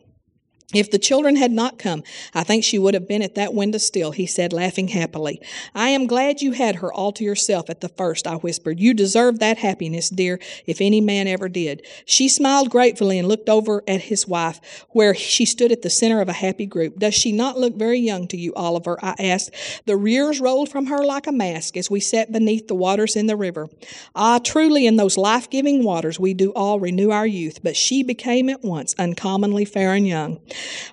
If 0.74 0.90
the 0.90 0.98
children 0.98 1.36
had 1.36 1.50
not 1.50 1.78
come, 1.78 2.02
I 2.34 2.44
think 2.44 2.62
she 2.62 2.78
would 2.78 2.92
have 2.92 3.08
been 3.08 3.22
at 3.22 3.36
that 3.36 3.54
window 3.54 3.78
still, 3.78 4.10
he 4.10 4.26
said, 4.26 4.52
laughing 4.52 4.88
happily. 4.88 5.40
I 5.74 5.88
am 5.88 6.06
glad 6.06 6.42
you 6.42 6.52
had 6.52 6.76
her 6.76 6.92
all 6.92 7.10
to 7.12 7.24
yourself 7.24 7.70
at 7.70 7.80
the 7.80 7.88
first, 7.88 8.26
I 8.26 8.34
whispered. 8.34 8.78
You 8.78 8.92
deserve 8.92 9.38
that 9.38 9.56
happiness, 9.56 10.10
dear, 10.10 10.38
if 10.66 10.82
any 10.82 11.00
man 11.00 11.26
ever 11.26 11.48
did. 11.48 11.86
She 12.04 12.28
smiled 12.28 12.68
gratefully 12.68 13.18
and 13.18 13.26
looked 13.26 13.48
over 13.48 13.82
at 13.88 14.02
his 14.02 14.28
wife, 14.28 14.60
where 14.90 15.14
she 15.14 15.46
stood 15.46 15.72
at 15.72 15.80
the 15.80 15.88
center 15.88 16.20
of 16.20 16.28
a 16.28 16.34
happy 16.34 16.66
group. 16.66 16.98
Does 16.98 17.14
she 17.14 17.32
not 17.32 17.58
look 17.58 17.74
very 17.74 17.98
young 17.98 18.28
to 18.28 18.36
you, 18.36 18.52
Oliver? 18.52 18.98
I 19.02 19.14
asked. 19.18 19.54
The 19.86 19.98
years 19.98 20.38
rolled 20.38 20.68
from 20.68 20.84
her 20.88 21.02
like 21.02 21.26
a 21.26 21.32
mask 21.32 21.78
as 21.78 21.90
we 21.90 22.00
sat 22.00 22.30
beneath 22.30 22.68
the 22.68 22.74
waters 22.74 23.16
in 23.16 23.26
the 23.26 23.36
river. 23.36 23.70
Ah, 24.14 24.38
truly, 24.38 24.86
in 24.86 24.96
those 24.96 25.16
life 25.16 25.48
giving 25.48 25.82
waters 25.82 26.20
we 26.20 26.34
do 26.34 26.52
all 26.52 26.78
renew 26.78 27.10
our 27.10 27.26
youth, 27.26 27.60
but 27.62 27.74
she 27.74 28.02
became 28.02 28.50
at 28.50 28.62
once 28.62 28.94
uncommonly 28.98 29.64
fair 29.64 29.94
and 29.94 30.06
young. 30.06 30.38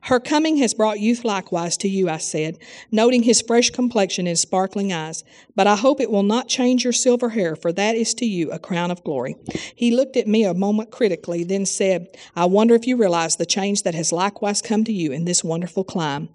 Her 0.03 0.19
coming 0.19 0.57
has 0.57 0.73
brought 0.73 0.99
youth 0.99 1.25
likewise 1.25 1.77
to 1.77 1.87
you, 1.87 2.09
I 2.09 2.17
said, 2.17 2.57
noting 2.91 3.23
his 3.23 3.41
fresh 3.41 3.69
complexion 3.69 4.27
and 4.27 4.37
sparkling 4.37 4.93
eyes. 4.93 5.23
But 5.55 5.67
I 5.67 5.75
hope 5.75 5.99
it 5.99 6.11
will 6.11 6.23
not 6.23 6.47
change 6.47 6.83
your 6.83 6.93
silver 6.93 7.29
hair, 7.29 7.55
for 7.55 7.71
that 7.73 7.95
is 7.95 8.13
to 8.15 8.25
you 8.25 8.51
a 8.51 8.59
crown 8.59 8.91
of 8.91 9.03
glory. 9.03 9.35
He 9.75 9.95
looked 9.95 10.17
at 10.17 10.27
me 10.27 10.43
a 10.43 10.53
moment 10.53 10.91
critically, 10.91 11.43
then 11.43 11.65
said, 11.65 12.07
I 12.35 12.45
wonder 12.45 12.75
if 12.75 12.87
you 12.87 12.97
realize 12.97 13.35
the 13.35 13.45
change 13.45 13.83
that 13.83 13.95
has 13.95 14.11
likewise 14.11 14.61
come 14.61 14.83
to 14.83 14.93
you 14.93 15.11
in 15.11 15.25
this 15.25 15.43
wonderful 15.43 15.83
clime. 15.83 16.29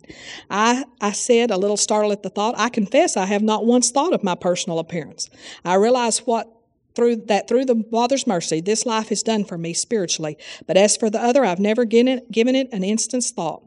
I, 0.49 0.85
I 1.01 1.13
said, 1.13 1.51
a 1.51 1.57
little 1.57 1.77
startled 1.77 2.13
at 2.13 2.23
the 2.23 2.31
thought, 2.31 2.55
I 2.59 2.69
confess 2.69 3.17
I 3.17 3.27
have 3.27 3.43
not 3.43 3.67
once 3.67 3.91
thought 3.91 4.13
of 4.13 4.25
my 4.25 4.35
personal 4.35 4.79
appearance. 4.79 5.29
I 5.65 5.75
realize 5.75 6.21
what 6.21 6.60
through 7.01 7.17
that 7.17 7.49
through 7.49 7.65
the 7.65 7.83
Father's 7.91 8.27
mercy, 8.27 8.61
this 8.61 8.85
life 8.85 9.11
is 9.11 9.23
done 9.23 9.43
for 9.43 9.57
me 9.57 9.73
spiritually. 9.73 10.37
But 10.67 10.77
as 10.77 10.99
for 10.99 11.09
the 11.09 11.19
other, 11.19 11.47
I've 11.47 11.59
never 11.59 11.87
given 11.87 12.09
it, 12.09 12.31
given 12.31 12.55
it 12.55 12.69
an 12.73 12.85
instant's 12.85 13.31
thought. 13.31 13.63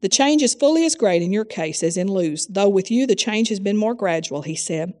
The 0.00 0.08
change 0.08 0.42
is 0.42 0.54
fully 0.54 0.84
as 0.84 0.94
great 0.94 1.22
in 1.22 1.32
your 1.32 1.44
case 1.46 1.82
as 1.82 1.96
in 1.96 2.08
Lou's, 2.08 2.46
though 2.46 2.68
with 2.68 2.90
you 2.90 3.06
the 3.06 3.14
change 3.14 3.48
has 3.48 3.60
been 3.60 3.76
more 3.76 3.94
gradual, 3.94 4.42
he 4.42 4.54
said. 4.54 4.92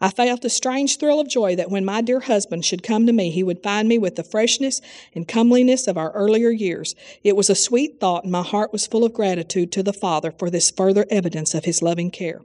I 0.00 0.10
felt 0.10 0.44
a 0.44 0.50
strange 0.50 0.98
thrill 0.98 1.18
of 1.18 1.28
joy 1.28 1.56
that 1.56 1.70
when 1.70 1.84
my 1.84 2.00
dear 2.00 2.20
husband 2.20 2.64
should 2.64 2.82
come 2.82 3.06
to 3.06 3.12
me, 3.12 3.30
he 3.30 3.42
would 3.42 3.62
find 3.62 3.88
me 3.88 3.98
with 3.98 4.16
the 4.16 4.22
freshness 4.22 4.80
and 5.14 5.26
comeliness 5.26 5.88
of 5.88 5.98
our 5.98 6.12
earlier 6.12 6.50
years. 6.50 6.94
It 7.24 7.34
was 7.34 7.50
a 7.50 7.56
sweet 7.56 7.98
thought, 7.98 8.22
and 8.22 8.30
my 8.30 8.42
heart 8.42 8.72
was 8.72 8.86
full 8.86 9.04
of 9.04 9.12
gratitude 9.12 9.72
to 9.72 9.82
the 9.82 9.92
Father 9.92 10.30
for 10.30 10.48
this 10.48 10.70
further 10.70 11.06
evidence 11.10 11.54
of 11.54 11.64
his 11.64 11.82
loving 11.82 12.10
care. 12.10 12.42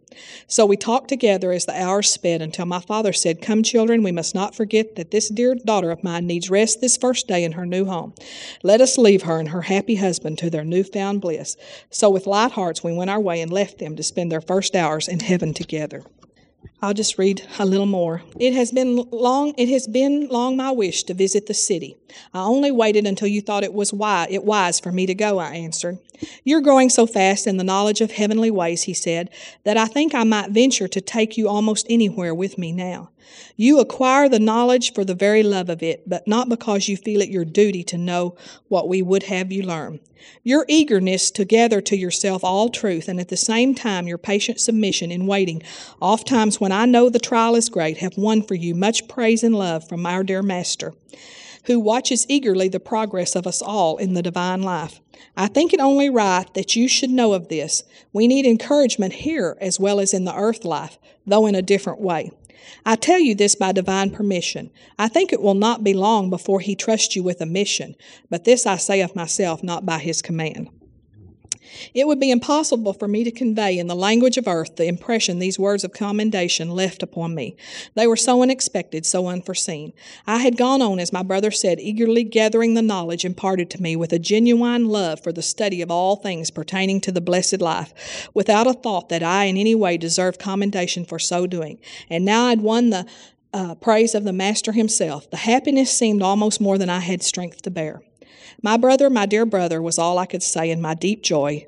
So 0.48 0.66
we 0.66 0.78
talked 0.78 1.10
together 1.10 1.52
as 1.52 1.66
the 1.66 1.80
hours 1.80 2.10
sped 2.10 2.42
until 2.42 2.66
my 2.66 2.80
father 2.80 3.13
said, 3.13 3.42
Come, 3.42 3.62
children, 3.63 4.02
we 4.02 4.12
must 4.12 4.34
not 4.34 4.56
forget 4.56 4.96
that 4.96 5.12
this 5.12 5.30
dear 5.30 5.56
daughter 5.56 5.92
of 5.92 6.04
mine 6.04 6.26
needs 6.26 6.50
rest 6.50 6.82
this 6.82 6.98
first 6.98 7.28
day 7.28 7.44
in 7.44 7.52
her 7.54 7.66
new 7.66 7.86
home. 7.86 8.13
Let 8.63 8.82
us 8.82 8.98
leave 8.98 9.24
her 9.24 9.40
and 9.40 9.50
her 9.50 9.63
happy 9.63 9.96
husband 9.96 10.38
to 10.40 10.50
their 10.50 10.63
newfound 10.63 11.22
bliss. 11.22 11.58
So, 11.89 12.10
with 12.10 12.27
light 12.27 12.51
hearts, 12.51 12.84
we 12.84 12.93
went 12.93 13.10
our 13.10 13.19
way 13.19 13.41
and 13.41 13.51
left 13.51 13.80
them 13.80 13.95
to 13.95 14.03
spend 14.03 14.32
their 14.32 14.41
first 14.41 14.75
hours 14.75 15.08
in 15.08 15.19
heaven 15.19 15.53
together. 15.53 16.03
I'll 16.80 16.94
just 16.94 17.18
read 17.18 17.42
a 17.58 17.66
little 17.66 17.88
more. 17.88 18.22
It 18.40 18.54
has 18.54 18.72
been 18.72 18.98
long 19.12 19.56
it 19.58 19.68
has 19.70 19.88
been 19.88 20.28
long 20.28 20.56
my 20.56 20.70
wish 20.70 21.04
to 21.06 21.16
visit 21.16 21.48
the 21.48 21.56
city. 21.56 21.98
I 22.36 22.42
only 22.42 22.70
waited 22.70 23.08
until 23.08 23.28
you 23.28 23.42
thought 23.42 23.63
it 23.63 23.74
was 23.74 23.92
wise, 23.92 24.28
it 24.30 24.44
wise 24.44 24.80
for 24.80 24.92
me 24.92 25.08
to 25.08 25.16
go, 25.16 25.40
I 25.40 25.56
answered. 25.56 25.98
You're 26.44 26.62
growing 26.62 26.90
so 26.90 27.08
fast 27.08 27.48
in 27.48 27.58
the 27.58 27.63
knowledge 27.63 28.02
of 28.02 28.12
heavenly 28.12 28.52
ways, 28.52 28.84
he 28.84 28.94
said, 28.94 29.30
that 29.63 29.78
I 29.78 29.86
think 29.86 30.13
I 30.13 30.24
might 30.24 30.52
venture 30.52 30.88
to 30.88 31.02
take 31.02 31.38
you 31.38 31.48
almost 31.48 31.88
anywhere 31.90 32.34
with 32.34 32.58
me 32.58 32.72
now. 32.72 33.10
You 33.56 33.80
acquire 33.80 34.30
the 34.30 34.40
knowledge 34.40 34.94
for 34.94 35.04
the 35.04 35.16
very 35.16 35.44
love 35.44 35.70
of 35.70 35.84
it, 35.84 36.08
but 36.08 36.28
not 36.28 36.50
because 36.50 36.88
you 36.88 36.96
feel 36.96 37.22
it 37.22 37.30
your 37.30 37.46
duty 37.46 37.84
to 37.86 37.98
know 37.98 38.36
what 38.68 38.88
we 38.88 39.02
would 39.02 39.24
have 39.24 39.52
you 39.52 39.63
learn. 39.63 40.00
Your 40.44 40.66
eagerness 40.68 41.30
to 41.32 41.46
gather 41.46 41.82
to 41.82 41.98
yourself 41.98 42.44
all 42.44 42.70
truth, 42.70 43.08
and 43.08 43.20
at 43.20 43.30
the 43.30 43.38
same 43.38 43.76
time 43.76 44.08
your 44.08 44.18
patient 44.18 44.60
submission 44.60 45.12
in 45.12 45.28
waiting, 45.28 45.62
oft 46.02 46.28
times 46.28 46.60
when 46.60 46.66
I 46.73 46.86
know 46.86 47.10
the 47.10 47.19
trial 47.19 47.56
is 47.56 47.69
great, 47.69 47.97
have 47.97 48.17
won 48.17 48.41
for 48.41 48.56
you 48.56 48.75
much 48.75 49.08
praise 49.08 49.43
and 49.43 49.56
love 49.56 49.88
from 49.88 50.06
our 50.06 50.23
dear 50.23 50.41
Master 50.41 50.93
who 51.67 51.80
watches 51.82 52.25
eagerly 52.30 52.69
the 52.69 52.80
progress 52.80 53.36
of 53.36 53.45
us 53.45 53.62
all 53.62 53.97
in 53.97 54.13
the 54.13 54.23
divine 54.23 54.63
life. 54.63 55.01
I 55.36 55.47
think 55.47 55.73
it 55.73 55.82
only 55.82 56.10
right 56.10 56.51
that 56.53 56.77
you 56.77 56.88
should 56.88 57.10
know 57.10 57.34
of 57.34 57.49
this. 57.49 57.84
We 58.13 58.25
need 58.25 58.45
encouragement 58.45 59.13
here 59.13 59.58
as 59.60 59.77
well 59.77 59.99
as 59.99 60.13
in 60.13 60.23
the 60.23 60.34
earth 60.34 60.63
life, 60.63 60.97
though 61.25 61.45
in 61.45 61.56
a 61.56 61.62
different 61.62 61.99
way. 61.99 62.32
I 62.86 62.95
tell 62.95 63.19
you 63.19 63.36
this 63.36 63.56
by 63.56 63.73
divine 63.73 64.12
permission. 64.12 64.71
I 64.97 65.10
think 65.10 65.34
it 65.34 65.41
will 65.41 65.56
not 65.56 65.84
be 65.84 65.94
long 65.94 66.29
before 66.29 66.62
he 66.62 66.73
trusts 66.73 67.17
you 67.17 67.23
with 67.23 67.42
a 67.42 67.46
mission, 67.46 67.96
but 68.29 68.46
this 68.46 68.65
I 68.65 68.77
say 68.77 69.02
of 69.02 69.15
myself, 69.15 69.62
not 69.62 69.85
by 69.85 70.00
his 70.00 70.21
command. 70.21 70.69
It 71.94 72.08
would 72.08 72.20
be 72.20 72.32
impossible 72.32 72.94
for 72.94 73.08
me 73.08 73.24
to 73.24 73.32
convey 73.32 73.78
in 73.78 73.88
the 73.88 73.96
language 73.96 74.38
of 74.38 74.48
earth 74.48 74.76
the 74.76 74.88
impression 74.88 75.40
these 75.40 75.60
words 75.60 75.84
of 75.84 75.94
commendation 75.94 76.70
left 76.70 77.04
upon 77.04 77.36
me. 77.36 77.56
They 77.96 78.08
were 78.08 78.15
so 78.15 78.42
unexpected, 78.42 79.06
so 79.06 79.28
unforeseen. 79.28 79.94
I 80.26 80.38
had 80.38 80.58
gone 80.58 80.82
on, 80.82 81.00
as 81.00 81.13
my 81.13 81.24
brother 81.24 81.52
said, 81.52 81.80
eagerly 81.80 82.24
gathering 82.24 82.74
the 82.74 82.82
knowledge 82.82 83.26
imparted 83.26 83.70
to 83.72 83.82
me 83.82 83.96
with 83.96 84.13
a 84.13 84.20
genuine 84.20 84.88
love 84.88 85.22
for 85.22 85.32
the 85.32 85.42
study 85.42 85.82
of 85.82 85.92
all 85.92 86.15
things 86.15 86.52
pertaining 86.52 87.02
to 87.02 87.12
the 87.12 87.22
blessed 87.22 87.62
life, 87.62 88.30
without 88.34 88.68
a 88.68 88.74
thought 88.74 89.10
that 89.10 89.24
I 89.24 89.46
in 89.46 89.58
any 89.58 89.76
way 89.76 89.98
deserved 89.98 90.40
commendation 90.40 91.06
for 91.06 91.20
so 91.20 91.48
doing. 91.48 91.80
And 92.10 92.26
now 92.26 92.46
I'd 92.46 92.62
won 92.62 92.90
the 92.90 93.06
uh, 93.54 93.76
praise 93.76 94.13
of 94.13 94.24
the 94.24 94.34
Master 94.34 94.72
himself. 94.72 95.30
The 95.30 95.38
happiness 95.38 95.92
seemed 95.92 96.22
almost 96.22 96.62
more 96.62 96.78
than 96.78 96.90
I 96.90 97.00
had 97.00 97.24
strength 97.24 97.62
to 97.63 97.72
bear. 97.72 98.02
My 98.62 98.77
brother, 98.77 99.10
my 99.10 99.25
dear 99.25 99.45
brother, 99.45 99.81
was 99.81 99.99
all 99.99 100.17
I 100.17 100.25
could 100.25 100.43
say 100.43 100.69
in 100.69 100.81
my 100.81 100.93
deep 100.93 101.21
joy. 101.21 101.67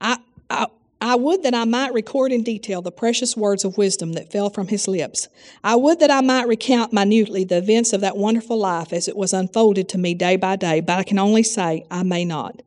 I, 0.00 0.18
I, 0.48 0.66
I 1.02 1.14
would 1.14 1.42
that 1.44 1.54
I 1.54 1.64
might 1.64 1.94
record 1.94 2.30
in 2.30 2.42
detail 2.42 2.82
the 2.82 2.92
precious 2.92 3.34
words 3.34 3.64
of 3.64 3.78
wisdom 3.78 4.12
that 4.12 4.30
fell 4.30 4.50
from 4.50 4.68
his 4.68 4.86
lips. 4.86 5.28
I 5.64 5.74
would 5.74 5.98
that 6.00 6.10
I 6.10 6.20
might 6.20 6.46
recount 6.46 6.92
minutely 6.92 7.42
the 7.42 7.56
events 7.56 7.94
of 7.94 8.02
that 8.02 8.18
wonderful 8.18 8.58
life 8.58 8.92
as 8.92 9.08
it 9.08 9.16
was 9.16 9.32
unfolded 9.32 9.88
to 9.88 9.98
me 9.98 10.12
day 10.12 10.36
by 10.36 10.56
day, 10.56 10.80
but 10.80 10.98
I 10.98 11.02
can 11.02 11.18
only 11.18 11.42
say 11.42 11.86
I 11.90 12.02
may 12.02 12.26
not. 12.26 12.60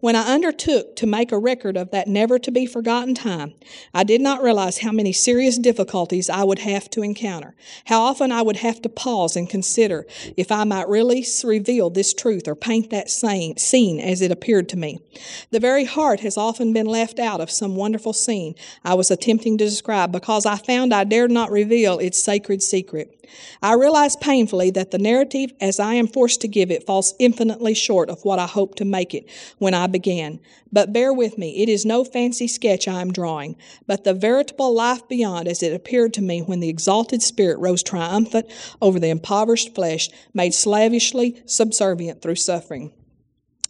When 0.00 0.16
I 0.16 0.34
undertook 0.34 0.96
to 0.96 1.06
make 1.06 1.30
a 1.30 1.38
record 1.38 1.76
of 1.76 1.92
that 1.92 2.08
never 2.08 2.40
to 2.40 2.50
be 2.50 2.66
forgotten 2.66 3.14
time, 3.14 3.54
I 3.94 4.02
did 4.02 4.20
not 4.20 4.42
realize 4.42 4.78
how 4.78 4.90
many 4.90 5.12
serious 5.12 5.56
difficulties 5.56 6.28
I 6.28 6.42
would 6.42 6.58
have 6.60 6.90
to 6.90 7.02
encounter, 7.02 7.54
how 7.84 8.02
often 8.02 8.32
I 8.32 8.42
would 8.42 8.56
have 8.56 8.82
to 8.82 8.88
pause 8.88 9.36
and 9.36 9.48
consider 9.48 10.06
if 10.36 10.50
I 10.50 10.64
might 10.64 10.88
really 10.88 11.24
reveal 11.44 11.90
this 11.90 12.12
truth 12.12 12.48
or 12.48 12.56
paint 12.56 12.90
that 12.90 13.10
scene 13.10 14.00
as 14.00 14.22
it 14.22 14.32
appeared 14.32 14.68
to 14.70 14.76
me. 14.76 14.98
The 15.52 15.60
very 15.60 15.84
heart 15.84 16.20
has 16.20 16.36
often 16.36 16.72
been 16.72 16.86
left 16.86 17.20
out 17.20 17.40
of 17.40 17.48
some 17.48 17.75
wonderful 17.76 18.12
scene 18.12 18.54
I 18.84 18.94
was 18.94 19.10
attempting 19.10 19.58
to 19.58 19.64
describe 19.64 20.12
because 20.12 20.46
I 20.46 20.56
found 20.56 20.92
I 20.92 21.04
dared 21.04 21.30
not 21.30 21.50
reveal 21.50 21.98
its 21.98 22.22
sacred 22.22 22.62
secret. 22.62 23.12
I 23.62 23.74
realize 23.74 24.16
painfully 24.16 24.70
that 24.70 24.90
the 24.90 24.98
narrative, 24.98 25.52
as 25.60 25.80
I 25.80 25.94
am 25.94 26.06
forced 26.06 26.40
to 26.42 26.48
give 26.48 26.70
it, 26.70 26.86
falls 26.86 27.14
infinitely 27.18 27.74
short 27.74 28.08
of 28.08 28.24
what 28.24 28.38
I 28.38 28.46
hoped 28.46 28.78
to 28.78 28.84
make 28.84 29.14
it 29.14 29.28
when 29.58 29.74
I 29.74 29.86
began. 29.86 30.40
But 30.72 30.92
bear 30.92 31.12
with 31.12 31.38
me, 31.38 31.62
it 31.62 31.68
is 31.68 31.84
no 31.84 32.04
fancy 32.04 32.48
sketch 32.48 32.86
I 32.88 33.00
am 33.00 33.12
drawing, 33.12 33.56
but 33.86 34.04
the 34.04 34.14
veritable 34.14 34.74
life 34.74 35.06
beyond 35.08 35.48
as 35.48 35.62
it 35.62 35.72
appeared 35.72 36.14
to 36.14 36.22
me 36.22 36.40
when 36.40 36.60
the 36.60 36.68
exalted 36.68 37.22
spirit 37.22 37.58
rose 37.58 37.82
triumphant 37.82 38.46
over 38.80 38.98
the 38.98 39.08
impoverished 39.08 39.74
flesh, 39.74 40.08
made 40.34 40.54
slavishly 40.54 41.42
subservient 41.46 42.22
through 42.22 42.36
suffering. 42.36 42.92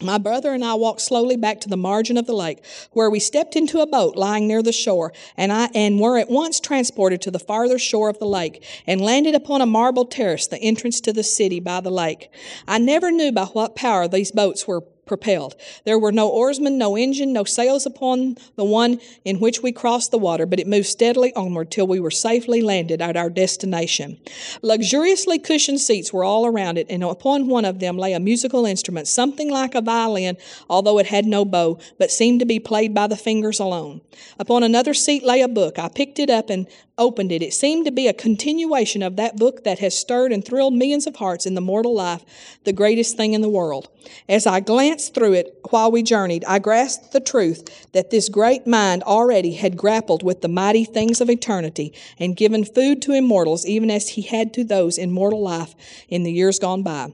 My 0.00 0.18
brother 0.18 0.52
and 0.52 0.62
I 0.62 0.74
walked 0.74 1.00
slowly 1.00 1.36
back 1.36 1.60
to 1.62 1.68
the 1.70 1.76
margin 1.76 2.18
of 2.18 2.26
the 2.26 2.34
lake, 2.34 2.58
where 2.92 3.08
we 3.08 3.18
stepped 3.18 3.56
into 3.56 3.80
a 3.80 3.86
boat 3.86 4.14
lying 4.14 4.46
near 4.46 4.62
the 4.62 4.72
shore, 4.72 5.12
and 5.36 5.50
I 5.50 5.70
and 5.74 5.98
were 5.98 6.18
at 6.18 6.28
once 6.28 6.60
transported 6.60 7.22
to 7.22 7.30
the 7.30 7.38
farther 7.38 7.78
shore 7.78 8.10
of 8.10 8.18
the 8.18 8.26
lake, 8.26 8.62
and 8.86 9.00
landed 9.00 9.34
upon 9.34 9.62
a 9.62 9.66
marble 9.66 10.04
terrace, 10.04 10.46
the 10.46 10.58
entrance 10.58 11.00
to 11.00 11.12
the 11.14 11.22
city 11.22 11.60
by 11.60 11.80
the 11.80 11.90
lake. 11.90 12.30
I 12.68 12.78
never 12.78 13.10
knew 13.10 13.32
by 13.32 13.46
what 13.46 13.74
power 13.74 14.06
these 14.06 14.32
boats 14.32 14.66
were 14.66 14.84
propelled. 15.06 15.54
There 15.84 15.98
were 15.98 16.12
no 16.12 16.28
oarsmen, 16.28 16.76
no 16.76 16.96
engine, 16.96 17.32
no 17.32 17.44
sails 17.44 17.86
upon 17.86 18.36
the 18.56 18.64
one 18.64 19.00
in 19.24 19.40
which 19.40 19.62
we 19.62 19.72
crossed 19.72 20.10
the 20.10 20.18
water, 20.18 20.44
but 20.44 20.60
it 20.60 20.66
moved 20.66 20.86
steadily 20.86 21.32
onward 21.34 21.70
till 21.70 21.86
we 21.86 22.00
were 22.00 22.10
safely 22.10 22.60
landed 22.60 23.00
at 23.00 23.16
our 23.16 23.30
destination. 23.30 24.18
Luxuriously 24.62 25.38
cushioned 25.38 25.80
seats 25.80 26.12
were 26.12 26.24
all 26.24 26.44
around 26.44 26.76
it, 26.76 26.86
and 26.90 27.04
upon 27.04 27.46
one 27.46 27.64
of 27.64 27.78
them 27.78 27.96
lay 27.96 28.12
a 28.12 28.20
musical 28.20 28.66
instrument, 28.66 29.08
something 29.08 29.50
like 29.50 29.74
a 29.74 29.80
violin, 29.80 30.36
although 30.68 30.98
it 30.98 31.06
had 31.06 31.24
no 31.24 31.44
bow, 31.44 31.78
but 31.98 32.10
seemed 32.10 32.40
to 32.40 32.46
be 32.46 32.58
played 32.58 32.92
by 32.92 33.06
the 33.06 33.16
fingers 33.16 33.60
alone. 33.60 34.00
Upon 34.38 34.62
another 34.62 34.92
seat 34.94 35.22
lay 35.22 35.40
a 35.40 35.48
book. 35.48 35.78
I 35.78 35.88
picked 35.88 36.18
it 36.18 36.30
up 36.30 36.50
and 36.50 36.66
opened 36.98 37.30
it, 37.30 37.42
it 37.42 37.52
seemed 37.52 37.84
to 37.84 37.92
be 37.92 38.08
a 38.08 38.12
continuation 38.12 39.02
of 39.02 39.16
that 39.16 39.36
book 39.36 39.64
that 39.64 39.78
has 39.80 39.98
stirred 39.98 40.32
and 40.32 40.44
thrilled 40.44 40.74
millions 40.74 41.06
of 41.06 41.16
hearts 41.16 41.44
in 41.44 41.54
the 41.54 41.60
mortal 41.60 41.94
life, 41.94 42.24
the 42.64 42.72
greatest 42.72 43.16
thing 43.16 43.34
in 43.34 43.42
the 43.42 43.48
world. 43.48 43.88
As 44.28 44.46
I 44.46 44.60
glanced 44.60 45.14
through 45.14 45.34
it 45.34 45.58
while 45.70 45.90
we 45.90 46.02
journeyed, 46.02 46.44
I 46.46 46.58
grasped 46.58 47.12
the 47.12 47.20
truth 47.20 47.92
that 47.92 48.10
this 48.10 48.28
great 48.28 48.66
mind 48.66 49.02
already 49.02 49.54
had 49.54 49.76
grappled 49.76 50.22
with 50.22 50.40
the 50.40 50.48
mighty 50.48 50.84
things 50.84 51.20
of 51.20 51.28
eternity 51.28 51.92
and 52.18 52.36
given 52.36 52.64
food 52.64 53.02
to 53.02 53.12
immortals, 53.12 53.66
even 53.66 53.90
as 53.90 54.10
he 54.10 54.22
had 54.22 54.54
to 54.54 54.64
those 54.64 54.96
in 54.96 55.10
mortal 55.10 55.42
life 55.42 55.74
in 56.08 56.22
the 56.22 56.32
years 56.32 56.58
gone 56.58 56.82
by. 56.82 57.12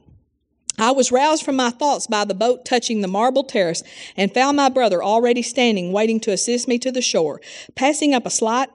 I 0.79 0.91
was 0.93 1.13
roused 1.13 1.45
from 1.45 1.57
my 1.57 1.71
thoughts 1.71 2.07
by 2.07 2.25
the 2.25 2.35
boat 2.35 2.65
touching 2.65 3.01
the 3.01 3.09
marble 3.09 3.45
terrace 3.45 3.83
and 4.17 4.33
found 4.33 4.57
my 4.57 4.69
brother 4.69 5.03
already 5.03 5.43
standing 5.43 5.93
waiting 5.93 6.19
to 6.21 6.33
assist 6.33 6.67
me 6.67 6.79
to 6.79 6.91
the 6.91 7.03
shore. 7.03 7.41
Passing 7.75 8.15
up 8.15 8.25
a 8.25 8.31
slight 8.31 8.71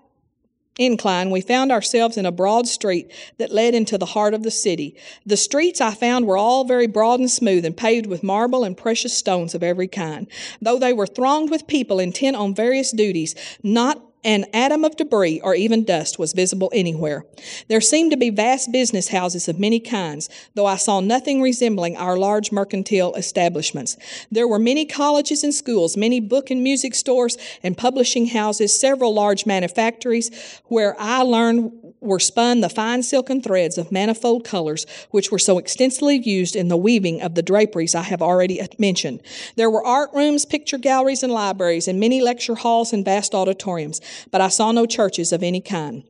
incline, 0.77 1.29
we 1.29 1.41
found 1.41 1.71
ourselves 1.71 2.17
in 2.17 2.25
a 2.25 2.31
broad 2.31 2.67
street 2.67 3.11
that 3.37 3.51
led 3.51 3.73
into 3.73 3.97
the 3.97 4.05
heart 4.05 4.33
of 4.33 4.43
the 4.43 4.51
city. 4.51 4.95
The 5.25 5.37
streets 5.37 5.81
I 5.81 5.93
found 5.93 6.25
were 6.25 6.37
all 6.37 6.63
very 6.65 6.87
broad 6.87 7.19
and 7.19 7.29
smooth 7.29 7.65
and 7.65 7.75
paved 7.75 8.05
with 8.05 8.23
marble 8.23 8.63
and 8.63 8.77
precious 8.77 9.15
stones 9.15 9.55
of 9.55 9.63
every 9.63 9.87
kind. 9.87 10.27
Though 10.61 10.79
they 10.79 10.93
were 10.93 11.07
thronged 11.07 11.49
with 11.49 11.67
people 11.67 11.99
intent 11.99 12.35
on 12.35 12.55
various 12.55 12.91
duties, 12.91 13.35
not 13.63 14.06
an 14.23 14.45
atom 14.53 14.83
of 14.83 14.95
debris 14.97 15.39
or 15.43 15.55
even 15.55 15.83
dust 15.83 16.19
was 16.19 16.33
visible 16.33 16.69
anywhere. 16.73 17.25
There 17.67 17.81
seemed 17.81 18.11
to 18.11 18.17
be 18.17 18.29
vast 18.29 18.71
business 18.71 19.09
houses 19.09 19.47
of 19.47 19.59
many 19.59 19.79
kinds, 19.79 20.29
though 20.55 20.65
I 20.65 20.75
saw 20.75 20.99
nothing 20.99 21.41
resembling 21.41 21.95
our 21.95 22.17
large 22.17 22.51
mercantile 22.51 23.13
establishments. 23.15 23.95
There 24.31 24.47
were 24.47 24.59
many 24.59 24.85
colleges 24.85 25.43
and 25.43 25.53
schools, 25.53 25.95
many 25.95 26.19
book 26.19 26.49
and 26.49 26.63
music 26.63 26.95
stores 26.95 27.37
and 27.63 27.77
publishing 27.77 28.27
houses, 28.27 28.77
several 28.77 29.13
large 29.13 29.45
manufactories 29.45 30.61
where 30.65 30.95
I 30.99 31.21
learned 31.21 31.71
were 31.99 32.19
spun 32.19 32.61
the 32.61 32.69
fine 32.69 33.01
silken 33.03 33.41
threads 33.41 33.77
of 33.77 33.91
manifold 33.91 34.43
colors 34.43 34.85
which 35.11 35.31
were 35.31 35.39
so 35.39 35.57
extensively 35.57 36.17
used 36.17 36.55
in 36.55 36.67
the 36.67 36.77
weaving 36.77 37.21
of 37.21 37.35
the 37.35 37.41
draperies 37.41 37.95
I 37.95 38.03
have 38.03 38.21
already 38.21 38.61
uh, 38.61 38.67
mentioned. 38.77 39.21
There 39.55 39.69
were 39.69 39.85
art 39.85 40.11
rooms, 40.13 40.45
picture 40.45 40.77
galleries, 40.77 41.23
and 41.23 41.33
libraries, 41.33 41.87
and 41.87 41.99
many 41.99 42.21
lecture 42.21 42.55
halls 42.55 42.93
and 42.93 43.03
vast 43.03 43.33
auditoriums 43.33 43.99
but 44.31 44.41
I 44.41 44.47
saw 44.47 44.71
no 44.71 44.85
churches 44.85 45.31
of 45.31 45.43
any 45.43 45.61
kind. 45.61 46.03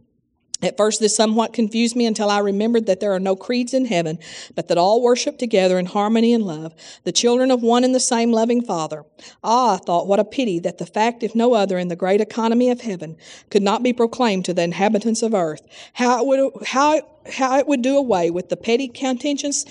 At 0.59 0.75
first, 0.75 0.99
this 0.99 1.15
somewhat 1.15 1.53
confused 1.53 1.95
me 1.95 2.07
until 2.07 2.31
I 2.31 2.39
remembered 2.39 2.87
that 2.87 2.99
there 2.99 3.13
are 3.13 3.19
no 3.19 3.35
creeds 3.35 3.75
in 3.75 3.85
heaven, 3.85 4.17
but 4.55 4.67
that 4.69 4.77
all 4.77 5.03
worship 5.03 5.37
together 5.37 5.77
in 5.77 5.85
harmony 5.85 6.33
and 6.33 6.43
love, 6.43 6.73
the 7.03 7.11
children 7.11 7.51
of 7.51 7.61
one 7.61 7.83
and 7.83 7.93
the 7.93 7.99
same 7.99 8.31
loving 8.31 8.63
Father. 8.63 9.05
Ah, 9.43 9.75
I 9.75 9.77
thought, 9.77 10.07
what 10.07 10.19
a 10.19 10.25
pity 10.25 10.57
that 10.59 10.79
the 10.79 10.87
fact, 10.87 11.21
if 11.21 11.35
no 11.35 11.53
other, 11.53 11.77
in 11.77 11.89
the 11.89 11.95
great 11.95 12.21
economy 12.21 12.71
of 12.71 12.81
heaven, 12.81 13.17
could 13.51 13.61
not 13.61 13.83
be 13.83 13.93
proclaimed 13.93 14.45
to 14.45 14.53
the 14.53 14.63
inhabitants 14.63 15.21
of 15.21 15.35
earth. 15.35 15.61
How 15.93 16.21
it 16.21 16.25
would, 16.25 16.51
how 16.65 17.01
how 17.29 17.57
it 17.59 17.67
would 17.67 17.81
do 17.81 17.97
away 17.97 18.29
with 18.29 18.49
the 18.49 18.57
petty 18.57 18.87
contentions, 18.87 19.65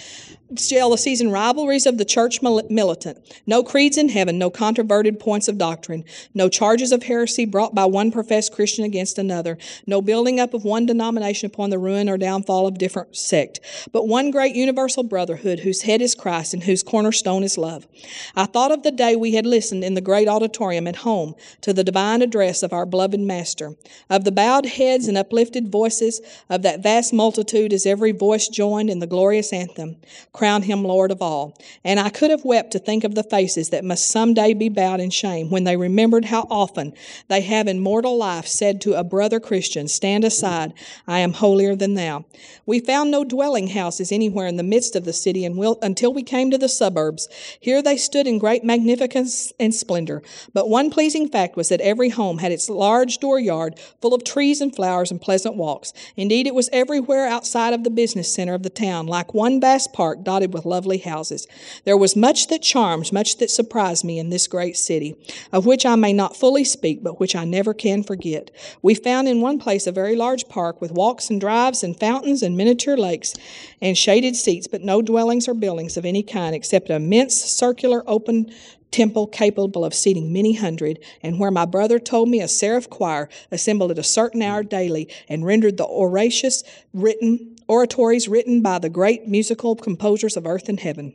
jealousies, 0.54 1.20
and 1.20 1.32
rivalries 1.32 1.86
of 1.86 1.98
the 1.98 2.04
church 2.04 2.40
militant. 2.42 3.18
No 3.46 3.62
creeds 3.62 3.96
in 3.96 4.08
heaven, 4.08 4.38
no 4.38 4.50
controverted 4.50 5.20
points 5.20 5.48
of 5.48 5.58
doctrine, 5.58 6.04
no 6.34 6.48
charges 6.48 6.92
of 6.92 7.04
heresy 7.04 7.44
brought 7.44 7.74
by 7.74 7.84
one 7.84 8.10
professed 8.10 8.52
Christian 8.52 8.84
against 8.84 9.18
another, 9.18 9.58
no 9.86 10.00
building 10.02 10.40
up 10.40 10.54
of 10.54 10.64
one 10.64 10.86
denomination 10.86 11.46
upon 11.46 11.70
the 11.70 11.78
ruin 11.78 12.08
or 12.08 12.18
downfall 12.18 12.66
of 12.66 12.78
different 12.78 13.16
sect, 13.16 13.60
but 13.92 14.08
one 14.08 14.30
great 14.30 14.54
universal 14.54 15.02
brotherhood 15.02 15.60
whose 15.60 15.82
head 15.82 16.02
is 16.02 16.14
Christ 16.14 16.54
and 16.54 16.64
whose 16.64 16.82
cornerstone 16.82 17.42
is 17.42 17.58
love. 17.58 17.86
I 18.34 18.46
thought 18.46 18.72
of 18.72 18.82
the 18.82 18.92
day 18.92 19.16
we 19.16 19.34
had 19.34 19.46
listened 19.46 19.84
in 19.84 19.94
the 19.94 20.00
great 20.00 20.28
auditorium 20.28 20.86
at 20.86 20.96
home 20.96 21.34
to 21.62 21.72
the 21.72 21.84
divine 21.84 22.22
address 22.22 22.62
of 22.62 22.72
our 22.72 22.86
beloved 22.86 23.20
Master, 23.20 23.74
of 24.08 24.24
the 24.24 24.32
bowed 24.32 24.66
heads 24.66 25.08
and 25.08 25.18
uplifted 25.18 25.70
voices 25.70 26.20
of 26.48 26.62
that 26.62 26.82
vast 26.82 27.12
multitude 27.12 27.36
multitude 27.36 27.72
as 27.72 27.86
every 27.86 28.12
voice 28.12 28.48
joined 28.48 28.88
in 28.88 28.98
the 28.98 29.06
glorious 29.06 29.52
anthem, 29.52 29.96
Crown 30.36 30.62
him 30.62 30.82
Lord 30.84 31.10
of 31.10 31.22
all. 31.22 31.56
And 31.82 31.98
I 31.98 32.10
could 32.10 32.30
have 32.30 32.44
wept 32.44 32.72
to 32.72 32.78
think 32.78 33.04
of 33.04 33.14
the 33.14 33.22
faces 33.22 33.70
that 33.70 33.84
must 33.84 34.06
someday 34.06 34.52
be 34.52 34.68
bowed 34.68 35.00
in 35.00 35.08
shame 35.08 35.48
when 35.48 35.64
they 35.64 35.78
remembered 35.78 36.26
how 36.26 36.46
often 36.50 36.92
they 37.28 37.40
have 37.40 37.66
in 37.66 37.80
mortal 37.80 38.18
life 38.18 38.46
said 38.46 38.82
to 38.82 38.92
a 38.94 39.02
brother 39.02 39.40
Christian, 39.40 39.88
Stand 39.88 40.24
aside, 40.24 40.74
I 41.06 41.20
am 41.20 41.32
holier 41.32 41.74
than 41.74 41.94
thou. 41.94 42.26
We 42.66 42.80
found 42.80 43.10
no 43.10 43.24
dwelling 43.24 43.68
houses 43.68 44.12
anywhere 44.12 44.46
in 44.46 44.56
the 44.56 44.62
midst 44.62 44.94
of 44.94 45.06
the 45.06 45.14
city 45.14 45.46
until 45.46 46.12
we 46.12 46.22
came 46.22 46.50
to 46.50 46.58
the 46.58 46.68
suburbs. 46.68 47.28
Here 47.58 47.80
they 47.80 47.96
stood 47.96 48.26
in 48.26 48.38
great 48.38 48.62
magnificence 48.62 49.54
and 49.58 49.74
splendor. 49.74 50.22
But 50.52 50.68
one 50.68 50.90
pleasing 50.90 51.28
fact 51.30 51.56
was 51.56 51.70
that 51.70 51.80
every 51.80 52.10
home 52.10 52.38
had 52.38 52.52
its 52.52 52.68
large 52.68 53.18
dooryard 53.18 53.78
full 54.02 54.12
of 54.12 54.22
trees 54.22 54.60
and 54.60 54.74
flowers 54.74 55.10
and 55.10 55.18
pleasant 55.18 55.56
walks. 55.56 55.94
Indeed, 56.14 56.46
it 56.46 56.54
was 56.54 56.68
everywhere 56.74 57.26
outside 57.26 57.72
of 57.72 57.84
the 57.84 57.90
business 57.90 58.34
center 58.34 58.52
of 58.52 58.64
the 58.64 58.70
town, 58.70 59.06
like 59.06 59.32
one 59.32 59.62
vast 59.62 59.94
park 59.94 60.24
dotted 60.26 60.52
with 60.52 60.66
lovely 60.66 60.98
houses. 60.98 61.46
There 61.84 61.96
was 61.96 62.16
much 62.16 62.48
that 62.48 62.60
charms, 62.60 63.12
much 63.12 63.38
that 63.38 63.48
surprised 63.48 64.04
me 64.04 64.18
in 64.18 64.28
this 64.28 64.48
great 64.48 64.76
city, 64.76 65.14
of 65.52 65.64
which 65.64 65.86
I 65.86 65.94
may 65.94 66.12
not 66.12 66.36
fully 66.36 66.64
speak, 66.64 67.02
but 67.02 67.20
which 67.20 67.36
I 67.36 67.44
never 67.44 67.72
can 67.72 68.02
forget. 68.02 68.50
We 68.82 68.96
found 68.96 69.28
in 69.28 69.40
one 69.40 69.60
place 69.60 69.86
a 69.86 69.92
very 69.92 70.16
large 70.16 70.48
park 70.48 70.80
with 70.80 70.90
walks 70.90 71.30
and 71.30 71.40
drives 71.40 71.84
and 71.84 71.98
fountains 71.98 72.42
and 72.42 72.56
miniature 72.56 72.96
lakes 72.96 73.34
and 73.80 73.96
shaded 73.96 74.34
seats, 74.34 74.66
but 74.66 74.82
no 74.82 75.00
dwellings 75.00 75.46
or 75.46 75.54
buildings 75.54 75.96
of 75.96 76.04
any 76.04 76.24
kind 76.24 76.56
except 76.56 76.90
an 76.90 76.96
immense 76.96 77.36
circular 77.36 78.02
open 78.08 78.52
temple 78.90 79.26
capable 79.26 79.84
of 79.84 79.94
seating 79.94 80.32
many 80.32 80.54
hundred, 80.54 80.98
and 81.22 81.38
where 81.38 81.50
my 81.50 81.64
brother 81.64 81.98
told 81.98 82.28
me 82.28 82.40
a 82.40 82.48
seraph 82.48 82.88
choir 82.90 83.28
assembled 83.52 83.90
at 83.90 83.98
a 83.98 84.02
certain 84.02 84.42
hour 84.42 84.62
daily 84.62 85.08
and 85.28 85.44
rendered 85.44 85.76
the 85.76 85.86
oracious 85.86 86.64
written 86.92 87.55
oratories 87.68 88.28
written 88.28 88.62
by 88.62 88.78
the 88.78 88.88
great 88.88 89.26
musical 89.26 89.76
composers 89.76 90.36
of 90.36 90.46
earth 90.46 90.68
and 90.68 90.80
heaven. 90.80 91.14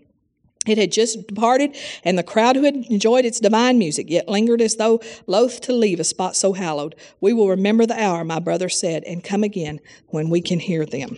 It 0.68 0.78
had 0.78 0.92
just 0.92 1.28
departed, 1.28 1.76
and 2.04 2.18
the 2.18 2.24
crowd 2.24 2.56
who 2.56 2.64
had 2.64 2.76
enjoyed 2.76 3.26
its 3.26 3.40
divine 3.40 3.80
music 3.80 4.10
yet 4.10 4.30
lingered 4.30 4.62
as 4.62 4.76
though 4.76 5.02
loath 5.26 5.60
to 5.62 5.74
leave 5.74 6.00
a 6.00 6.04
spot 6.04 6.36
so 6.36 6.54
hallowed. 6.54 6.96
We 7.20 7.34
will 7.34 7.50
remember 7.50 7.88
the 7.88 8.00
hour, 8.00 8.24
my 8.24 8.40
brother 8.40 8.70
said, 8.70 9.04
and 9.06 9.24
come 9.24 9.44
again 9.44 9.80
when 10.08 10.30
we 10.30 10.40
can 10.40 10.60
hear 10.60 10.86
them. 10.86 11.18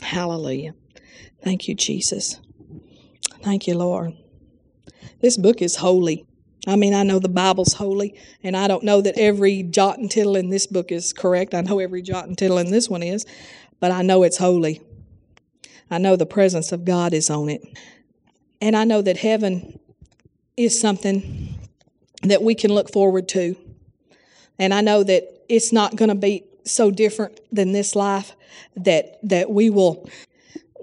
Hallelujah. 0.00 0.74
Thank 1.42 1.66
you, 1.66 1.74
Jesus. 1.74 2.38
Thank 3.42 3.66
you, 3.66 3.76
Lord. 3.76 4.12
This 5.20 5.36
book 5.36 5.60
is 5.60 5.76
holy. 5.76 6.24
I 6.68 6.76
mean, 6.76 6.94
I 6.94 7.02
know 7.02 7.18
the 7.18 7.28
Bible's 7.28 7.74
holy, 7.74 8.18
and 8.42 8.56
I 8.56 8.68
don't 8.68 8.82
know 8.82 9.00
that 9.00 9.18
every 9.18 9.62
jot 9.64 9.98
and 9.98 10.10
tittle 10.10 10.36
in 10.36 10.50
this 10.50 10.66
book 10.66 10.92
is 10.92 11.12
correct. 11.12 11.54
I 11.54 11.62
know 11.62 11.78
every 11.78 12.02
jot 12.02 12.26
and 12.26 12.36
tittle 12.36 12.58
in 12.58 12.70
this 12.70 12.88
one 12.88 13.02
is, 13.02 13.24
but 13.80 13.90
I 13.90 14.02
know 14.02 14.22
it's 14.22 14.38
holy. 14.38 14.80
I 15.90 15.98
know 15.98 16.16
the 16.16 16.26
presence 16.26 16.72
of 16.72 16.84
God 16.84 17.14
is 17.14 17.30
on 17.30 17.48
it. 17.48 17.62
And 18.60 18.76
I 18.76 18.84
know 18.84 19.02
that 19.02 19.18
heaven 19.18 19.78
is 20.56 20.78
something 20.78 21.58
that 22.22 22.42
we 22.42 22.54
can 22.54 22.72
look 22.72 22.92
forward 22.92 23.28
to. 23.28 23.56
And 24.58 24.72
I 24.72 24.80
know 24.80 25.02
that 25.02 25.24
it's 25.48 25.72
not 25.72 25.96
going 25.96 26.08
to 26.08 26.14
be 26.14 26.44
so 26.64 26.90
different 26.90 27.40
than 27.52 27.72
this 27.72 27.94
life 27.94 28.34
that 28.76 29.18
that 29.22 29.50
we 29.50 29.70
will 29.70 30.08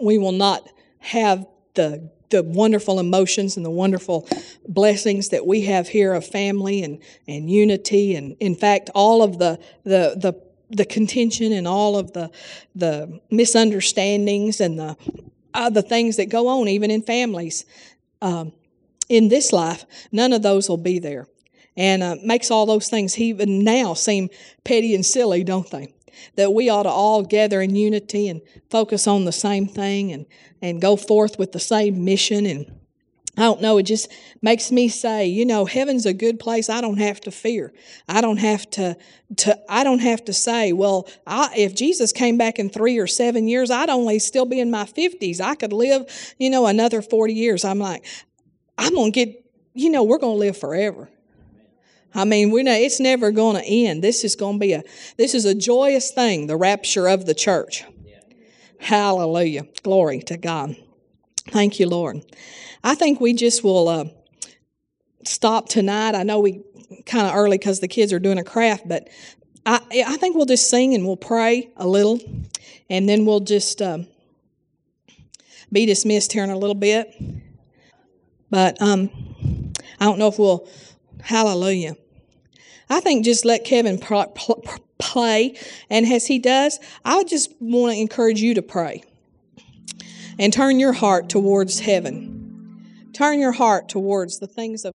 we 0.01 0.17
will 0.17 0.31
not 0.31 0.67
have 0.99 1.45
the 1.73 2.09
the 2.29 2.41
wonderful 2.41 2.99
emotions 2.99 3.57
and 3.57 3.65
the 3.65 3.69
wonderful 3.69 4.27
blessings 4.67 5.29
that 5.29 5.45
we 5.45 5.61
have 5.61 5.87
here 5.87 6.13
of 6.13 6.25
family 6.25 6.81
and, 6.81 6.99
and 7.27 7.49
unity 7.49 8.15
and 8.15 8.35
in 8.39 8.55
fact 8.55 8.89
all 8.95 9.21
of 9.21 9.37
the 9.39 9.59
the 9.83 10.15
the 10.17 10.33
the 10.73 10.85
contention 10.85 11.51
and 11.51 11.67
all 11.67 11.97
of 11.97 12.13
the 12.13 12.31
the 12.75 13.19
misunderstandings 13.29 14.59
and 14.59 14.79
the 14.79 14.97
other 15.53 15.81
things 15.81 16.17
that 16.17 16.29
go 16.29 16.47
on 16.47 16.67
even 16.67 16.89
in 16.89 17.01
families 17.01 17.65
um, 18.21 18.51
in 19.09 19.29
this 19.29 19.53
life 19.53 19.85
none 20.11 20.33
of 20.33 20.41
those 20.41 20.67
will 20.67 20.77
be 20.77 20.99
there 20.99 21.27
and 21.75 22.03
uh, 22.03 22.15
makes 22.23 22.51
all 22.51 22.65
those 22.65 22.89
things 22.89 23.17
even 23.19 23.63
now 23.63 23.93
seem 23.93 24.29
petty 24.63 24.95
and 24.95 25.05
silly 25.05 25.43
don't 25.43 25.69
they 25.69 25.93
that 26.35 26.53
we 26.53 26.69
ought 26.69 26.83
to 26.83 26.89
all 26.89 27.23
gather 27.23 27.61
in 27.61 27.75
unity 27.75 28.27
and 28.27 28.41
focus 28.69 29.07
on 29.07 29.25
the 29.25 29.31
same 29.31 29.67
thing 29.67 30.11
and, 30.11 30.25
and 30.61 30.81
go 30.81 30.95
forth 30.95 31.37
with 31.37 31.51
the 31.51 31.59
same 31.59 32.03
mission. 32.03 32.45
And 32.45 32.79
I 33.35 33.41
don't 33.41 33.61
know, 33.61 33.79
it 33.79 33.83
just 33.83 34.11
makes 34.43 34.71
me 34.71 34.87
say, 34.89 35.25
you 35.25 35.43
know, 35.43 35.65
heaven's 35.65 36.05
a 36.05 36.13
good 36.13 36.39
place. 36.39 36.69
I 36.69 36.81
don't 36.81 36.99
have 36.99 37.19
to 37.21 37.31
fear. 37.31 37.73
I 38.07 38.21
don't 38.21 38.37
have 38.37 38.69
to, 38.71 38.95
to 39.37 39.59
I 39.67 39.83
don't 39.83 40.01
have 40.01 40.23
to 40.25 40.33
say, 40.33 40.71
well, 40.71 41.07
I, 41.25 41.51
if 41.57 41.73
Jesus 41.73 42.11
came 42.11 42.37
back 42.37 42.59
in 42.59 42.69
three 42.69 42.99
or 42.99 43.07
seven 43.07 43.47
years, 43.47 43.71
I'd 43.71 43.89
only 43.89 44.19
still 44.19 44.45
be 44.45 44.59
in 44.59 44.69
my 44.69 44.83
50s. 44.83 45.41
I 45.41 45.55
could 45.55 45.73
live, 45.73 46.05
you 46.37 46.51
know, 46.51 46.67
another 46.67 47.01
40 47.01 47.33
years. 47.33 47.65
I'm 47.65 47.79
like, 47.79 48.05
I'm 48.77 48.93
going 48.93 49.11
to 49.11 49.25
get, 49.25 49.43
you 49.73 49.89
know, 49.89 50.03
we're 50.03 50.19
going 50.19 50.35
to 50.35 50.39
live 50.39 50.57
forever. 50.57 51.09
I 52.13 52.25
mean, 52.25 52.51
we 52.51 52.61
know 52.61 52.73
it's 52.73 52.99
never 52.99 53.31
going 53.31 53.55
to 53.55 53.65
end. 53.67 54.03
This 54.03 54.23
is 54.23 54.35
going 54.35 54.57
to 54.57 54.59
be 54.59 54.73
a 54.73 54.83
this 55.17 55.33
is 55.33 55.45
a 55.45 55.55
joyous 55.55 56.11
thing, 56.11 56.45
the 56.45 56.55
rapture 56.55 57.07
of 57.07 57.25
the 57.25 57.33
church. 57.33 57.83
Hallelujah. 58.79 59.65
Glory 59.81 60.19
to 60.23 60.37
God. 60.37 60.75
Thank 61.49 61.79
you, 61.79 61.87
Lord. 61.87 62.23
I 62.83 62.95
think 62.95 63.19
we 63.19 63.33
just 63.33 63.63
will 63.63 63.87
uh, 63.87 64.05
stop 65.25 65.69
tonight. 65.69 66.15
I 66.15 66.23
know 66.23 66.39
we 66.39 66.61
kind 67.05 67.27
of 67.27 67.35
early 67.35 67.57
because 67.57 67.79
the 67.79 67.87
kids 67.87 68.13
are 68.13 68.19
doing 68.19 68.37
a 68.37 68.43
craft, 68.43 68.87
but 68.87 69.09
I, 69.65 69.79
I 70.05 70.17
think 70.17 70.35
we'll 70.35 70.45
just 70.45 70.69
sing 70.69 70.93
and 70.93 71.05
we'll 71.05 71.17
pray 71.17 71.69
a 71.77 71.87
little, 71.87 72.19
and 72.89 73.07
then 73.07 73.25
we'll 73.25 73.39
just 73.41 73.81
um, 73.81 74.07
be 75.71 75.85
dismissed 75.85 76.33
here 76.33 76.43
in 76.43 76.49
a 76.49 76.57
little 76.57 76.75
bit. 76.75 77.13
But 78.49 78.81
um, 78.81 79.09
I 79.99 80.05
don't 80.05 80.19
know 80.19 80.27
if 80.27 80.39
we'll. 80.39 80.67
Hallelujah. 81.21 81.95
I 82.89 82.99
think 82.99 83.23
just 83.23 83.45
let 83.45 83.63
Kevin 83.63 83.97
play, 83.97 85.57
and 85.89 86.05
as 86.05 86.27
he 86.27 86.37
does, 86.37 86.79
I 87.05 87.23
just 87.23 87.53
want 87.61 87.93
to 87.93 87.99
encourage 87.99 88.41
you 88.41 88.53
to 88.55 88.61
pray 88.61 89.03
and 90.39 90.51
turn 90.51 90.79
your 90.79 90.93
heart 90.93 91.29
towards 91.29 91.79
heaven. 91.79 93.09
Turn 93.13 93.39
your 93.39 93.51
heart 93.51 93.89
towards 93.89 94.39
the 94.39 94.47
things 94.47 94.85
of 94.85 94.93